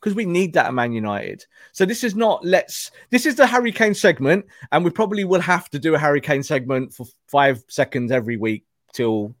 because 0.00 0.14
we 0.14 0.24
need 0.24 0.54
that 0.54 0.66
at 0.66 0.74
Man 0.74 0.92
United. 0.92 1.44
So 1.72 1.84
this 1.84 2.02
is 2.02 2.14
not 2.14 2.44
let's 2.44 2.90
this 3.10 3.26
is 3.26 3.34
the 3.34 3.46
Harry 3.46 3.72
Kane 3.72 3.94
segment, 3.94 4.46
and 4.72 4.84
we 4.84 4.90
probably 4.90 5.24
will 5.24 5.40
have 5.40 5.68
to 5.70 5.78
do 5.78 5.94
a 5.94 5.98
Harry 5.98 6.20
Kane 6.20 6.42
segment 6.42 6.94
for 6.94 7.06
five 7.26 7.62
seconds 7.68 8.10
every 8.10 8.36
week 8.36 8.64
till 8.92 9.34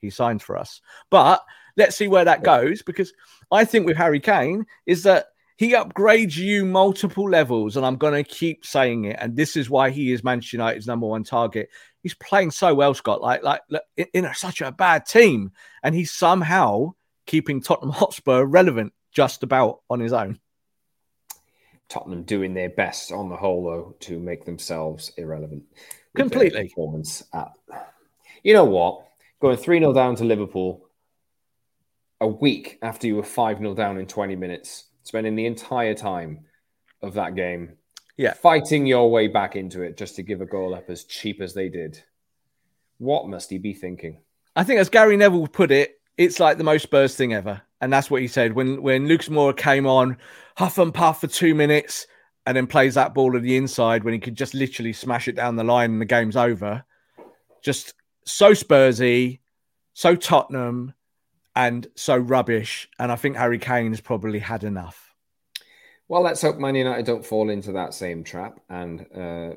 he 0.00 0.10
signs 0.10 0.42
for 0.42 0.58
us. 0.58 0.80
But 1.10 1.42
let's 1.76 1.96
see 1.96 2.08
where 2.08 2.24
that 2.24 2.42
goes 2.42 2.82
because 2.82 3.12
I 3.50 3.64
think 3.64 3.86
with 3.86 3.96
Harry 3.96 4.20
Kane 4.20 4.66
is 4.86 5.04
that 5.04 5.26
he 5.56 5.74
upgrades 5.74 6.36
you 6.36 6.64
multiple 6.64 7.28
levels, 7.28 7.76
and 7.76 7.86
I'm 7.86 7.96
going 7.96 8.14
to 8.14 8.28
keep 8.28 8.66
saying 8.66 9.04
it. 9.04 9.16
And 9.20 9.36
this 9.36 9.56
is 9.56 9.70
why 9.70 9.90
he 9.90 10.12
is 10.12 10.24
Manchester 10.24 10.56
United's 10.56 10.86
number 10.88 11.06
one 11.06 11.22
target. 11.22 11.68
He's 12.02 12.14
playing 12.14 12.50
so 12.50 12.74
well, 12.74 12.94
Scott. 12.94 13.20
Like, 13.20 13.44
like, 13.44 13.60
in, 13.96 14.06
in 14.12 14.24
a, 14.24 14.34
such 14.34 14.60
a 14.60 14.72
bad 14.72 15.06
team, 15.06 15.52
and 15.84 15.94
he's 15.94 16.10
somehow 16.10 16.94
keeping 17.26 17.60
Tottenham 17.60 17.92
Hotspur 17.92 18.44
relevant 18.44 18.92
just 19.12 19.42
about 19.42 19.80
on 19.88 20.00
his 20.00 20.12
own. 20.12 20.40
Tottenham 21.88 22.22
doing 22.22 22.54
their 22.54 22.70
best 22.70 23.12
on 23.12 23.28
the 23.28 23.36
whole, 23.36 23.64
though, 23.64 23.96
to 24.00 24.18
make 24.18 24.44
themselves 24.44 25.12
irrelevant. 25.16 25.64
Completely. 26.16 26.68
Performance 26.68 27.22
at, 27.32 27.52
you 28.42 28.54
know 28.54 28.64
what? 28.64 29.06
Going 29.40 29.56
3 29.56 29.78
0 29.78 29.92
down 29.92 30.16
to 30.16 30.24
Liverpool 30.24 30.88
a 32.20 32.26
week 32.26 32.78
after 32.82 33.06
you 33.06 33.16
were 33.16 33.22
5 33.22 33.58
0 33.58 33.74
down 33.74 33.98
in 33.98 34.06
20 34.06 34.36
minutes 34.36 34.84
spending 35.02 35.34
the 35.34 35.46
entire 35.46 35.94
time 35.94 36.44
of 37.02 37.14
that 37.14 37.34
game, 37.34 37.76
yeah, 38.16 38.34
fighting 38.34 38.86
your 38.86 39.10
way 39.10 39.28
back 39.28 39.56
into 39.56 39.82
it 39.82 39.96
just 39.96 40.16
to 40.16 40.22
give 40.22 40.40
a 40.40 40.46
goal 40.46 40.74
up 40.74 40.88
as 40.88 41.04
cheap 41.04 41.40
as 41.40 41.54
they 41.54 41.68
did. 41.68 42.02
What 42.98 43.28
must 43.28 43.50
he 43.50 43.58
be 43.58 43.74
thinking? 43.74 44.20
I 44.54 44.64
think, 44.64 44.80
as 44.80 44.88
Gary 44.88 45.16
Neville 45.16 45.48
put 45.48 45.70
it, 45.70 46.00
it's 46.16 46.38
like 46.38 46.58
the 46.58 46.64
most 46.64 46.82
Spurs 46.82 47.16
thing 47.16 47.32
ever, 47.32 47.62
and 47.82 47.92
that's 47.92 48.10
what 48.10 48.22
he 48.22 48.28
said 48.28 48.54
when 48.54 48.80
when 48.80 49.06
Lucas 49.06 49.28
Moura 49.28 49.54
came 49.54 49.86
on, 49.86 50.16
huff 50.56 50.78
and 50.78 50.94
puff 50.94 51.20
for 51.20 51.26
two 51.26 51.54
minutes, 51.54 52.06
and 52.46 52.56
then 52.56 52.66
plays 52.66 52.94
that 52.94 53.12
ball 53.12 53.36
at 53.36 53.42
the 53.42 53.56
inside 53.56 54.04
when 54.04 54.14
he 54.14 54.20
could 54.20 54.36
just 54.36 54.54
literally 54.54 54.92
smash 54.92 55.28
it 55.28 55.36
down 55.36 55.56
the 55.56 55.64
line 55.64 55.90
and 55.90 56.00
the 56.00 56.06
game's 56.06 56.36
over. 56.36 56.84
Just 57.60 57.94
so 58.24 58.52
Spursy, 58.52 59.40
so 59.94 60.16
Tottenham, 60.16 60.94
and 61.54 61.86
so 61.96 62.16
rubbish. 62.16 62.88
And 62.98 63.12
I 63.12 63.16
think 63.16 63.36
Harry 63.36 63.58
Kane 63.58 63.90
has 63.90 64.00
probably 64.00 64.38
had 64.38 64.64
enough. 64.64 65.12
Well, 66.08 66.22
let's 66.22 66.42
hope 66.42 66.58
Man 66.58 66.74
United 66.74 67.06
don't 67.06 67.26
fall 67.26 67.50
into 67.50 67.72
that 67.72 67.94
same 67.94 68.22
trap 68.22 68.60
and 68.68 69.06
uh, 69.16 69.56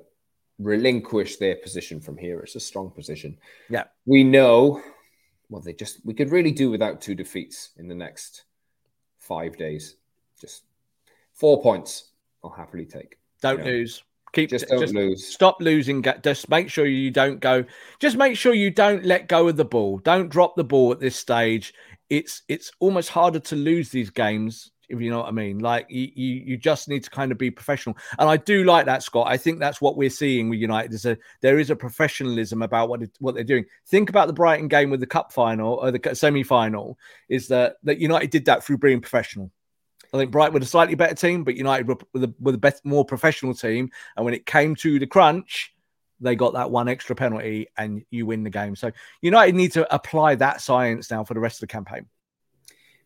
relinquish 0.58 1.38
their 1.38 1.58
position 1.58 2.00
from 2.00 2.18
here. 2.18 2.40
It's 2.40 2.56
a 2.56 2.60
strong 2.60 2.92
position. 2.92 3.38
Yeah. 3.70 3.86
We 4.06 4.24
know, 4.24 4.82
well, 5.50 5.62
they 5.62 5.74
just, 5.74 6.06
we 6.06 6.14
could 6.14 6.32
really 6.32 6.52
do 6.52 6.72
without 6.72 7.02
two 7.02 7.16
defeats 7.16 7.72
in 7.78 7.88
the 7.88 7.96
next 7.96 8.44
five 9.20 9.58
days. 9.58 9.96
Just 10.40 10.64
four 11.34 11.62
points 11.62 12.12
I'll 12.44 12.50
happily 12.50 12.86
take. 12.86 13.18
Don't 13.42 13.60
you 13.60 13.66
know? 13.66 13.72
lose. 13.72 14.04
Keep 14.34 14.50
just 14.50 14.68
don't 14.68 14.82
just 14.82 14.94
lose. 14.94 15.26
Stop 15.26 15.62
losing. 15.62 16.04
Just 16.22 16.50
make 16.50 16.70
sure 16.70 16.86
you 16.86 17.10
don't 17.10 17.40
go. 17.40 17.64
Just 18.00 18.18
make 18.18 18.36
sure 18.36 18.54
you 18.54 18.70
don't 18.70 19.06
let 19.06 19.30
go 19.30 19.48
of 19.48 19.56
the 19.56 19.64
ball. 19.64 20.00
Don't 20.00 20.30
drop 20.30 20.56
the 20.56 20.64
ball 20.64 20.92
at 20.92 21.00
this 21.00 21.16
stage. 21.16 21.74
It's 22.10 22.42
it's 22.50 22.70
almost 22.80 23.10
harder 23.10 23.40
to 23.40 23.56
lose 23.56 23.90
these 23.90 24.10
games 24.10 24.72
if 24.90 25.02
you 25.02 25.10
know 25.10 25.20
what 25.20 25.28
I 25.28 25.32
mean. 25.32 25.60
Like 25.60 25.88
you, 25.90 26.10
you, 26.14 26.44
you 26.46 26.58
just 26.58 26.88
need 26.88 27.04
to 27.04 27.10
kind 27.10 27.32
of 27.32 27.38
be 27.38 27.52
professional. 27.52 27.98
And 28.20 28.30
I 28.30 28.38
do 28.38 28.64
like 28.64 28.86
that, 28.86 29.04
Scott. 29.04 29.28
I 29.28 29.38
think 29.38 29.60
that's 29.60 29.82
what 29.82 29.98
we're 29.98 30.10
seeing 30.10 30.50
with 30.50 30.60
United. 30.60 30.94
Is 30.94 31.06
a 31.06 31.18
there 31.42 31.60
is 31.60 31.70
a 31.70 31.76
professionalism 31.76 32.62
about 32.62 32.90
what 32.90 33.04
it, 33.04 33.12
what 33.20 33.36
they're 33.36 33.44
doing. 33.44 33.66
Think 33.88 34.10
about 34.10 34.28
the 34.28 34.34
Brighton 34.34 34.68
game 34.68 34.90
with 34.90 35.00
the 35.00 35.08
cup 35.08 35.32
final 35.32 35.76
or 35.76 35.92
the 35.92 36.16
semi 36.16 36.44
final. 36.44 36.98
Is 37.30 37.48
that 37.50 37.78
that 37.84 38.00
United 38.00 38.30
did 38.30 38.46
that 38.46 38.64
through 38.64 38.78
being 38.78 39.02
professional. 39.02 39.52
I 40.14 40.18
think 40.18 40.32
Brighton 40.32 40.54
were 40.54 40.60
a 40.60 40.66
slightly 40.66 40.96
better 40.96 41.16
team, 41.16 41.44
but 41.44 41.56
United 41.56 41.88
were 41.88 41.98
with 42.14 42.56
a 42.56 42.58
better, 42.58 42.80
more 42.84 43.04
professional 43.04 43.54
team. 43.54 43.90
And 44.16 44.24
when 44.24 44.34
it 44.34 44.46
came 44.46 44.76
to 44.76 45.00
the 45.00 45.08
crunch, 45.08 45.74
they 46.20 46.36
got 46.36 46.54
that 46.54 46.72
one 46.72 46.88
extra 46.88 47.16
penalty 47.16 47.68
and 47.78 48.04
you 48.10 48.26
win 48.26 48.44
the 48.44 48.50
game. 48.50 48.76
So 48.76 48.92
United 49.22 49.56
need 49.56 49.74
to 49.74 49.94
apply 49.94 50.36
that 50.36 50.62
science 50.62 51.12
now 51.12 51.24
for 51.24 51.34
the 51.34 51.40
rest 51.40 51.58
of 51.58 51.62
the 51.62 51.74
campaign. 51.74 52.08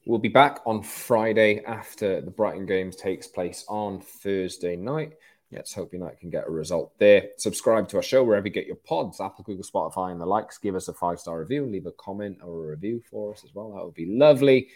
We'll 0.10 0.17
be 0.17 0.28
back 0.28 0.62
on 0.65 0.82
Friday 0.82 1.63
after 1.65 2.19
the 2.19 2.32
Brighton 2.32 2.65
games 2.65 2.95
takes 2.95 3.28
place 3.28 3.63
on 3.69 4.02
Thursday 4.02 4.76
night. 4.76 5.13
Let's 5.52 5.72
hope 5.72 5.93
United 5.93 6.19
can 6.19 6.32
get 6.32 6.48
a 6.48 6.50
result 6.50 6.98
there. 6.98 7.28
Subscribe 7.38 7.88
to 7.89 7.98
our 7.98 8.02
show 8.02 8.24
wherever 8.24 8.48
you 8.48 8.52
get 8.52 8.65
your 8.65 8.78
pods, 8.78 9.22
Apple, 9.22 9.43
Google, 9.43 9.63
Spotify, 9.63 10.12
and 10.12 10.19
the 10.19 10.26
likes. 10.26 10.58
Give 10.58 10.74
us 10.74 10.88
a 10.88 10.95
five 10.95 11.19
star 11.19 11.39
review, 11.39 11.67
leave 11.67 11.86
a 11.86 11.91
comment 11.91 12.39
or 12.41 12.56
a 12.56 12.67
review 12.72 13.04
for 13.12 13.34
us 13.36 13.43
as 13.43 13.54
well. 13.54 13.72
That 13.74 13.86
would 13.86 13.93
be 13.93 14.08
lovely. 14.08 14.69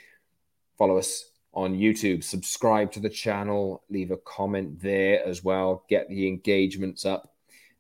Follow 0.78 1.00
us 1.00 1.32
on 1.52 1.74
YouTube. 1.74 2.24
Subscribe 2.24 2.92
to 2.92 3.00
the 3.00 3.10
channel, 3.10 3.82
leave 3.90 4.12
a 4.12 4.18
comment 4.18 4.84
there 4.84 5.26
as 5.26 5.44
well, 5.44 5.84
get 5.90 6.08
the 6.10 6.28
engagements 6.28 7.08
up, 7.08 7.33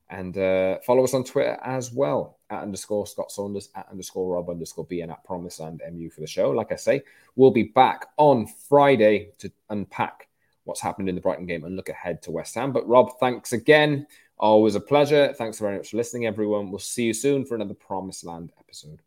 and 0.10 0.38
uh, 0.38 0.80
follow 0.86 1.04
us 1.04 1.13
on 1.13 1.24
Twitter 1.24 1.58
as 1.63 1.92
well 1.92 2.39
at 2.50 2.62
underscore 2.62 3.08
Scott 3.08 3.32
Saunders, 3.32 3.70
at 3.76 3.88
underscore 3.89 4.34
Rob 4.34 4.50
underscore 4.50 4.86
B, 4.86 5.02
and 5.02 5.12
at 5.12 5.24
Promised 5.24 5.60
Land 5.60 5.82
MU 5.92 6.10
for 6.10 6.22
the 6.22 6.28
show. 6.28 6.52
Like 6.52 6.72
I 6.72 6.76
say, 6.76 7.02
we'll 7.36 7.52
be 7.52 7.63
back 7.63 8.08
on 8.18 8.48
Friday 8.70 9.32
to 9.39 9.52
unpack 9.70 10.28
what's 10.66 10.82
happened 10.82 11.10
in 11.10 11.16
the 11.16 11.22
Brighton 11.22 11.46
game 11.46 11.63
and 11.63 11.76
look 11.76 11.89
ahead 11.89 12.22
to 12.24 12.32
West 12.32 12.56
Ham. 12.56 12.72
But 12.72 12.88
Rob, 12.88 13.20
thanks 13.20 13.54
again. 13.54 14.08
Always 14.38 14.76
a 14.76 14.80
pleasure. 14.80 15.34
Thanks 15.34 15.60
very 15.60 15.78
much 15.78 15.92
for 15.92 15.98
listening, 15.98 16.26
everyone. 16.26 16.70
We'll 16.70 16.80
see 16.80 17.04
you 17.04 17.14
soon 17.14 17.45
for 17.45 17.56
another 17.56 17.74
Promised 17.74 18.26
Land 18.26 18.51
episode. 18.60 19.01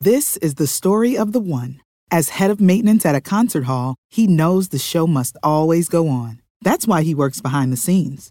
This 0.00 0.36
is 0.38 0.54
the 0.54 0.66
story 0.66 1.16
of 1.16 1.32
the 1.32 1.40
one. 1.40 1.80
As 2.10 2.30
head 2.30 2.50
of 2.50 2.60
maintenance 2.60 3.06
at 3.06 3.14
a 3.14 3.20
concert 3.20 3.64
hall, 3.64 3.96
he 4.08 4.26
knows 4.26 4.68
the 4.68 4.78
show 4.78 5.06
must 5.06 5.36
always 5.42 5.88
go 5.88 6.08
on. 6.08 6.40
That's 6.62 6.86
why 6.86 7.02
he 7.02 7.14
works 7.14 7.40
behind 7.40 7.72
the 7.72 7.76
scenes, 7.76 8.30